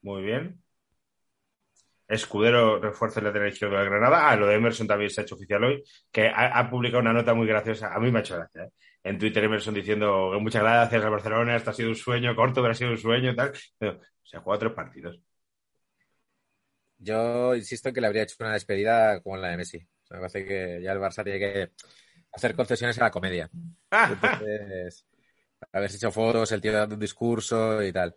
Muy 0.00 0.22
bien. 0.22 0.61
Escudero 2.12 2.78
refuerza 2.78 3.20
el 3.20 3.26
lateral 3.26 3.48
izquierdo 3.48 3.78
de 3.78 3.86
Granada. 3.86 4.28
Ah, 4.28 4.36
lo 4.36 4.46
de 4.46 4.56
Emerson 4.56 4.86
también 4.86 5.10
se 5.10 5.20
ha 5.20 5.24
hecho 5.24 5.34
oficial 5.34 5.64
hoy, 5.64 5.82
que 6.10 6.28
ha, 6.28 6.58
ha 6.58 6.70
publicado 6.70 7.00
una 7.00 7.12
nota 7.14 7.32
muy 7.32 7.46
graciosa. 7.46 7.94
A 7.94 7.98
mí 7.98 8.10
me 8.10 8.18
ha 8.18 8.20
hecho 8.22 8.36
gracia. 8.36 8.64
¿eh? 8.64 8.70
En 9.02 9.18
Twitter 9.18 9.44
Emerson 9.44 9.72
diciendo 9.74 10.30
que 10.32 10.38
muchas 10.38 10.62
gracias 10.62 11.02
a 11.02 11.08
Barcelona, 11.08 11.56
esto 11.56 11.70
ha 11.70 11.74
sido 11.74 11.88
un 11.88 11.96
sueño 11.96 12.36
corto, 12.36 12.60
pero 12.60 12.72
ha 12.72 12.74
sido 12.74 12.90
un 12.90 12.98
sueño 12.98 13.34
tal. 13.34 13.52
Pero 13.78 13.98
se 14.22 14.36
ha 14.36 14.40
jugado 14.40 14.60
tres 14.60 14.72
partidos. 14.72 15.20
Yo 16.98 17.54
insisto 17.56 17.88
en 17.88 17.94
que 17.94 18.00
le 18.00 18.06
habría 18.06 18.22
hecho 18.24 18.36
una 18.40 18.52
despedida 18.52 19.20
como 19.22 19.38
la 19.38 19.48
de 19.48 19.56
Messi. 19.56 19.78
O 19.78 20.06
sea, 20.06 20.18
me 20.18 20.20
parece 20.20 20.44
que 20.44 20.82
ya 20.82 20.92
el 20.92 20.98
Barça 20.98 21.24
tiene 21.24 21.38
que 21.38 21.70
hacer 22.32 22.54
concesiones 22.54 22.98
a 22.98 23.04
la 23.04 23.10
comedia. 23.10 23.50
Entonces, 23.90 25.06
haberse 25.72 25.96
hecho 25.96 26.12
fotos, 26.12 26.52
el 26.52 26.60
tío 26.60 26.72
dando 26.72 26.94
un 26.94 27.00
discurso 27.00 27.82
y 27.82 27.92
tal. 27.92 28.14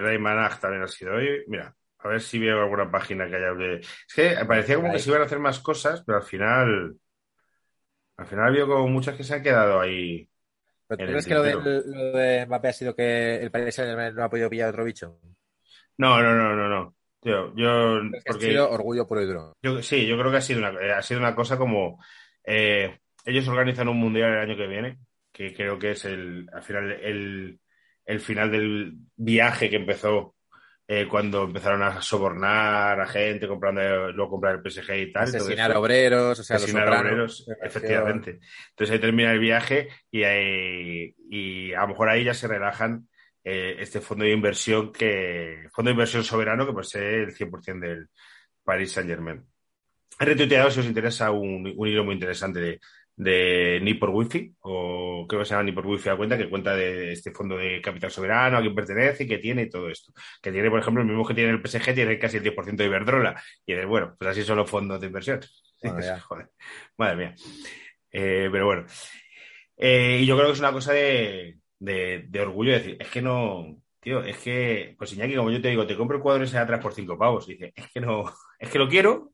Rey 0.00 0.18
Manaj 0.18 0.60
también 0.60 0.82
ha 0.82 0.88
sido 0.88 1.14
hoy. 1.14 1.44
Mira, 1.48 1.74
a 1.98 2.08
ver 2.08 2.20
si 2.20 2.38
veo 2.38 2.60
alguna 2.62 2.90
página 2.90 3.28
que 3.28 3.36
haya. 3.36 3.52
Es 3.80 4.14
que 4.14 4.36
parecía 4.46 4.76
como 4.76 4.92
que 4.92 4.98
se 4.98 5.10
iban 5.10 5.22
a 5.22 5.24
hacer 5.26 5.38
más 5.38 5.60
cosas, 5.60 6.02
pero 6.06 6.18
al 6.18 6.24
final. 6.24 6.96
Al 8.16 8.26
final 8.26 8.44
ha 8.44 8.48
habido 8.48 8.66
como 8.68 8.88
muchas 8.88 9.16
que 9.16 9.24
se 9.24 9.34
han 9.34 9.42
quedado 9.42 9.80
ahí. 9.80 10.28
¿Pero 10.86 11.00
tú 11.02 11.04
el 11.06 11.12
crees 11.12 11.26
que 11.26 11.34
lo 11.34 11.42
de, 11.42 11.54
lo 11.86 12.12
de 12.18 12.46
Mbappé 12.46 12.68
ha 12.68 12.72
sido 12.72 12.94
que 12.94 13.36
el 13.36 13.50
Saint-Germain 13.72 14.14
no 14.14 14.24
ha 14.24 14.30
podido 14.30 14.50
pillar 14.50 14.70
otro 14.70 14.84
bicho? 14.84 15.18
No, 15.98 16.22
no, 16.22 16.34
no, 16.34 16.56
no, 16.56 16.68
no. 16.68 16.96
Tío, 17.20 17.54
yo. 17.56 18.00
Es 18.12 18.22
que 18.22 18.30
ha 18.30 18.32
Porque 18.32 18.46
sido 18.46 18.70
orgullo 18.70 19.04
y 19.10 19.26
duro. 19.26 19.56
yo- 19.62 19.82
sí, 19.82 20.06
yo 20.06 20.18
creo 20.18 20.30
que 20.30 20.38
ha 20.38 20.40
sido 20.40 20.60
una, 20.60 20.70
eh, 20.80 20.92
ha 20.92 21.02
sido 21.02 21.20
una 21.20 21.34
cosa 21.34 21.58
como. 21.58 22.02
eh, 22.44 22.98
ellos 23.24 23.48
organizan 23.48 23.88
un 23.88 23.98
mundial 23.98 24.32
el 24.32 24.38
año 24.40 24.56
que 24.56 24.66
viene, 24.66 24.98
que 25.32 25.54
creo 25.54 25.78
que 25.78 25.92
es 25.92 26.04
el. 26.06 26.48
Al 26.52 26.62
final, 26.62 26.92
el, 26.92 27.60
el 28.10 28.20
final 28.20 28.50
del 28.50 28.94
viaje 29.16 29.70
que 29.70 29.76
empezó. 29.76 30.34
eh, 30.92 31.06
cuando 31.08 31.44
empezaron 31.44 31.84
a 31.84 32.02
sobornar 32.02 33.00
a 33.00 33.06
gente 33.06 33.46
comprando, 33.46 34.10
luego 34.10 34.30
comprar 34.32 34.56
el 34.56 34.60
PSG 34.62 34.90
y 34.96 35.12
tal. 35.12 35.22
Asesinar 35.22 35.76
obreros, 35.76 36.40
o 36.40 36.42
sea, 36.42 36.54
los 36.56 36.64
asesinar 36.64 36.84
Sopranos, 36.88 37.12
obreros, 37.12 37.48
efectivamente. 37.62 38.40
Entonces 38.70 38.94
ahí 38.94 38.98
termina 39.00 39.30
el 39.32 39.38
viaje 39.38 39.88
y, 40.10 40.24
ahí- 40.24 41.14
y 41.30 41.72
a 41.74 41.82
lo 41.82 41.88
mejor 41.88 42.08
ahí 42.08 42.24
ya 42.24 42.34
se 42.34 42.48
relajan 42.48 43.06
eh, 43.44 43.76
este 43.78 44.00
fondo 44.00 44.24
de 44.24 44.32
inversión 44.32 44.92
que 44.92 45.68
fondo 45.72 45.90
de 45.90 45.92
inversión 45.92 46.24
soberano 46.24 46.66
que 46.66 46.72
posee 46.72 47.22
el 47.22 47.32
100% 47.36 47.78
del 47.86 48.08
Paris 48.64 48.90
Saint 48.90 49.08
Germain. 49.08 49.44
He 50.18 50.24
retuiteado 50.24 50.72
si 50.72 50.80
os 50.80 50.86
interesa 50.86 51.30
un, 51.30 51.72
un 51.76 51.86
hilo 51.88 52.02
muy 52.04 52.14
interesante 52.14 52.58
de, 52.60 52.80
de 53.20 53.80
Ni 53.82 53.92
por 53.94 54.08
Wifi, 54.08 54.54
o 54.60 55.26
creo 55.28 55.40
que 55.40 55.44
se 55.44 55.50
llama 55.50 55.64
Ni 55.64 55.72
por 55.72 55.86
Wifi 55.86 56.08
a 56.08 56.16
cuenta, 56.16 56.38
que 56.38 56.48
cuenta 56.48 56.74
de 56.74 57.12
este 57.12 57.32
fondo 57.32 57.58
de 57.58 57.82
capital 57.82 58.10
soberano, 58.10 58.56
a 58.56 58.60
quién 58.62 58.74
pertenece 58.74 59.24
y 59.24 59.28
que 59.28 59.36
tiene 59.36 59.62
y 59.62 59.68
todo 59.68 59.90
esto. 59.90 60.14
Que 60.40 60.50
tiene, 60.50 60.70
por 60.70 60.80
ejemplo, 60.80 61.02
el 61.02 61.08
mismo 61.08 61.26
que 61.26 61.34
tiene 61.34 61.50
el 61.50 61.60
PSG, 61.60 61.94
tiene 61.94 62.18
casi 62.18 62.38
el 62.38 62.42
10% 62.42 62.76
de 62.76 62.86
Iberdrola. 62.86 63.38
Y 63.66 63.74
dices, 63.74 63.86
bueno, 63.86 64.16
pues 64.18 64.30
así 64.30 64.42
son 64.42 64.56
los 64.56 64.70
fondos 64.70 64.98
de 65.02 65.06
inversión. 65.06 65.40
Ya. 65.82 66.18
Joder, 66.28 66.48
madre 66.96 67.16
mía. 67.16 67.34
Eh, 68.10 68.48
pero 68.50 68.64
bueno. 68.64 68.86
Eh, 69.76 70.20
y 70.22 70.26
yo 70.26 70.34
creo 70.36 70.48
que 70.48 70.54
es 70.54 70.60
una 70.60 70.72
cosa 70.72 70.94
de, 70.94 71.58
de, 71.78 72.24
de 72.26 72.40
orgullo 72.40 72.72
decir, 72.72 72.96
es 72.98 73.08
que 73.08 73.20
no, 73.20 73.82
tío, 74.00 74.22
es 74.24 74.38
que, 74.38 74.94
pues 74.96 75.12
Iñaki, 75.12 75.36
como 75.36 75.50
yo 75.50 75.60
te 75.60 75.68
digo, 75.68 75.86
te 75.86 75.96
compro 75.96 76.16
el 76.16 76.22
cuadro 76.22 76.44
ese 76.44 76.56
de 76.56 76.62
atrás 76.62 76.80
por 76.80 76.94
cinco 76.94 77.18
pavos. 77.18 77.46
Y 77.50 77.52
dice, 77.52 77.74
es 77.76 77.92
que 77.92 78.00
no, 78.00 78.24
es 78.58 78.70
que 78.70 78.78
lo 78.78 78.88
quiero, 78.88 79.32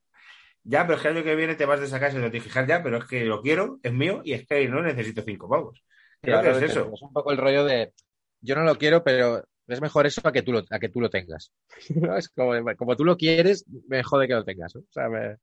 ya, 0.66 0.86
pero 0.86 0.96
es 0.96 1.02
que 1.02 1.08
el 1.08 1.16
año 1.16 1.24
que 1.24 1.36
viene 1.36 1.54
te 1.54 1.66
vas 1.66 1.80
de 1.80 1.86
esa 1.86 2.00
casa 2.00 2.18
y 2.18 2.20
no 2.22 2.30
te 2.30 2.40
fijar 2.40 2.66
ya, 2.66 2.82
pero 2.82 2.98
es 2.98 3.04
que 3.06 3.24
lo 3.24 3.42
quiero, 3.42 3.78
es 3.82 3.92
mío 3.92 4.20
y 4.24 4.32
es 4.34 4.46
que 4.46 4.68
no 4.68 4.82
necesito 4.82 5.22
cinco 5.22 5.48
pavos. 5.48 5.84
Creo 6.22 6.40
que 6.40 6.50
es 6.50 6.56
Claro, 6.56 6.58
eso. 6.60 6.92
Es 6.92 7.02
un 7.02 7.12
poco 7.12 7.30
el 7.32 7.38
rollo 7.38 7.64
de 7.64 7.92
yo 8.40 8.54
no 8.56 8.64
lo 8.64 8.76
quiero, 8.76 9.02
pero 9.04 9.44
es 9.66 9.80
mejor 9.80 10.06
eso 10.06 10.20
a 10.24 10.32
que 10.32 10.42
tú 10.42 10.52
lo, 10.52 10.62
a 10.70 10.78
que 10.78 10.88
tú 10.88 11.00
lo 11.00 11.10
tengas. 11.10 11.52
¿No? 11.94 12.16
Es 12.16 12.28
como, 12.28 12.52
como 12.76 12.96
tú 12.96 13.04
lo 13.04 13.16
quieres, 13.16 13.64
me 13.88 14.02
jode 14.02 14.26
que 14.28 14.34
lo 14.34 14.44
tengas. 14.44 14.74
¿no? 14.74 14.80
O 14.82 14.86
sea, 14.92 15.08
me- 15.08 15.36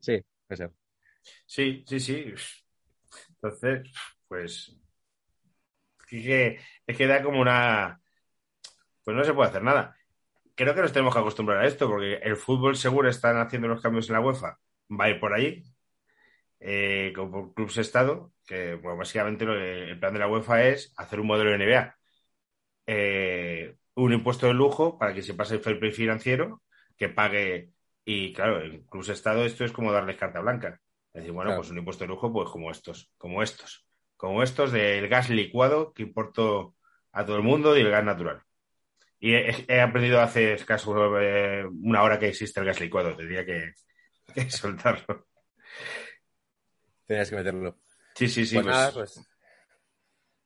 sí, 0.00 0.20
puede 0.48 0.56
ser. 0.58 0.72
Sí, 1.46 1.84
sí, 1.86 2.00
sí. 2.00 2.34
Entonces, 3.42 3.90
pues. 4.28 4.76
Es 6.00 6.06
que, 6.24 6.58
es 6.86 6.96
que 6.96 7.06
da 7.06 7.22
como 7.22 7.40
una. 7.40 8.00
Pues 9.04 9.16
no 9.16 9.24
se 9.24 9.34
puede 9.34 9.48
hacer 9.50 9.62
nada. 9.62 9.96
Creo 10.60 10.74
que 10.74 10.82
nos 10.82 10.92
tenemos 10.92 11.14
que 11.14 11.20
acostumbrar 11.20 11.62
a 11.64 11.66
esto, 11.66 11.88
porque 11.88 12.16
el 12.16 12.36
fútbol 12.36 12.76
seguro 12.76 13.08
están 13.08 13.38
haciendo 13.38 13.66
los 13.66 13.80
cambios 13.80 14.10
en 14.10 14.12
la 14.12 14.20
UEFA. 14.20 14.58
Va 14.90 15.04
a 15.06 15.08
ir 15.08 15.18
por 15.18 15.32
ahí. 15.32 15.62
Eh, 16.58 17.14
como 17.16 17.54
clubes 17.54 17.78
Estado, 17.78 18.34
que 18.46 18.74
bueno, 18.74 18.98
básicamente 18.98 19.46
lo 19.46 19.54
que- 19.54 19.84
el 19.92 19.98
plan 19.98 20.12
de 20.12 20.18
la 20.18 20.28
UEFA 20.28 20.64
es 20.64 20.92
hacer 20.98 21.18
un 21.18 21.28
modelo 21.28 21.48
de 21.48 21.56
NBA. 21.56 21.96
Eh, 22.86 23.74
un 23.94 24.12
impuesto 24.12 24.48
de 24.48 24.52
lujo 24.52 24.98
para 24.98 25.14
que 25.14 25.22
se 25.22 25.32
pase 25.32 25.54
el 25.54 25.60
fair 25.62 25.80
play 25.80 25.92
financiero, 25.92 26.62
que 26.98 27.08
pague. 27.08 27.70
Y 28.04 28.34
claro, 28.34 28.60
en 28.60 28.84
clubes 28.84 29.08
Estado 29.08 29.46
esto 29.46 29.64
es 29.64 29.72
como 29.72 29.92
darles 29.92 30.18
carta 30.18 30.40
blanca. 30.40 30.78
Es 31.14 31.22
decir, 31.22 31.32
bueno, 31.32 31.48
Claro. 31.52 31.62
pues 31.62 31.70
un 31.70 31.78
impuesto 31.78 32.04
de 32.04 32.08
lujo, 32.08 32.30
pues 32.34 32.50
como 32.50 32.70
estos, 32.70 33.10
como 33.16 33.42
estos, 33.42 33.86
como 34.18 34.42
estos 34.42 34.72
del 34.72 35.08
gas 35.08 35.30
licuado 35.30 35.94
que 35.94 36.02
importo 36.02 36.74
a 37.12 37.24
todo 37.24 37.36
el 37.38 37.44
mundo 37.44 37.78
y 37.78 37.80
el 37.80 37.90
gas 37.90 38.04
natural. 38.04 38.42
Y 39.20 39.34
he, 39.34 39.66
he 39.68 39.80
aprendido 39.80 40.20
hace 40.20 40.54
escaso 40.54 41.20
eh, 41.20 41.64
una 41.82 42.02
hora 42.02 42.18
que 42.18 42.28
existe 42.28 42.58
el 42.58 42.66
gas 42.66 42.80
licuado, 42.80 43.14
tendría 43.14 43.44
que, 43.44 43.74
que 44.34 44.50
soltarlo. 44.50 45.28
Tenías 47.06 47.28
que 47.28 47.36
meterlo. 47.36 47.78
Sí, 48.14 48.28
sí, 48.28 48.46
sí. 48.46 48.54
pues, 48.56 48.66
pues- 48.66 48.76
nada, 48.76 48.92
pues, 48.92 49.20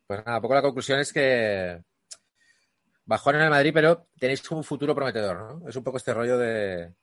pues 0.06 0.26
nada, 0.26 0.40
poco 0.40 0.54
la 0.54 0.62
conclusión 0.62 1.00
es 1.00 1.12
que 1.12 1.80
bajón 3.04 3.36
en 3.36 3.42
el 3.42 3.50
Madrid, 3.50 3.72
pero 3.72 4.08
tenéis 4.18 4.50
un 4.50 4.64
futuro 4.64 4.94
prometedor, 4.94 5.36
¿no? 5.36 5.68
Es 5.68 5.76
un 5.76 5.84
poco 5.84 5.98
este 5.98 6.14
rollo 6.14 6.38
de, 6.38 6.94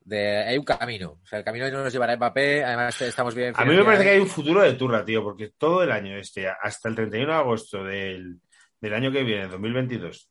de 0.00 0.38
hay 0.38 0.58
un 0.58 0.64
camino. 0.64 1.20
O 1.22 1.26
sea, 1.26 1.38
el 1.38 1.44
camino 1.44 1.70
no 1.70 1.84
nos 1.84 1.92
llevará 1.92 2.14
a 2.14 2.16
Mbappé, 2.16 2.64
además 2.64 3.00
estamos 3.02 3.34
bien. 3.34 3.54
A 3.56 3.64
mí 3.64 3.76
me 3.76 3.84
parece 3.84 4.04
que 4.04 4.10
hay 4.10 4.20
un 4.20 4.26
futuro 4.26 4.62
de 4.62 4.74
turra, 4.74 5.04
tío, 5.04 5.22
porque 5.22 5.52
todo 5.56 5.82
el 5.82 5.92
año 5.92 6.16
este, 6.16 6.48
hasta 6.48 6.88
el 6.88 6.94
31 6.94 7.32
de 7.32 7.38
agosto 7.38 7.84
del, 7.84 8.40
del 8.80 8.94
año 8.94 9.12
que 9.12 9.22
viene, 9.22 9.48
2022, 9.48 10.29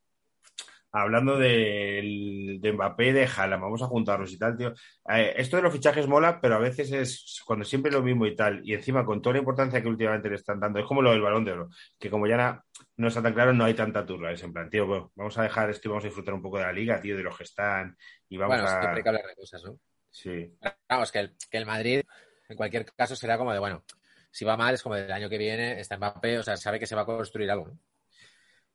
hablando 0.92 1.38
del, 1.38 2.58
de 2.62 2.72
Mbappé 2.74 3.08
y 3.08 3.12
de 3.12 3.26
Haaland, 3.28 3.62
vamos 3.62 3.82
a 3.82 3.88
juntarnos 3.88 4.32
y 4.32 4.38
tal, 4.38 4.58
tío. 4.58 4.74
Eh, 5.10 5.34
esto 5.38 5.58
de 5.58 5.64
los 5.64 5.74
fichajes 5.74 6.08
mola, 6.08 6.40
pero 6.42 6.56
a 6.56 6.60
veces 6.60 6.92
es 6.92 7.42
cuando 7.46 7.66
siempre 7.66 7.90
es 7.90 7.96
lo 7.96 8.04
mismo 8.04 8.26
y 8.26 8.36
tal, 8.36 8.62
y 8.64 8.74
encima 8.74 9.06
con 9.06 9.22
toda 9.22 9.34
la 9.34 9.40
importancia 9.40 9.82
que 9.82 9.88
últimamente 9.88 10.30
le 10.30 10.36
están 10.36 10.60
dando, 10.60 10.80
es 10.80 10.86
como 10.86 11.02
lo 11.02 11.12
del 11.12 11.22
balón 11.22 11.46
de 11.46 11.52
oro, 11.54 11.70
que 12.00 12.10
como 12.10 12.28
ya 12.28 12.38
na- 12.38 12.64
no 12.98 13.08
está 13.08 13.22
tan 13.22 13.34
claro, 13.34 13.54
no 13.54 13.66
hay 13.66 13.74
tanta 13.74 14.06
turra. 14.06 14.32
Es 14.32 14.44
en 14.44 14.54
plan, 14.54 14.70
tío, 14.70 14.88
bueno, 14.88 15.12
vamos 15.16 15.38
a 15.38 15.44
dejar 15.44 15.70
esto 15.70 15.88
y 15.88 15.90
vamos 15.90 16.04
a 16.04 16.08
disfrutar 16.08 16.34
un 16.34 16.42
poco 16.42 16.58
de 16.58 16.64
la 16.64 16.74
liga, 16.74 17.00
tío, 17.02 17.16
de 17.18 17.24
los 17.24 17.38
que 17.38 17.44
están, 17.44 17.96
y 18.28 18.38
vamos 18.38 18.56
Bueno, 18.56 18.68
a. 18.68 18.70
siempre 18.82 18.98
hay 18.98 19.04
que 19.04 19.10
hablar 19.10 19.26
de 19.28 19.36
cosas, 19.36 19.64
¿no? 19.64 19.80
Sí. 20.12 20.52
Vamos, 20.88 21.12
que 21.12 21.20
el, 21.20 21.36
que 21.50 21.58
el 21.58 21.66
Madrid, 21.66 22.02
en 22.50 22.58
cualquier 22.58 22.86
caso, 22.86 23.16
será 23.16 23.38
como 23.38 23.54
de, 23.54 23.60
bueno, 23.60 23.84
si 24.32 24.46
va 24.46 24.58
mal, 24.58 24.74
es 24.74 24.84
como 24.84 24.96
del 24.96 25.12
año 25.12 25.30
que 25.30 25.38
viene, 25.38 25.80
está 25.80 25.98
Mbappé, 25.98 26.40
o 26.40 26.44
sea, 26.44 26.58
sabe 26.58 26.80
que 26.80 26.88
se 26.88 26.96
va 26.96 27.02
a 27.04 27.06
construir 27.06 27.50
algo, 27.52 27.68
¿no? 27.68 27.78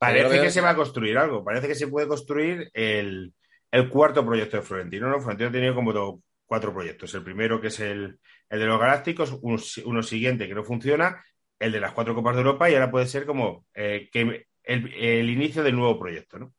Parece 0.06 0.28
veo- 0.34 0.42
que 0.42 0.50
se 0.50 0.60
va 0.60 0.70
a 0.70 0.76
construir 0.76 1.18
algo, 1.18 1.44
parece 1.44 1.68
que 1.68 1.74
se 1.74 1.88
puede 1.88 2.08
construir 2.08 2.70
el, 2.72 3.32
el 3.70 3.88
cuarto 3.88 4.24
proyecto 4.24 4.56
de 4.56 4.62
Florentino, 4.62 5.08
¿no? 5.08 5.20
Florentino 5.20 5.48
ha 5.48 5.52
tenido 5.52 5.74
como 5.74 5.92
do- 5.92 6.20
cuatro 6.46 6.72
proyectos. 6.72 7.14
El 7.14 7.22
primero, 7.24 7.60
que 7.60 7.68
es 7.68 7.80
el, 7.80 8.18
el 8.48 8.58
de 8.60 8.66
los 8.66 8.78
Galácticos, 8.80 9.38
uno, 9.42 9.58
si- 9.58 9.82
uno 9.84 10.02
siguiente 10.02 10.46
que 10.48 10.54
no 10.54 10.64
funciona, 10.64 11.22
el 11.58 11.72
de 11.72 11.80
las 11.80 11.92
cuatro 11.92 12.14
Copas 12.14 12.34
de 12.36 12.42
Europa, 12.42 12.68
y 12.70 12.74
ahora 12.74 12.90
puede 12.90 13.06
ser 13.06 13.26
como 13.26 13.66
eh, 13.74 14.08
que 14.12 14.46
el, 14.62 14.92
el 14.94 15.30
inicio 15.30 15.62
del 15.62 15.76
nuevo 15.76 15.98
proyecto, 15.98 16.38
¿no? 16.38 16.52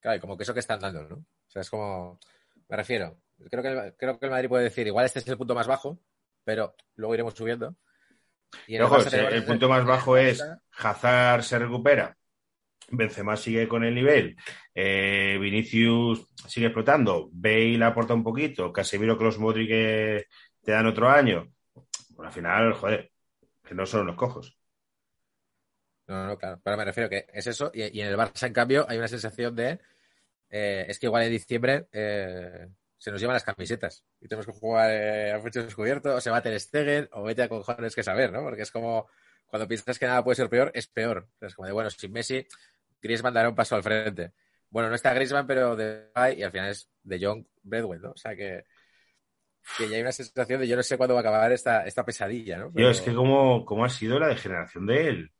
Claro, 0.00 0.16
y 0.18 0.20
como 0.20 0.36
que 0.36 0.42
eso 0.44 0.54
que 0.54 0.60
están 0.60 0.80
dando, 0.80 1.02
¿no? 1.08 1.16
O 1.16 1.50
sea, 1.50 1.62
es 1.62 1.70
como, 1.70 2.18
me 2.68 2.76
refiero, 2.76 3.18
creo 3.50 3.62
que, 3.62 3.68
el- 3.68 3.94
creo 3.96 4.18
que 4.18 4.26
el 4.26 4.32
Madrid 4.32 4.48
puede 4.48 4.64
decir, 4.64 4.86
igual 4.86 5.06
este 5.06 5.18
es 5.20 5.28
el 5.28 5.38
punto 5.38 5.54
más 5.54 5.66
bajo, 5.66 5.98
pero 6.44 6.74
luego 6.96 7.14
iremos 7.14 7.34
subiendo. 7.34 7.74
Y 8.68 8.78
Ojo, 8.78 8.98
el, 8.98 9.34
el 9.34 9.44
punto 9.44 9.68
más 9.68 9.84
bajo 9.84 10.16
es 10.16 10.40
Hazard 10.78 11.42
se 11.42 11.58
recupera, 11.58 12.16
Benzema 12.88 13.36
sigue 13.36 13.68
con 13.68 13.84
el 13.84 13.94
nivel, 13.94 14.36
eh, 14.74 15.38
Vinicius 15.40 16.26
sigue 16.46 16.66
explotando, 16.66 17.28
Bale 17.32 17.84
aporta 17.84 18.14
un 18.14 18.22
poquito, 18.22 18.72
Casemiro, 18.72 19.18
Kroos, 19.18 19.38
Modric 19.38 19.68
que 19.68 20.24
te 20.62 20.72
dan 20.72 20.86
otro 20.86 21.08
año. 21.08 21.52
Bueno, 22.10 22.28
al 22.28 22.34
final, 22.34 22.72
joder, 22.74 23.10
que 23.64 23.74
no 23.74 23.86
son 23.86 24.02
unos 24.02 24.16
cojos. 24.16 24.56
No, 26.06 26.26
no, 26.26 26.38
claro, 26.38 26.60
pero 26.62 26.76
me 26.76 26.84
refiero 26.84 27.10
que 27.10 27.26
es 27.32 27.46
eso, 27.46 27.70
y, 27.74 28.00
en 28.00 28.06
el 28.06 28.16
Barça, 28.16 28.46
en 28.46 28.52
cambio, 28.52 28.86
hay 28.88 28.96
una 28.96 29.08
sensación 29.08 29.56
de, 29.56 29.80
eh, 30.48 30.86
es 30.88 30.98
que 31.00 31.06
igual 31.06 31.24
en 31.24 31.32
diciembre 31.32 31.88
eh, 31.90 32.68
se 32.96 33.10
nos 33.10 33.20
llevan 33.20 33.34
las 33.34 33.44
camisetas 33.44 34.04
y 34.20 34.28
tenemos 34.28 34.46
que 34.46 34.52
jugar 34.52 34.90
eh, 34.92 35.32
a 35.32 35.42
pecho 35.42 35.64
descubierto, 35.64 36.14
o 36.14 36.20
se 36.20 36.30
va 36.30 36.38
a 36.38 36.42
Ter 36.42 36.58
Stegen, 36.60 37.08
o 37.12 37.24
vete 37.24 37.42
a 37.42 37.48
cojones 37.48 37.94
que 37.94 38.04
saber, 38.04 38.32
¿no? 38.32 38.42
Porque 38.42 38.62
es 38.62 38.70
como, 38.70 39.08
cuando 39.46 39.68
piensas 39.68 39.98
que 39.98 40.06
nada 40.06 40.22
puede 40.22 40.36
ser 40.36 40.48
peor, 40.48 40.70
es 40.74 40.86
peor. 40.86 41.28
Es 41.40 41.54
como 41.54 41.66
de, 41.66 41.72
bueno, 41.72 41.90
sin 41.90 42.12
Messi, 42.12 42.46
Griezmann 43.00 43.34
dará 43.34 43.48
un 43.48 43.54
paso 43.54 43.76
al 43.76 43.82
frente. 43.82 44.32
Bueno, 44.70 44.88
no 44.88 44.94
está 44.94 45.14
Griezmann, 45.14 45.46
pero 45.46 45.76
de 45.76 46.10
y 46.36 46.42
al 46.42 46.50
final 46.50 46.70
es 46.70 46.90
de 47.02 47.18
John 47.20 47.46
Bradwell, 47.62 48.02
¿no? 48.02 48.10
O 48.10 48.16
sea 48.16 48.34
que, 48.34 48.64
que 49.78 49.88
ya 49.88 49.96
hay 49.96 50.02
una 50.02 50.12
sensación 50.12 50.60
de 50.60 50.68
yo 50.68 50.76
no 50.76 50.82
sé 50.82 50.96
cuándo 50.96 51.14
va 51.14 51.20
a 51.20 51.22
acabar 51.22 51.52
esta, 51.52 51.86
esta 51.86 52.04
pesadilla, 52.04 52.58
¿no? 52.58 52.72
Es 52.74 53.00
que 53.00 53.14
cómo, 53.14 53.64
cómo 53.64 53.84
ha 53.84 53.88
sido 53.88 54.18
la 54.18 54.28
degeneración 54.28 54.86
del, 54.86 55.32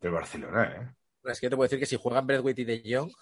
del 0.00 0.10
Barcelona, 0.10 0.76
¿eh? 0.76 1.30
Es 1.30 1.40
que 1.40 1.46
yo 1.46 1.50
te 1.50 1.56
puedo 1.56 1.66
decir 1.66 1.78
que 1.78 1.86
si 1.86 1.96
juegan 1.96 2.26
Bradway 2.26 2.54
y 2.56 2.64
De 2.64 2.82
Jong, 2.84 3.12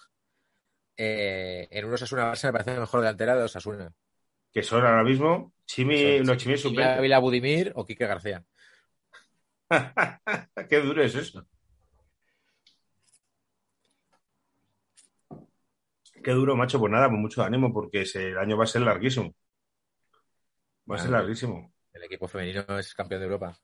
eh, 0.97 1.69
en 1.71 1.85
un 1.85 1.95
Osasuna 1.95 2.33
Barça 2.33 2.47
me 2.47 2.53
parece 2.53 2.79
mejor 2.79 3.01
delantera 3.01 3.37
de 3.37 3.45
Osasuna. 3.45 3.93
Que 4.53 4.63
son 4.63 4.85
ahora 4.85 5.05
mismo 5.05 5.55
Chimi, 5.65 6.21
no, 6.21 6.37
Chimi. 6.37 6.57
Ávila 6.83 7.19
Budimir 7.19 7.73
o 7.75 7.87
Quique 7.87 8.07
García. 8.07 8.45
Qué 10.69 10.81
duro 10.81 11.03
es 11.03 11.15
eso. 11.15 11.47
Qué 16.23 16.31
duro, 16.33 16.57
macho. 16.57 16.79
Pues 16.79 16.93
nada, 16.93 17.09
con 17.09 17.21
mucho 17.21 17.43
ánimo, 17.43 17.73
porque 17.73 18.03
ese- 18.03 18.29
el 18.29 18.39
año 18.39 18.57
va 18.57 18.65
a 18.65 18.67
ser 18.69 18.83
larguísimo. 18.83 19.35
Va 20.91 20.97
a 20.97 20.99
ser 20.99 21.11
larguísimo. 21.11 21.73
El 21.93 22.05
equipo 22.05 22.27
femenino 22.29 22.65
es 22.79 22.95
campeón 22.95 23.21
de 23.21 23.27
Europa. 23.27 23.57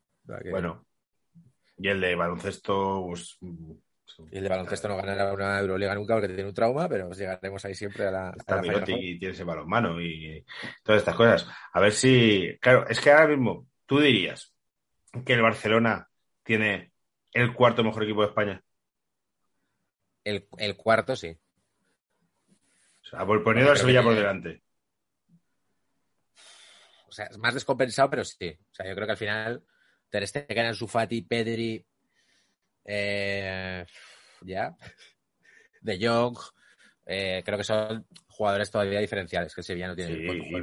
Que- 0.43 0.51
Bueno. 0.51 0.85
Y 1.79 1.89
el 1.89 2.01
de 2.01 2.15
baloncesto, 2.15 3.05
pues. 3.07 3.37
mm, 3.41 3.73
Y 4.33 4.39
el 4.39 4.43
de 4.43 4.49
baloncesto 4.49 4.89
no 4.89 4.97
ganará 4.97 5.33
una 5.33 5.59
Euroliga 5.61 5.95
nunca 5.95 6.15
porque 6.15 6.29
tiene 6.29 6.49
un 6.49 6.55
trauma, 6.55 6.89
pero 6.89 7.11
llegaremos 7.13 7.65
ahí 7.65 7.75
siempre 7.75 8.07
a 8.07 8.11
la, 8.11 8.29
a 8.31 8.35
Está 8.37 8.57
la 8.57 8.63
Mirotic 8.63 8.95
Four. 8.97 9.05
y 9.05 9.19
tiene 9.19 9.35
ese 9.35 9.45
balonmano 9.45 10.01
y 10.01 10.45
todas 10.83 11.01
estas 11.03 11.15
cosas. 11.15 11.47
A 11.73 11.81
ver 11.81 11.93
si. 11.93 12.57
Claro, 12.61 12.89
es 12.89 13.01
que 13.01 13.11
ahora 13.13 13.29
mismo 13.29 13.67
tú 13.87 14.01
dirías 14.01 14.53
que 15.25 15.35
el 15.35 15.43
Barcelona 15.43 16.09
tiene 16.43 16.93
el 17.33 17.53
cuarto 17.55 17.85
mejor 17.85 18.05
equipo 18.05 18.23
de 18.23 18.29
España. 18.29 18.63
El, 20.25 20.49
el 20.59 20.77
cuarto 20.77 21.15
sí. 21.17 21.37
O 23.09 23.17
sea, 23.17 23.27
por 23.27 23.43
poniendo 23.43 23.71
a 23.73 23.75
que 23.75 23.81
Sevilla 23.81 24.03
por 24.03 24.15
delante. 24.15 24.63
O 27.09 27.13
sea, 27.13 27.27
es 27.27 27.39
más 27.39 27.55
descompensado, 27.55 28.11
pero 28.11 28.25
sí. 28.25 28.57
O 28.71 28.75
sea, 28.75 28.87
yo 28.87 28.95
creo 28.95 29.07
que 29.07 29.13
al 29.13 29.17
final 29.19 29.65
Ter 30.11 30.27
Stegen, 30.29 30.67
Ansu 30.67 30.87
Fati, 30.87 31.23
Pedri, 31.23 31.85
eh, 32.85 33.85
ya, 34.43 34.77
De 35.81 35.99
Jong, 36.07 36.37
eh, 37.07 37.43
creo 37.45 37.57
que 37.59 37.65
son 37.65 38.07
jugadores 38.27 38.71
todavía 38.71 39.01
diferenciales, 39.01 39.55
que 39.55 39.61
el 39.63 39.65
Sevilla 39.65 39.89
no 39.89 39.97
tiene 39.97 40.17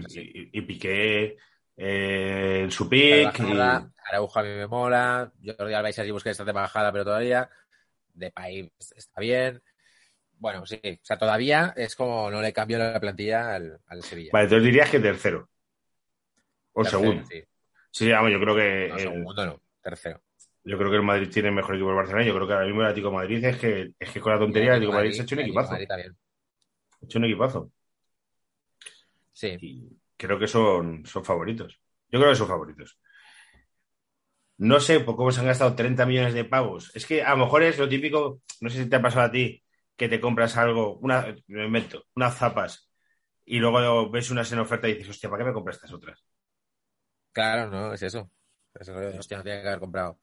Sí, 0.08 0.20
y, 0.22 0.40
y- 0.42 0.50
y 0.54 0.62
Piqué 0.62 1.38
eh, 1.78 2.60
en 2.64 2.72
su 2.72 2.88
pick. 2.88 3.12
y- 3.12 3.24
bajada, 3.24 3.92
Araujo 4.10 4.40
a 4.40 4.44
mí 4.44 4.50
me 4.50 4.68
mola, 4.68 5.34
Jordi 5.44 5.74
Alba 5.74 5.90
y 5.90 5.94
Sergi 5.94 6.12
Busquets 6.12 6.34
está 6.34 6.46
de 6.46 6.52
bajada, 6.54 6.92
pero 6.92 7.04
todavía, 7.06 7.50
Depay 8.14 8.72
está 8.96 9.20
bien. 9.20 9.62
Bueno, 10.38 10.66
sí, 10.66 10.80
o 10.86 11.06
sea, 11.06 11.18
todavía 11.18 11.74
es 11.76 11.96
como 11.96 12.30
no 12.30 12.42
le 12.42 12.54
cambio 12.54 12.78
la 12.78 13.00
plantilla 13.00 13.56
al, 13.56 13.80
al 13.88 14.04
Sevilla. 14.04 14.32
Vale, 14.34 14.46
entonces 14.46 14.66
dirías 14.66 14.90
que 14.90 15.00
tercero. 15.00 15.50
O 16.74 16.82
Tercero, 16.84 17.00
segundo. 17.00 17.24
sí. 17.30 17.44
Sí, 17.92 18.12
vamos, 18.12 18.32
yo 18.32 18.40
creo 18.40 18.56
que 18.56 18.86
No, 18.88 18.96
el- 18.98 19.02
segundo 19.04 19.46
no, 19.46 19.62
tercero. 19.82 20.22
yo 20.64 20.78
creo 20.78 20.90
que 20.90 20.98
el 20.98 21.04
Madrid 21.04 21.30
tiene 21.32 21.50
el 21.50 21.56
mejor 21.56 21.76
equipo 21.76 21.88
del 21.90 21.98
Barcelona. 21.98 22.26
Yo 22.26 22.34
creo 22.36 22.48
que 22.48 22.54
ahora 22.54 22.66
mismo 22.66 22.82
el 22.82 22.88
Atlético 22.88 23.10
de 23.10 23.16
Madrid 23.16 23.44
es 23.46 23.58
que, 23.58 23.92
es 24.00 24.12
que 24.12 24.20
con 24.20 24.34
la 24.34 24.40
tontería 24.40 24.70
el 24.72 24.76
Atlético 24.76 24.94
Madrid 24.94 25.12
se 25.12 25.22
ha 25.22 25.24
hecho 25.26 25.36
un 25.36 25.42
equipazo. 25.42 25.72
Madrid 25.72 25.88
también. 25.88 26.18
Ha 27.02 27.06
hecho 27.06 27.20
un 27.20 27.26
equipazo. 27.26 27.72
Sí, 29.34 29.62
Y 29.62 29.90
creo 30.18 30.40
que 30.40 30.48
son, 30.48 31.06
son 31.06 31.26
favoritos. 31.26 31.80
Yo 32.10 32.20
creo 32.20 32.32
que 32.32 32.36
son 32.38 32.48
favoritos. 32.48 32.98
No 34.58 34.80
sé 34.80 35.00
por 35.02 35.16
cómo 35.18 35.32
se 35.32 35.40
han 35.42 35.48
gastado 35.48 35.76
30 35.76 36.06
millones 36.06 36.34
de 36.34 36.46
pavos. 36.46 36.92
Es 36.96 37.06
que 37.06 37.24
a 37.24 37.32
lo 37.32 37.38
mejor 37.46 37.64
es 37.64 37.78
lo 37.78 37.90
típico, 37.90 38.42
no 38.62 38.70
sé 38.70 38.84
si 38.84 38.90
te 38.90 38.96
ha 38.96 39.02
pasado 39.02 39.26
a 39.28 39.32
ti, 39.32 39.62
que 39.96 40.10
te 40.10 40.20
compras 40.20 40.58
algo, 40.58 40.98
una, 41.00 41.36
me 41.48 41.66
invento, 41.66 42.06
unas 42.16 42.38
zapas, 42.38 42.90
y 43.46 43.60
luego 43.60 44.10
ves 44.10 44.32
unas 44.32 44.52
en 44.52 44.60
oferta 44.60 44.88
y 44.88 44.94
dices, 44.94 45.10
hostia, 45.10 45.30
¿para 45.30 45.44
qué 45.44 45.48
me 45.50 45.54
compras 45.54 45.78
estas 45.78 45.94
otras? 45.94 46.24
claro, 47.32 47.70
no, 47.70 47.94
es 47.94 48.02
eso. 48.02 48.32
Eso, 48.80 48.96
hostia, 49.20 49.38
no 49.38 49.44
tiene 49.44 49.62
que 49.62 49.68
haber 49.68 49.80
comprado. 49.80 50.20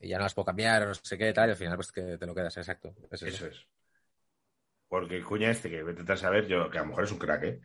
Y 0.00 0.08
ya 0.08 0.16
no 0.16 0.24
las 0.24 0.34
puedo 0.34 0.46
cambiar, 0.46 0.82
o 0.82 0.86
no 0.86 0.94
sé 0.94 1.18
qué, 1.18 1.32
tal, 1.32 1.48
y 1.48 1.52
al 1.52 1.56
final 1.56 1.76
pues 1.76 1.92
que 1.92 2.16
te 2.18 2.26
lo 2.26 2.34
quedas, 2.34 2.56
exacto. 2.56 2.94
Es 3.10 3.22
eso. 3.22 3.26
Eso 3.26 3.46
es. 3.46 3.66
Porque 4.88 5.16
el 5.16 5.24
cuña 5.24 5.50
este, 5.50 5.70
que 5.70 5.82
vete 5.82 6.10
a 6.10 6.16
saber, 6.16 6.46
yo, 6.46 6.68
que 6.70 6.78
a 6.78 6.82
lo 6.82 6.88
mejor 6.88 7.04
es 7.04 7.12
un 7.12 7.18
crack, 7.18 7.42
¿eh? 7.44 7.60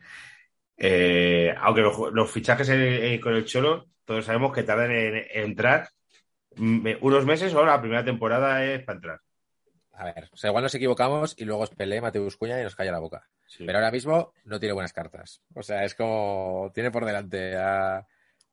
Eh, 0.76 1.54
aunque 1.58 1.80
los, 1.80 2.12
los 2.12 2.30
fichajes 2.30 2.68
con 3.20 3.34
el 3.34 3.44
Cholo, 3.46 3.86
todos 4.04 4.26
sabemos 4.26 4.52
que 4.52 4.62
tardan 4.62 4.90
en, 4.90 5.16
en 5.16 5.26
entrar 5.30 5.88
mm, 6.56 6.88
unos 7.00 7.24
meses 7.24 7.54
o 7.54 7.64
la 7.64 7.80
primera 7.80 8.04
temporada 8.04 8.62
es 8.64 8.84
para 8.84 8.96
entrar. 8.96 9.20
A 9.98 10.04
ver, 10.04 10.28
o 10.30 10.36
sea, 10.36 10.48
igual 10.50 10.62
nos 10.62 10.74
equivocamos 10.74 11.34
y 11.38 11.44
luego 11.46 11.64
es 11.64 11.70
Pelé, 11.70 12.00
Mateus 12.02 12.36
Cuña 12.36 12.60
y 12.60 12.64
nos 12.64 12.76
calla 12.76 12.92
la 12.92 12.98
boca. 12.98 13.26
Sí. 13.46 13.64
Pero 13.64 13.78
ahora 13.78 13.90
mismo 13.90 14.32
no 14.44 14.60
tiene 14.60 14.74
buenas 14.74 14.92
cartas. 14.92 15.40
O 15.54 15.62
sea, 15.62 15.84
es 15.84 15.94
como 15.94 16.70
tiene 16.74 16.90
por 16.90 17.04
delante 17.06 17.56
a, 17.56 18.06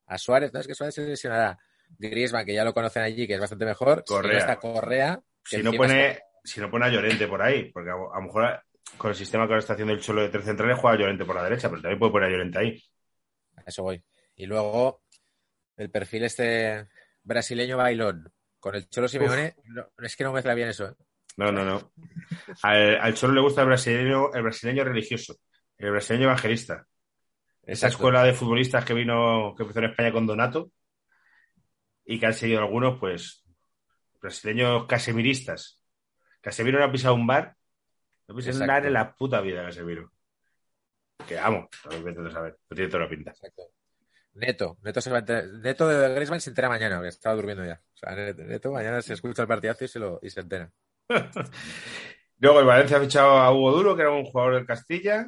a 0.06 0.18
Suárez, 0.18 0.54
no 0.54 0.60
es 0.62 0.68
que 0.68 0.76
Suárez 0.76 0.96
se 0.96 1.06
lesionará. 1.06 1.60
Griezmann, 2.00 2.46
que 2.46 2.54
ya 2.54 2.64
lo 2.64 2.74
conocen 2.74 3.04
allí, 3.04 3.28
que 3.28 3.34
es 3.34 3.40
bastante 3.42 3.66
mejor. 3.66 4.04
Correa. 4.06 4.32
Si 4.32 4.34
no 4.34 4.40
está 4.40 4.56
Correa. 4.60 5.20
que 5.44 5.58
si 5.58 5.64
no 5.64 5.70
encima 5.72 5.84
pone, 5.88 6.08
está- 6.12 6.24
si 6.46 6.62
no 6.62 6.72
pone 6.72 6.86
a 6.86 6.90
Llorente 6.90 7.28
por 7.28 7.42
ahí, 7.42 7.72
porque 7.72 7.90
a, 7.90 7.94
a 7.94 8.20
lo 8.20 8.22
mejor 8.22 8.64
con 8.98 9.10
el 9.12 9.16
sistema 9.16 9.46
que 9.46 9.52
ahora 9.54 9.60
está 9.60 9.74
haciendo 9.74 9.94
el 9.94 10.00
Cholo 10.02 10.22
de 10.22 10.30
tres 10.30 10.46
centrales 10.46 10.78
juega 10.80 10.96
a 10.96 11.00
Llorente 11.00 11.26
por 11.26 11.36
la 11.36 11.44
derecha, 11.44 11.70
pero 11.70 11.82
también 11.82 12.00
puede 12.00 12.12
poner 12.14 12.30
a 12.30 12.32
Llorente 12.32 12.60
ahí. 12.60 12.84
A 13.58 13.64
eso 13.66 13.84
voy. 13.84 14.02
Y 14.36 14.46
luego 14.46 15.04
el 15.78 15.90
perfil 15.92 16.24
este 16.24 16.88
brasileño 17.24 17.78
bailón 17.78 18.32
con 18.60 18.76
el 18.76 18.88
Cholo 18.90 19.08
Simeone, 19.10 19.56
no, 19.66 19.88
es 20.02 20.16
que 20.16 20.24
no 20.24 20.30
me 20.32 20.36
mezcla 20.36 20.54
bien 20.54 20.70
eso. 20.70 20.88
¿eh? 20.88 20.94
No, 21.38 21.52
no, 21.52 21.64
no. 21.66 21.92
Al, 22.62 22.98
al 23.00 23.14
Cholo 23.16 23.34
le 23.34 23.42
gusta 23.42 23.62
el 23.62 23.68
brasileño, 23.68 24.32
el 24.34 24.44
brasileño 24.44 24.84
religioso, 24.84 25.36
el 25.78 25.92
brasileño 25.92 26.26
evangelista. 26.26 26.86
Esa 27.64 27.88
Exacto. 27.88 27.88
escuela 27.96 28.24
de 28.24 28.34
futbolistas 28.34 28.84
que 28.86 28.94
vino, 28.94 29.54
que 29.56 29.64
empezó 29.64 29.80
en 29.80 29.86
España 29.92 30.12
con 30.12 30.28
Donato 30.28 30.72
y 32.06 32.20
que 32.20 32.26
han 32.26 32.34
seguido 32.34 32.60
algunos, 32.60 33.00
pues, 33.00 33.44
brasileños 34.22 34.86
casemiristas. 34.88 35.80
Casemiro 36.42 36.78
no 36.80 36.86
ha 36.86 36.92
pisado 36.92 37.16
un 37.16 37.26
bar, 37.26 37.56
no 38.28 38.34
ha 38.34 38.38
pisado 38.38 38.60
un 38.62 38.68
bar 38.68 38.86
en 38.86 38.94
la 38.94 39.16
puta 39.16 39.40
vida, 39.42 39.64
Casemiro. 39.64 40.12
Que 41.28 41.36
vamos, 41.36 41.68
a 41.86 41.90
ver, 41.90 42.04
vete 42.04 42.22
a 42.28 42.32
saber, 42.32 42.58
no 42.70 42.76
tiene 42.76 42.92
toda 42.92 43.04
la 43.06 43.10
pinta. 43.10 43.32
Exacto. 43.32 43.64
Neto, 44.36 44.78
Neto, 44.82 45.00
se 45.00 45.10
va 45.10 45.18
a 45.18 45.20
enterar- 45.20 45.46
Neto 45.48 45.88
de 45.88 46.14
Griezmann 46.16 46.42
se 46.42 46.50
entera 46.50 46.68
mañana, 46.68 47.02
que 47.02 47.08
estaba 47.08 47.36
durmiendo 47.36 47.64
ya. 47.66 47.80
O 47.94 47.98
sea, 47.98 48.14
Neto 48.16 48.72
mañana 48.72 49.02
se 49.02 49.14
escucha 49.14 49.44
el 49.44 49.48
partidazo 49.48 49.86
y 49.86 49.88
se, 49.88 50.00
lo, 50.00 50.20
y 50.22 50.30
se 50.30 50.42
entera. 50.42 50.70
Luego 52.40 52.60
el 52.60 52.66
Valencia 52.66 52.98
ha 52.98 53.02
fichado 53.02 53.38
a 53.38 53.52
Hugo 53.54 53.72
Duro, 53.72 53.96
que 53.96 54.02
era 54.02 54.12
un 54.12 54.26
jugador 54.26 54.56
del 54.56 54.66
Castilla, 54.66 55.28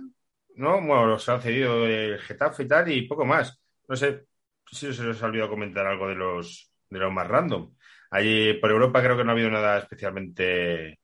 ¿no? 0.55 0.73
Bueno, 0.81 1.05
los 1.05 1.29
han 1.29 1.41
cedido 1.41 1.85
el 1.85 2.19
Getafe 2.19 2.63
y 2.63 2.67
tal, 2.67 2.91
y 2.91 3.07
poco 3.07 3.25
más. 3.25 3.59
No 3.87 3.95
sé 3.95 4.25
si 4.71 4.93
se 4.93 5.07
os 5.07 5.21
ha 5.21 5.25
olvidado 5.25 5.49
comentar 5.49 5.85
algo 5.85 6.07
de 6.07 6.15
los, 6.15 6.71
de 6.89 6.99
los 6.99 7.11
más 7.13 7.27
random. 7.27 7.73
Allí 8.11 8.53
por 8.55 8.71
Europa 8.71 9.01
creo 9.01 9.17
que 9.17 9.23
no 9.23 9.31
ha 9.31 9.33
habido 9.33 9.49
nada 9.49 9.77
especialmente 9.77 10.99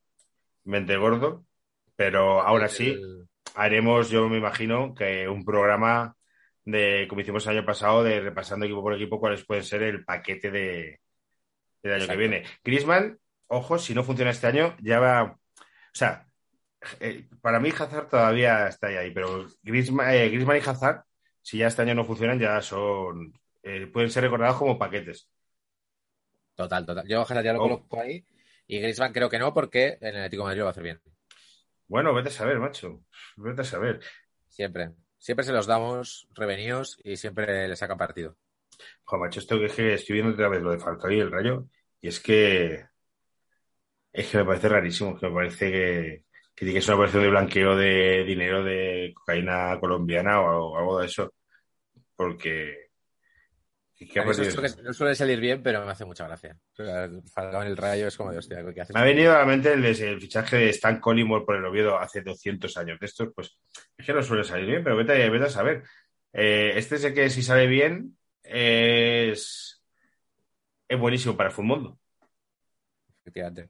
mente 0.66 0.98
gordo, 0.98 1.46
pero 1.96 2.42
aún 2.42 2.62
así 2.64 2.90
El- 2.92 3.28
haremos, 3.56 4.10
yo 4.10 4.28
me 4.30 4.38
imagino, 4.38 4.94
que 4.94 5.28
un 5.28 5.44
programa 5.46 6.16
de, 6.66 7.06
como 7.10 7.22
hicimos 7.22 7.46
el 7.48 7.58
año 7.58 7.66
pasado, 7.66 8.04
de 8.04 8.20
repasando 8.20 8.66
equipo 8.66 8.82
por 8.82 8.94
equipo, 8.94 9.20
cuáles 9.20 9.46
pueden 9.46 9.64
ser 9.64 9.84
el 9.84 10.04
paquete 10.06 10.52
de, 10.52 11.00
del 11.84 11.94
año 11.94 12.04
Exacto. 12.04 12.12
que 12.14 12.18
viene. 12.18 12.44
Griezmann, 12.64 13.18
ojo, 13.52 13.78
si 13.80 13.94
no 13.94 14.04
funciona 14.04 14.32
este 14.32 14.48
año, 14.48 14.76
ya 14.82 15.00
va. 15.00 15.24
O 15.24 15.40
sea, 15.94 16.28
eh, 17.00 17.28
para 17.42 17.60
mí 17.60 17.70
Hazard 17.70 18.10
todavía 18.10 18.68
está 18.68 18.88
ahí, 18.88 19.12
pero 19.12 19.48
Griezmann, 19.64 20.12
eh, 20.12 20.30
Griezmann 20.30 20.58
y 20.58 20.62
Hazard, 20.70 21.04
si 21.42 21.58
ya 21.60 21.68
este 21.68 21.82
año 21.84 21.96
no 21.96 22.06
funcionan, 22.06 22.40
ya 22.40 22.62
son. 22.62 23.34
eh, 23.64 23.88
pueden 23.88 24.10
ser 24.10 24.24
recordados 24.24 24.58
como 24.58 24.80
paquetes. 24.80 25.30
Total, 26.56 26.86
total. 26.86 27.08
Yo 27.08 27.22
ojalá 27.22 27.42
ya 27.44 27.54
lo 27.54 27.60
Oh. 27.60 27.64
coloco 27.64 28.00
ahí. 28.02 28.26
Y 28.68 28.80
Griezmann 28.80 29.14
creo 29.14 29.30
que 29.30 29.40
no, 29.40 29.54
porque 29.54 29.98
en 30.02 30.16
el 30.16 30.18
Atlético 30.18 30.44
de 30.44 30.46
Madrid 30.48 30.60
lo 30.60 30.66
va 30.66 30.70
a 30.70 30.72
hacer 30.72 30.84
bien. 30.84 31.02
Bueno, 31.88 32.14
vete 32.14 32.30
a 32.30 32.32
saber, 32.32 32.58
macho. 32.60 33.04
Vete 33.38 33.62
a 33.62 33.66
saber. 33.66 34.00
Siempre. 34.48 34.92
Siempre 35.18 35.46
se 35.46 35.52
los 35.54 35.68
damos 35.68 36.28
revenidos 36.34 36.98
y 37.04 37.18
siempre 37.18 37.68
le 37.68 37.76
sacan 37.76 37.98
partido. 37.98 38.38
Joder, 39.04 39.22
macho, 39.28 39.40
esto 39.40 39.60
que 39.60 39.66
es 39.66 39.74
que 39.74 39.94
estoy 39.94 40.14
viendo 40.16 40.34
otra 40.34 40.50
vez 40.50 40.62
lo 40.62 40.72
de 40.72 40.80
Falcao 40.80 41.12
y 41.12 41.20
el 41.20 41.32
Rayo, 41.32 41.68
y 42.00 42.08
es 42.08 42.20
que 42.20 42.86
es 44.14 44.28
que 44.28 44.38
me 44.38 44.46
parece 44.46 44.70
rarísimo, 44.70 45.18
que 45.18 45.28
me 45.28 45.34
parece 45.34 45.72
que, 45.72 46.24
que 46.56 46.66
tiene 46.66 46.74
que 46.74 46.82
ser 46.82 46.94
una 46.94 47.04
operación 47.04 47.24
de 47.24 47.30
blanqueo 47.30 47.76
de 47.76 48.24
dinero 48.24 48.64
de 48.64 49.14
cocaína 49.16 49.80
colombiana 49.80 50.42
o, 50.42 50.78
algo 50.78 51.00
de 51.00 51.06
eso, 51.06 51.34
porque 52.16 52.92
no 54.84 54.94
suele 54.94 55.16
salir 55.16 55.40
bien, 55.40 55.62
pero 55.62 55.86
me 55.86 55.92
hace 55.92 56.06
mucha 56.06 56.28
gracia. 56.28 56.58
Falcao 57.34 57.62
en 57.62 57.68
el 57.68 57.78
rayo 57.78 58.08
es 58.08 58.18
como 58.18 58.32
de 58.32 58.40
hostia, 58.40 58.64
¿qué 58.74 58.82
haces? 58.82 58.94
Me 58.94 59.02
ha 59.02 59.06
venido 59.06 59.34
a 59.34 59.40
la 59.40 59.46
mente 59.46 59.74
el, 59.74 59.86
el 59.86 60.20
fichaje 60.20 60.58
de 60.58 60.70
Stan 60.70 61.00
Collymore 61.00 61.46
por 61.46 61.56
el 61.56 61.66
Oviedo 61.66 62.00
hace 62.00 62.22
200 62.22 62.76
años. 62.78 63.00
De 63.00 63.06
estos, 63.06 63.30
pues, 63.36 63.58
es 63.98 64.06
que 64.06 64.14
no 64.14 64.24
suele 64.24 64.44
salir 64.44 64.66
bien, 64.66 64.84
pero 64.84 64.98
vete, 64.98 65.30
vete 65.30 65.46
a 65.46 65.50
saber. 65.50 65.84
Eh, 66.34 66.74
este 66.76 66.96
es 66.96 67.04
el 67.04 67.14
que, 67.14 67.30
si 67.30 67.44
sale 67.44 67.68
bien, 67.68 68.18
es, 68.44 69.84
es 70.88 71.00
buenísimo 71.00 71.38
para 71.38 71.50
el 71.50 71.56
fútbol. 71.56 71.96
Efectivamente. 73.22 73.70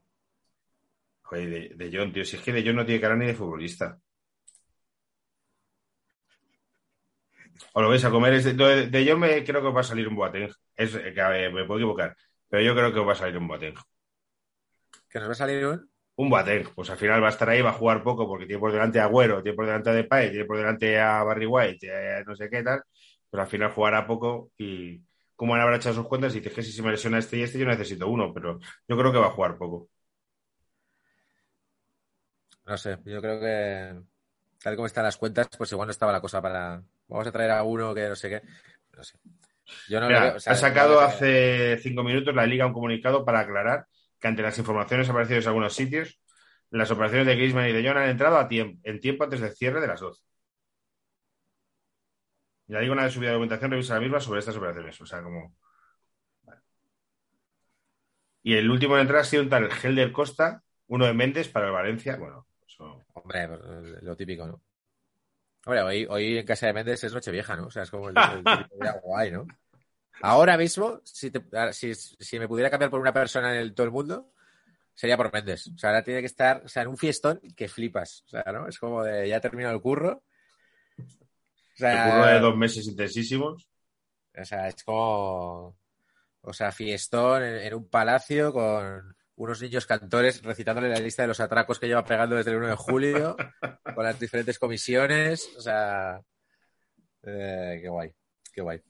Joder, 1.32 1.50
de, 1.50 1.86
de 1.86 1.98
John, 1.98 2.12
tío, 2.12 2.26
si 2.26 2.36
es 2.36 2.42
que 2.42 2.52
de 2.52 2.62
John 2.66 2.76
no 2.76 2.86
tiene 2.86 3.00
cara 3.00 3.16
ni 3.16 3.26
de 3.26 3.34
futbolista. 3.34 3.98
O 7.74 7.82
lo 7.82 7.90
ves 7.90 8.04
a 8.04 8.10
comer. 8.12 8.42
De, 8.44 8.88
de, 8.88 9.06
John 9.08 9.20
me 9.20 9.42
creo 9.46 9.62
que 9.62 9.70
va 9.72 9.80
a 9.80 9.84
salir 9.84 10.08
un 10.10 10.16
Boateng. 10.16 10.50
Es, 10.76 10.94
eh, 10.96 11.50
me 11.54 11.64
puedo 11.66 11.80
equivocar, 11.80 12.16
pero 12.50 12.62
yo 12.62 12.76
creo 12.76 12.94
que 12.94 13.00
va 13.00 13.14
a 13.14 13.16
salir 13.16 13.38
un 13.38 13.48
Boateng. 13.48 13.76
Que 15.10 15.20
nos 15.20 15.30
va 15.30 15.32
a 15.32 15.36
salir 15.36 15.66
un. 15.66 15.90
un 16.18 16.30
Boateng, 16.30 16.68
pues 16.76 16.90
al 16.90 16.98
final 16.98 17.24
va 17.24 17.28
a 17.28 17.30
estar 17.30 17.50
ahí, 17.50 17.62
va 17.62 17.70
a 17.70 17.74
jugar 17.74 18.04
poco 18.04 18.28
porque 18.28 18.46
tiene 18.46 18.60
por 18.60 18.74
delante 18.74 19.00
a 19.00 19.06
Agüero, 19.06 19.42
tiene 19.42 19.56
por 19.56 19.66
delante 19.66 19.90
a 19.90 19.94
Depay, 19.94 20.32
tiene 20.32 20.46
por 20.46 20.58
delante 20.58 21.00
a 21.00 21.24
Barry 21.24 21.46
White, 21.46 21.88
eh, 21.90 22.24
no 22.28 22.36
sé 22.36 22.50
qué 22.50 22.62
tal, 22.62 22.82
pero 23.30 23.44
al 23.44 23.50
final 23.50 23.72
jugará 23.72 24.06
poco 24.06 24.52
y 24.58 25.02
como 25.38 25.56
han 25.56 25.62
habrá 25.62 25.78
echado 25.78 25.96
sus 25.96 26.08
cuentas 26.08 26.36
y 26.36 26.40
dices 26.40 26.54
que 26.54 26.62
si 26.62 26.74
se 26.74 26.84
me 26.84 26.92
lesiona 26.92 27.20
este 27.20 27.38
y 27.38 27.44
este 27.44 27.58
yo 27.58 27.66
necesito 27.66 28.08
uno, 28.10 28.34
pero 28.34 28.60
yo 28.88 28.98
creo 28.98 29.12
que 29.14 29.18
va 29.18 29.28
a 29.28 29.32
jugar 29.32 29.58
poco. 29.58 29.90
No 32.66 32.78
sé, 32.78 32.98
yo 33.06 33.22
creo 33.22 33.40
que 33.40 34.02
tal 34.64 34.76
como 34.76 34.86
están 34.88 35.04
las 35.06 35.18
cuentas, 35.18 35.50
pues 35.58 35.72
igual 35.72 35.88
no 35.88 35.92
estaba 35.92 36.12
la 36.12 36.22
cosa 36.22 36.42
para. 36.42 36.84
Vamos 37.08 37.28
a 37.28 37.32
traer 37.32 37.52
a 37.52 37.64
uno 37.64 37.94
que 37.94 38.08
no 38.10 38.16
sé 38.16 38.30
qué. 38.30 38.42
No 38.98 39.04
sé. 39.04 39.20
Yo 39.88 40.00
no 40.02 40.08
Mira, 40.08 40.22
veo, 40.22 40.36
o 40.36 40.40
sea, 40.40 40.54
ha 40.54 40.56
sacado 40.56 40.94
no 40.94 41.02
lo 41.02 41.08
veo- 41.08 41.26
hace 41.26 41.78
cinco 41.82 42.04
minutos 42.04 42.36
la 42.36 42.46
Liga 42.46 42.66
un 42.66 42.74
comunicado 42.74 43.24
para 43.26 43.40
aclarar 43.42 43.88
que 44.20 44.28
ante 44.28 44.42
las 44.42 44.58
informaciones 44.58 45.10
aparecidas 45.10 45.46
en 45.46 45.50
algunos 45.50 45.74
sitios, 45.74 46.20
las 46.70 46.92
operaciones 46.92 47.28
de 47.28 47.36
Griezmann 47.36 47.70
y 47.70 47.74
de 47.74 47.88
Jong 47.88 47.98
han 47.98 48.10
entrado 48.10 48.38
a 48.38 48.48
tiempo, 48.48 48.80
en 48.84 49.00
tiempo 49.00 49.24
antes 49.24 49.42
del 49.42 49.56
cierre 49.56 49.82
de 49.82 49.88
las 49.88 50.00
12. 50.00 50.22
Y 52.68 52.74
la 52.74 52.82
Liga 52.82 52.94
una 52.94 53.04
vez 53.04 53.14
subida 53.14 53.30
documentación 53.34 53.70
revisa 53.72 53.94
la 53.96 54.00
misma 54.02 54.20
sobre 54.20 54.40
estas 54.40 54.58
operaciones. 54.58 55.00
O 55.00 55.06
sea, 55.06 55.22
como... 55.22 55.54
Vale. 56.44 56.62
Y 58.44 58.54
el 58.54 58.70
último 58.70 58.96
en 58.96 59.02
entrar 59.02 59.22
ha 59.22 59.24
sido 59.24 59.42
un 59.44 59.50
tal 59.50 59.70
Helder 59.72 60.12
Costa, 60.12 60.64
uno 60.88 61.06
de 61.06 61.14
Méndez 61.14 61.50
para 61.50 61.68
el 61.68 61.74
Valencia. 61.74 62.18
Bueno, 62.18 62.48
eso... 62.82 63.06
Hombre, 63.14 63.48
pues, 63.48 64.04
lo 64.04 64.16
típico, 64.16 64.48
¿no? 64.48 64.62
Hombre, 65.66 65.82
hoy, 65.84 66.08
hoy 66.10 66.38
en 66.40 66.46
casa 66.46 66.68
de 66.68 66.74
Méndez 66.74 67.04
es 67.04 67.14
Nochevieja, 67.14 67.56
¿no? 67.56 67.68
O 67.68 67.72
sea, 67.72 67.84
es 67.84 67.92
como 67.92 68.10
el, 68.10 68.16
el 68.18 68.44
día 68.44 69.00
guay, 69.04 69.32
¿no? 69.32 69.46
Ahora 70.22 70.58
mismo, 70.58 71.02
si, 71.04 71.32
te- 71.32 71.74
si, 71.74 71.94
si 71.96 72.40
me 72.40 72.48
pudiera 72.48 72.70
cambiar 72.70 72.90
por 72.92 73.00
una 73.00 73.14
persona 73.14 73.54
en 73.54 73.60
el, 73.62 73.74
todo 73.74 73.86
el 73.86 73.92
mundo, 73.92 74.32
sería 74.94 75.18
por 75.18 75.32
Méndez. 75.32 75.68
O 75.68 75.78
sea, 75.78 75.92
ahora 75.92 76.04
tiene 76.04 76.20
que 76.20 76.26
estar, 76.28 76.64
o 76.66 76.68
sea, 76.68 76.84
en 76.84 76.90
un 76.90 76.98
fiestón 76.98 77.40
que 77.56 77.68
flipas. 77.68 78.24
O 78.26 78.30
sea, 78.30 78.44
¿no? 78.52 78.68
Es 78.68 78.78
como 78.80 79.04
de 79.04 79.28
ya 79.30 79.40
terminado 79.40 79.76
el 79.76 79.82
curro. 79.82 80.24
O 80.98 81.78
sea, 81.78 82.06
El 82.06 82.12
curro 82.12 82.26
de 82.28 82.40
dos 82.40 82.58
meses 82.58 82.88
intensísimos. 82.88 83.68
O 84.36 84.46
sea, 84.46 84.68
es 84.68 84.84
como. 84.84 85.78
O 86.42 86.54
sea, 86.54 86.72
fiestón 86.72 87.44
en, 87.44 87.56
en 87.58 87.74
un 87.76 87.88
palacio 87.88 88.52
con 88.52 89.16
unos 89.44 89.62
niños 89.62 89.86
cantores 89.88 90.42
recitándole 90.44 90.90
la 90.90 91.00
lista 91.00 91.24
de 91.24 91.28
los 91.30 91.40
atracos 91.40 91.80
que 91.80 91.88
lleva 91.88 92.04
pegando 92.06 92.36
desde 92.36 92.52
el 92.52 92.58
1 92.58 92.68
de 92.68 92.76
julio, 92.76 93.36
con 93.96 94.04
las 94.04 94.20
diferentes 94.20 94.60
comisiones. 94.60 95.52
O 95.58 95.62
sea. 95.62 96.22
eh, 97.24 97.80
qué 97.82 97.90
guay, 97.90 98.12
qué 98.54 98.62
guay. 98.62 98.82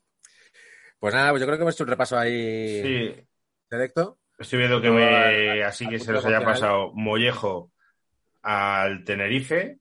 Pues 1.00 1.14
nada, 1.14 1.32
pues 1.32 1.40
yo 1.42 1.48
creo 1.48 1.58
que 1.58 1.64
hemos 1.64 1.74
hecho 1.76 1.84
un 1.84 1.90
repaso 1.90 2.18
ahí 2.18 2.82
Sí, 2.82 3.28
selecto. 3.70 4.20
Estoy 4.38 4.60
viendo 4.60 4.82
que 4.82 4.88
No, 4.90 4.96
me, 4.96 5.06
al- 5.06 5.64
así 5.64 5.88
que 5.88 6.00
se 6.00 6.12
nos 6.12 6.26
haya 6.26 6.44
pasado 6.44 6.92
Mollejo 6.94 7.72
al 8.42 9.04
Tenerife. 9.04 9.78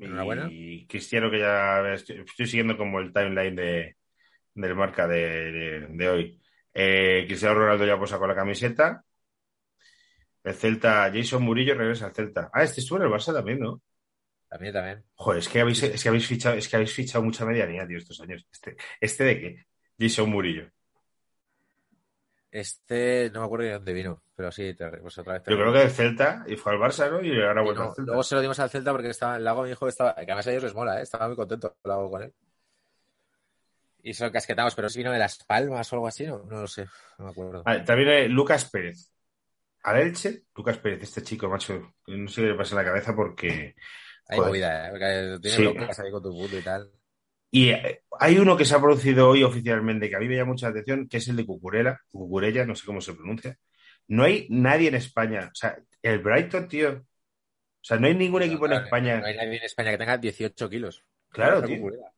Enhorabuena. 0.00 0.48
Y 0.50 0.86
Cristiano, 0.86 1.30
que 1.30 1.38
ya 1.40 1.80
estoy, 1.94 2.20
estoy 2.20 2.46
siguiendo 2.46 2.76
como 2.76 3.00
el 3.00 3.12
timeline 3.12 3.54
de, 3.56 3.96
del 4.54 4.74
marca 4.74 5.06
de, 5.06 5.52
de- 5.52 5.86
de 5.90 6.08
hoy. 6.08 6.40
Eh, 6.72 7.24
Cristiano 7.26 7.54
Ronaldo 7.54 7.86
ya 7.86 7.98
posa 7.98 8.18
con 8.18 8.28
la 8.28 8.34
camiseta. 8.34 9.04
El 10.44 10.54
Celta, 10.54 11.10
Jason 11.12 11.42
Murillo 11.42 11.74
regresa 11.74 12.06
al 12.06 12.14
Celta. 12.14 12.50
Ah, 12.52 12.62
este 12.62 12.80
estuvo 12.80 12.98
en 12.98 13.04
el 13.04 13.10
Barça 13.10 13.32
también, 13.32 13.58
¿no? 13.60 13.80
También, 14.48 14.72
también. 14.72 15.04
Joder, 15.16 15.38
es 15.40 15.48
que 15.48 15.60
habéis, 15.60 15.82
es 15.82 16.02
que 16.02 16.08
habéis 16.08 16.26
fichado, 16.26 16.54
es 16.56 16.68
que 16.68 16.76
habéis 16.76 16.92
fichado 16.92 17.24
mucha 17.24 17.44
medianía, 17.44 17.86
tío, 17.86 17.98
estos 17.98 18.20
años. 18.20 18.46
Este, 18.52 18.76
¿este 19.00 19.24
de 19.24 19.40
qué? 19.40 19.64
Jason 19.98 20.30
Murillo. 20.30 20.68
Este 22.50 23.30
no 23.32 23.40
me 23.40 23.46
acuerdo 23.46 23.64
de 23.64 23.72
dónde 23.72 23.92
vino, 23.92 24.22
pero 24.36 24.52
sí, 24.52 24.74
te- 24.74 24.88
pues 24.98 25.18
otra 25.18 25.34
vez. 25.34 25.42
te- 25.42 25.50
Yo 25.50 25.56
creo 25.56 25.72
que 25.72 25.78
del 25.80 25.90
Celta 25.90 26.44
y 26.46 26.56
fue 26.56 26.72
al 26.72 26.78
Barça, 26.78 27.10
¿no? 27.10 27.20
Y 27.20 27.40
ahora 27.42 27.62
vuelve 27.62 27.80
no, 27.80 27.88
al 27.88 27.94
Celta. 27.96 28.10
luego 28.12 28.22
se 28.22 28.34
lo 28.36 28.40
dimos 28.42 28.58
al 28.60 28.70
Celta 28.70 28.92
porque 28.92 29.08
estaba, 29.08 29.36
el 29.36 29.44
Lago 29.44 29.62
me 29.62 29.68
dijo 29.70 29.86
que 29.86 29.90
estaba, 29.90 30.14
que 30.14 30.22
además 30.22 30.46
a 30.46 30.50
ellos 30.52 30.62
les 30.64 30.74
mola, 30.74 31.00
¿eh? 31.00 31.02
estaba 31.02 31.26
muy 31.26 31.36
contento 31.36 31.76
el 31.82 31.88
Lago 31.88 32.10
con 32.10 32.22
él. 32.22 32.34
Y 34.02 34.12
son 34.14 34.30
casquetados, 34.30 34.74
pero 34.74 34.88
si 34.88 34.98
vino 34.98 35.10
de 35.10 35.18
Las 35.18 35.42
Palmas 35.44 35.90
o 35.92 35.96
algo 35.96 36.06
así, 36.06 36.26
no, 36.26 36.42
no 36.44 36.60
lo 36.60 36.66
sé, 36.68 36.86
no 37.18 37.24
me 37.24 37.30
acuerdo. 37.30 37.62
Vale, 37.64 37.80
también 37.80 38.08
eh, 38.10 38.28
Lucas 38.28 38.70
Pérez. 38.70 39.10
Al 39.84 40.00
Elche, 40.00 40.44
Lucas 40.56 40.78
Pérez, 40.78 41.02
este 41.02 41.22
chico, 41.22 41.48
macho, 41.48 41.94
no 42.06 42.28
sé 42.28 42.42
qué 42.42 42.48
le 42.48 42.54
pasa 42.54 42.74
en 42.74 42.78
la 42.84 42.90
cabeza 42.90 43.14
porque. 43.14 43.74
Hay 44.26 44.40
movida, 44.40 44.88
¿eh? 44.88 44.90
Porque 44.90 45.38
tienes 45.42 45.56
Sí. 45.56 45.62
locas 45.64 45.98
ahí 46.00 46.10
con 46.10 46.22
tu 46.22 46.30
puto 46.30 46.58
y 46.58 46.62
tal. 46.62 46.90
Y 47.50 47.68
eh, 47.70 48.02
hay 48.18 48.38
uno 48.38 48.56
que 48.56 48.64
se 48.64 48.74
ha 48.74 48.80
producido 48.80 49.28
hoy 49.28 49.44
oficialmente 49.44 50.08
que 50.08 50.16
a 50.16 50.18
mí 50.18 50.26
me 50.26 50.36
llama 50.36 50.52
mucha 50.52 50.68
atención, 50.68 51.06
que 51.08 51.18
es 51.18 51.28
el 51.28 51.36
de 51.36 51.46
Cucurella, 51.46 52.00
Cucurella, 52.10 52.64
no 52.66 52.74
sé 52.74 52.84
cómo 52.86 53.00
se 53.00 53.14
pronuncia. 53.14 53.56
No 54.08 54.24
hay 54.24 54.46
nadie 54.50 54.88
en 54.88 54.96
España. 54.96 55.50
O 55.52 55.54
sea, 55.54 55.76
el 56.02 56.18
Brighton, 56.18 56.66
tío. 56.66 56.90
O 56.90 57.02
sea, 57.86 57.98
no 57.98 58.06
hay 58.06 58.14
ningún 58.14 58.42
equipo 58.42 58.66
en 58.66 58.72
España. 58.72 59.20
No 59.20 59.26
hay 59.26 59.36
nadie 59.36 59.58
en 59.58 59.64
España 59.64 59.90
que 59.92 59.98
tenga 59.98 60.18
18 60.18 60.68
kilos. 60.70 61.04
Claro, 61.28 61.62
tío. 61.62 61.76
cucurella. 61.76 62.10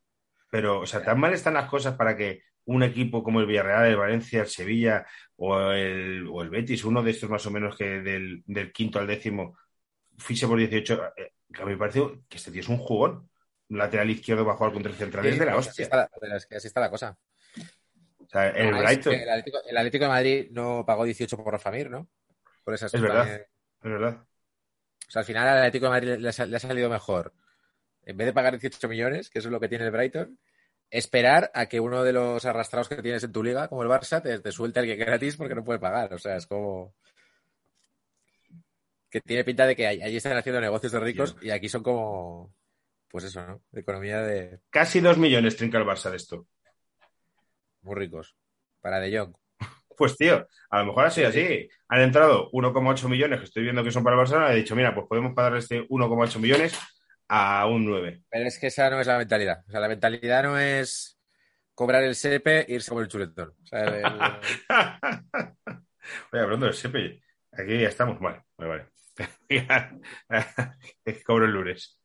Pero, 0.50 0.80
o 0.80 0.86
sea, 0.86 1.02
tan 1.02 1.18
mal 1.18 1.34
están 1.34 1.54
las 1.54 1.68
cosas 1.68 1.96
para 1.96 2.16
que 2.16 2.42
un 2.66 2.82
equipo 2.82 3.22
como 3.22 3.40
el 3.40 3.46
Villarreal, 3.46 3.86
el 3.86 3.96
Valencia, 3.96 4.42
el 4.42 4.48
Sevilla 4.48 5.06
o 5.36 5.70
el, 5.70 6.26
o 6.30 6.42
el 6.42 6.50
Betis, 6.50 6.84
uno 6.84 7.02
de 7.02 7.10
estos 7.10 7.30
más 7.30 7.44
o 7.46 7.50
menos 7.50 7.76
que 7.76 7.84
del, 8.00 8.42
del 8.46 8.72
quinto 8.72 8.98
al 8.98 9.06
décimo, 9.06 9.56
fiche 10.18 10.46
por 10.46 10.58
18. 10.58 11.12
eh, 11.16 11.32
que 11.52 11.62
a 11.62 11.64
mí 11.64 11.72
me 11.72 11.78
parece 11.78 12.00
que 12.28 12.36
este 12.36 12.50
tío 12.50 12.60
es 12.60 12.68
un 12.68 12.78
jugón. 12.78 13.28
Lateral 13.68 14.10
izquierdo 14.10 14.44
va 14.44 14.52
a 14.52 14.56
jugar 14.56 14.72
contra 14.72 14.92
el 14.92 14.96
central 14.98 15.26
es 15.26 15.38
de 15.38 15.44
la 15.46 15.56
así 15.56 15.68
hostia. 15.70 15.82
está, 15.84 16.10
pero 16.20 16.36
es 16.36 16.46
que 16.46 16.56
así 16.56 16.68
está 16.68 16.80
la 16.80 16.90
cosa. 16.90 17.18
O 18.18 18.28
sea, 18.28 18.48
el 18.50 18.74
Ah, 18.74 18.82
es 18.82 18.84
Brighton, 18.84 19.12
que 19.12 19.22
el, 19.22 19.28
Atlético, 19.28 19.58
el 19.68 19.76
Atlético 19.76 20.04
de 20.04 20.08
Madrid 20.08 20.48
no 20.52 20.84
pagó 20.86 21.04
18 21.04 21.36
por 21.36 21.52
Rafamir, 21.52 21.90
¿no? 21.90 22.08
Por 22.64 22.74
esas 22.74 22.92
Es 22.94 23.00
verdad. 23.00 23.28
es 23.34 23.48
verdad. 23.82 24.24
O 25.08 25.10
sea, 25.10 25.20
al 25.20 25.26
final 25.26 25.48
al 25.48 25.58
Atlético 25.58 25.86
de 25.86 25.90
Madrid 25.90 26.08
le 26.18 26.28
ha, 26.28 26.46
le 26.46 26.56
ha 26.56 26.60
salido 26.60 26.90
mejor. 26.90 27.32
En 28.02 28.16
vez 28.16 28.26
de 28.26 28.32
pagar 28.32 28.58
18 28.58 28.88
millones, 28.88 29.30
que 29.30 29.38
eso 29.40 29.48
es 29.48 29.52
lo 29.52 29.60
que 29.60 29.68
tiene 29.68 29.84
el 29.84 29.90
Brighton, 29.90 30.38
esperar 30.90 31.50
a 31.54 31.66
que 31.66 31.80
uno 31.80 32.02
de 32.04 32.12
los 32.12 32.44
arrastrados 32.44 32.88
que 32.88 33.02
tienes 33.02 33.24
en 33.24 33.32
tu 33.32 33.42
liga, 33.42 33.68
como 33.68 33.82
el 33.82 33.88
Barça, 33.88 34.22
te, 34.22 34.38
te 34.38 34.52
suelte 34.52 34.80
alguien 34.80 34.98
gratis 34.98 35.36
porque 35.36 35.54
no 35.54 35.64
puede 35.64 35.78
pagar. 35.78 36.12
O 36.14 36.18
sea, 36.18 36.36
es 36.36 36.46
como. 36.46 36.94
Que 39.10 39.20
tiene 39.20 39.44
pinta 39.44 39.66
de 39.66 39.76
que 39.76 39.86
allí 39.86 40.16
están 40.16 40.36
haciendo 40.36 40.60
negocios 40.60 40.92
de 40.92 41.00
ricos 41.00 41.36
y 41.40 41.50
aquí 41.50 41.68
son 41.68 41.82
como. 41.82 42.54
Pues 43.08 43.24
eso, 43.24 43.46
¿no? 43.46 43.62
Economía 43.72 44.20
de 44.20 44.58
Casi 44.68 45.00
dos 45.00 45.16
millones 45.16 45.56
trinca 45.56 45.78
el 45.78 45.84
Barça 45.84 46.10
de 46.10 46.16
esto. 46.16 46.46
muy 47.82 47.94
ricos. 47.94 48.36
Para 48.80 49.00
De 49.00 49.16
Jong. 49.16 49.34
Pues 49.96 50.14
tío, 50.16 50.46
a 50.68 50.78
lo 50.80 50.86
mejor 50.86 51.06
ha 51.06 51.10
sido 51.10 51.32
Sí, 51.32 51.40
así. 51.40 51.68
Han 51.88 52.02
entrado 52.02 52.50
1,8 52.50 53.08
millones, 53.08 53.38
que 53.38 53.46
estoy 53.46 53.62
viendo 53.62 53.82
que 53.82 53.90
son 53.90 54.04
para 54.04 54.12
el 54.14 54.18
Barcelona, 54.18 54.52
he 54.52 54.56
dicho, 54.56 54.76
mira, 54.76 54.94
pues 54.94 55.06
podemos 55.08 55.32
pagar 55.32 55.56
este 55.56 55.88
1,8 55.88 56.38
millones 56.38 56.78
a 57.28 57.66
un 57.66 57.84
9. 57.86 58.22
Pero 58.30 58.44
es 58.46 58.58
que 58.58 58.68
esa 58.68 58.88
no 58.90 59.00
es 59.00 59.06
la 59.06 59.18
mentalidad. 59.18 59.64
O 59.66 59.70
sea, 59.70 59.80
la 59.80 59.88
mentalidad 59.88 60.42
no 60.44 60.58
es 60.58 61.18
cobrar 61.74 62.02
el 62.04 62.14
SEPE 62.14 62.60
e 62.70 62.74
irse 62.74 62.90
con 62.90 63.02
el 63.02 63.08
chuletón. 63.08 63.50
O 63.62 63.66
sea, 63.66 63.84
el- 63.84 64.04
Oye, 66.32 66.42
hablando 66.42 66.66
del 66.66 66.74
SEPE, 66.74 67.22
aquí 67.52 67.80
ya 67.80 67.88
estamos. 67.88 68.18
Vale, 68.20 68.42
vale, 68.56 68.86
vale. 70.28 71.22
Cobro 71.24 71.44
el 71.46 71.52
lunes. 71.52 72.00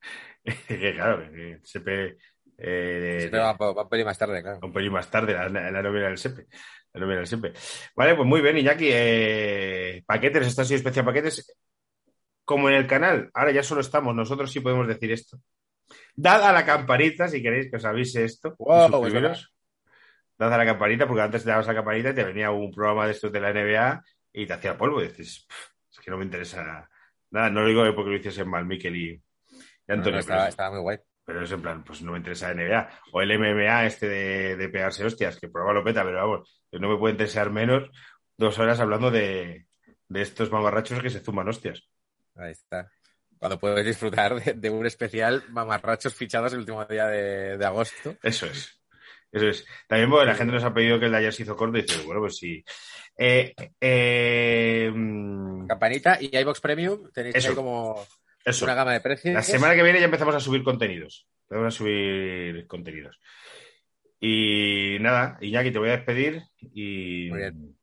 Que 0.68 0.94
claro, 0.96 1.22
el 1.24 1.62
SEPE. 1.64 2.18
eh, 2.58 3.20
SEPE 3.22 3.38
va, 3.38 3.54
va 3.54 3.84
un 3.84 3.90
pelín 3.90 4.06
más 4.06 4.18
tarde, 4.18 4.42
claro. 4.42 4.60
un 4.64 4.74
pelín 4.74 4.92
más 4.92 5.10
tarde, 5.10 5.34
la, 5.34 5.48
la 5.50 5.82
nómina 5.84 6.08
del 6.08 6.18
SEPE. 6.18 6.48
La 6.94 7.00
nómina 7.02 7.18
del 7.20 7.28
SEPE. 7.28 7.54
Vale, 7.96 8.16
pues 8.16 8.28
muy 8.28 8.42
bien, 8.42 8.58
Iñaki. 8.58 8.90
Eh, 8.92 10.04
paquetes, 10.06 10.48
esto 10.48 10.64
ha 10.64 10.66
sido 10.66 10.78
especial 10.78 11.06
paquetes. 11.06 11.56
Como 12.46 12.70
en 12.70 12.76
el 12.76 12.88
canal, 12.88 13.30
ahora 13.34 13.52
ya 13.52 13.64
solo 13.64 13.82
estamos, 13.82 14.16
nosotros 14.16 14.52
sí 14.52 14.60
podemos 14.60 14.88
decir 14.88 15.12
esto. 15.12 15.38
Dad 16.16 16.44
a 16.44 16.52
la 16.54 16.66
campanita 16.66 17.28
si 17.28 17.42
queréis 17.42 17.70
que 17.70 17.78
os 17.78 17.86
avise 17.86 18.24
esto. 18.26 18.56
Wow, 18.60 18.90
suscribiros. 18.90 19.54
Dad 20.38 20.54
a 20.54 20.58
la 20.58 20.66
campanita, 20.66 21.08
porque 21.08 21.22
antes 21.22 21.44
te 21.44 21.50
dabas 21.50 21.68
a 21.68 21.72
la 21.72 21.80
campanita 21.80 22.10
y 22.10 22.16
te 22.16 22.24
venía 22.24 22.52
un 22.52 22.72
programa 22.72 23.06
de 23.06 23.12
estos 23.12 23.32
de 23.32 23.40
la 23.40 23.50
NBA 23.52 24.04
y 24.34 24.46
te 24.46 24.54
hacía 24.54 24.78
polvo. 24.78 25.02
Y 25.02 25.08
dices, 25.08 25.46
"Pff, 25.48 25.68
es 25.92 26.00
que 26.00 26.12
no 26.12 26.18
me 26.18 26.26
interesa 26.26 26.64
nada. 26.64 26.90
No 27.52 27.62
lo 27.62 27.68
digo 27.68 27.96
porque 27.96 28.12
lo 28.12 28.18
hiciesen 28.18 28.50
mal 28.50 28.66
Miquel 28.66 28.96
y, 28.96 29.12
y 29.12 29.22
Antonio. 29.88 30.14
no, 30.14 30.20
estaba, 30.20 30.44
es- 30.44 30.50
estaba 30.50 30.72
muy 30.72 30.80
guay. 30.82 30.98
pero 31.24 31.44
es 31.44 31.52
en 31.52 31.62
plan, 31.62 31.84
pues 31.84 32.02
no 32.02 32.12
me 32.14 32.18
interesa 32.18 32.48
la 32.54 32.64
NBA. 32.64 32.90
O 33.14 33.22
el 33.22 33.32
MMA 33.32 33.86
este 33.86 34.10
de, 34.10 34.56
de 34.58 34.70
pegarse 34.70 35.06
hostias, 35.06 35.40
que 35.40 35.48
prueba 35.48 35.72
lo 35.74 35.84
peta, 35.84 36.04
pero 36.04 36.18
vamos, 36.18 36.62
no 36.72 36.90
me 36.90 36.98
puede 36.98 37.14
interesar 37.14 37.52
menos 37.52 37.90
dos 38.38 38.58
horas 38.60 38.80
hablando 38.80 39.12
de, 39.12 39.68
de 40.10 40.22
estos 40.22 40.52
mamarrachos 40.52 41.02
que 41.02 41.10
se 41.10 41.20
zuman 41.22 41.48
hostias. 41.48 41.88
Ahí 42.36 42.52
está. 42.52 42.92
Cuando 43.38 43.60
puedes 43.60 43.86
disfrutar 43.86 44.36
de, 44.36 44.54
de 44.54 44.70
un 44.70 44.86
especial 44.86 45.44
mamarrachos 45.50 46.14
fichados 46.14 46.54
el 46.54 46.60
último 46.60 46.86
día 46.86 47.08
de, 47.08 47.58
de 47.58 47.66
agosto. 47.66 48.16
Eso 48.22 48.46
es. 48.46 48.82
Eso 49.32 49.48
es. 49.48 49.66
También 49.88 50.10
porque 50.10 50.26
la 50.26 50.36
gente 50.36 50.54
nos 50.54 50.64
ha 50.64 50.74
pedido 50.74 51.00
que 51.00 51.06
el 51.06 51.12
de 51.12 51.18
ayer 51.18 51.34
se 51.34 51.44
hizo 51.44 51.56
corto 51.56 51.78
y 51.78 51.84
dice, 51.84 52.04
bueno, 52.06 52.22
pues 52.22 52.38
sí. 52.38 52.64
Eh, 53.18 53.54
eh, 53.80 54.92
mm, 54.94 55.68
Campanita 55.68 56.18
y 56.20 56.36
iBox 56.38 56.60
Premium 56.60 57.10
tenéis 57.14 57.36
Eso. 57.36 57.50
ahí 57.50 57.56
como 57.56 58.06
eso. 58.44 58.66
una 58.66 58.76
gama 58.76 58.94
de 58.94 59.00
precios. 59.02 59.34
La 59.34 59.42
semana 59.42 59.76
que 59.76 59.84
viene 59.84 60.00
ya 60.00 60.06
empezamos 60.06 60.36
a 60.36 60.40
subir 60.40 60.64
contenidos. 60.64 61.28
Empezamos 61.44 61.74
a 61.74 61.78
subir 61.78 62.68
contenidos. 62.68 63.20
Y 64.20 64.98
nada, 65.00 65.38
Iñaki, 65.42 65.72
te 65.72 65.80
voy 65.80 65.90
a 65.90 65.98
despedir 65.98 66.44
y. 66.60 67.30
Muy 67.30 67.40
bien. 67.40 67.78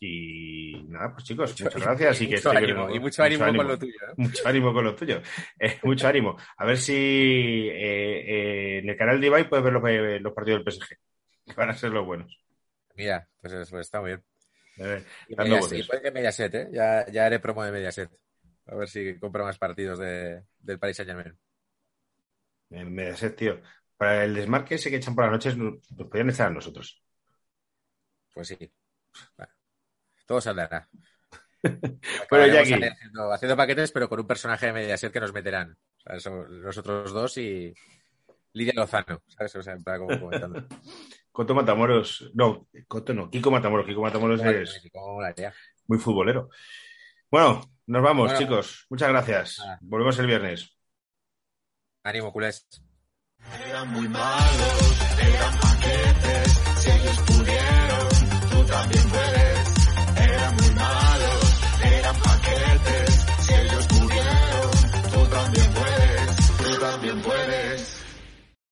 Y 0.00 0.84
nada, 0.88 1.12
pues 1.12 1.24
chicos, 1.24 1.50
muchas 1.60 1.82
gracias. 1.82 2.20
Y, 2.22 2.28
que 2.28 2.36
mucho 2.36 2.50
ánimo, 2.50 2.66
verano- 2.86 2.94
y 2.94 3.00
mucho 3.00 3.22
ánimo 3.22 3.46
con 3.46 3.68
lo 3.68 3.78
tuyo. 3.78 3.92
¿eh? 4.08 4.12
Mucho 4.16 4.48
ánimo 4.48 4.72
con 4.72 4.84
lo 4.84 4.94
tuyo. 4.94 5.22
Eh, 5.60 5.78
mucho 5.82 6.08
ánimo. 6.08 6.36
A 6.56 6.64
ver 6.64 6.76
si 6.78 6.94
eh, 6.94 8.20
eh, 8.20 8.78
en 8.78 8.88
el 8.88 8.96
canal 8.96 9.20
de 9.20 9.26
Ibai 9.26 9.48
puedes 9.48 9.64
ver 9.64 9.72
los, 9.72 9.82
eh, 9.88 10.20
los 10.20 10.32
partidos 10.32 10.64
del 10.64 10.72
PSG. 10.72 10.96
Que 11.46 11.54
van 11.54 11.70
a 11.70 11.74
ser 11.74 11.90
los 11.90 12.04
buenos. 12.06 12.38
Mira, 12.94 13.28
pues, 13.40 13.52
es- 13.52 13.70
pues 13.70 13.86
está 13.86 14.00
muy 14.00 14.10
bien. 14.10 14.24
Eh, 14.78 15.04
Y, 15.28 15.34
Mediaset- 15.34 15.86
puede 15.88 16.02
que 16.02 16.10
Mediaset, 16.12 16.54
¿eh? 16.54 16.68
Ya, 16.72 17.06
ya 17.10 17.26
haré 17.26 17.40
promo 17.40 17.64
de 17.64 17.72
Mediaset. 17.72 18.10
A 18.66 18.74
ver 18.76 18.88
si 18.88 19.18
compro 19.18 19.44
más 19.44 19.58
partidos 19.58 19.98
de, 19.98 20.42
del 20.60 20.78
Paris 20.78 20.96
Saint 20.98 21.10
Germain. 21.10 21.36
En 22.70 22.94
Mediaset, 22.94 23.34
tío. 23.34 23.60
Para 23.96 24.24
el 24.24 24.34
desmarque 24.34 24.76
ese 24.76 24.90
que 24.90 24.96
echan 24.96 25.14
por 25.14 25.24
las 25.24 25.32
noches, 25.32 25.56
nos, 25.56 25.74
podrían 25.96 26.30
echar 26.30 26.48
a 26.48 26.50
nosotros. 26.50 27.02
Pues 28.34 28.48
sí. 28.48 28.72
Bueno, 29.36 29.52
todo 30.28 30.40
saldrá. 30.40 30.88
Bueno, 32.30 32.46
Jackie. 32.46 32.74
haciendo, 32.74 33.32
haciendo 33.32 33.56
paquetes, 33.56 33.90
pero 33.90 34.08
con 34.08 34.20
un 34.20 34.26
personaje 34.28 34.66
de 34.66 34.72
Mediaset 34.72 35.12
que 35.12 35.18
nos 35.18 35.32
meterán. 35.32 35.76
O 35.96 36.00
sea, 36.00 36.20
son 36.20 36.62
nosotros 36.62 37.12
dos 37.12 37.36
y 37.38 37.74
Lidia 38.52 38.74
Lozano, 38.76 39.22
¿sabes? 39.26 39.56
O 39.56 39.62
sea, 39.64 39.72
en 39.72 39.82
plan 39.82 39.98
como 39.98 40.20
comentando. 40.20 40.68
Coto 41.32 41.54
Matamoros. 41.56 42.30
No, 42.34 42.68
Coto 42.86 43.12
no. 43.12 43.28
Kiko 43.28 43.50
Matamoros. 43.50 43.86
Kiko 43.86 44.00
Matamoros 44.02 44.40
es 44.44 44.88
¿Cómo 44.92 45.14
molaría? 45.14 45.52
muy 45.88 45.98
futbolero. 45.98 46.48
Bueno, 47.28 47.60
nos 47.86 48.02
vamos, 48.02 48.26
Bueno. 48.30 48.38
chicos. 48.38 48.86
Muchas 48.88 49.08
gracias. 49.08 49.58
Nada. 49.58 49.78
Volvemos 49.82 50.16
el 50.20 50.26
viernes. 50.28 50.76
Ánimo, 52.04 52.32
culés. 52.32 52.68
Eran 53.66 53.88
muy 53.90 54.08
malos, 54.08 55.00
eran 55.20 55.58
paquetes, 55.60 56.52
si 56.76 56.90
ellos 56.90 57.18
pudieron. 57.26 58.08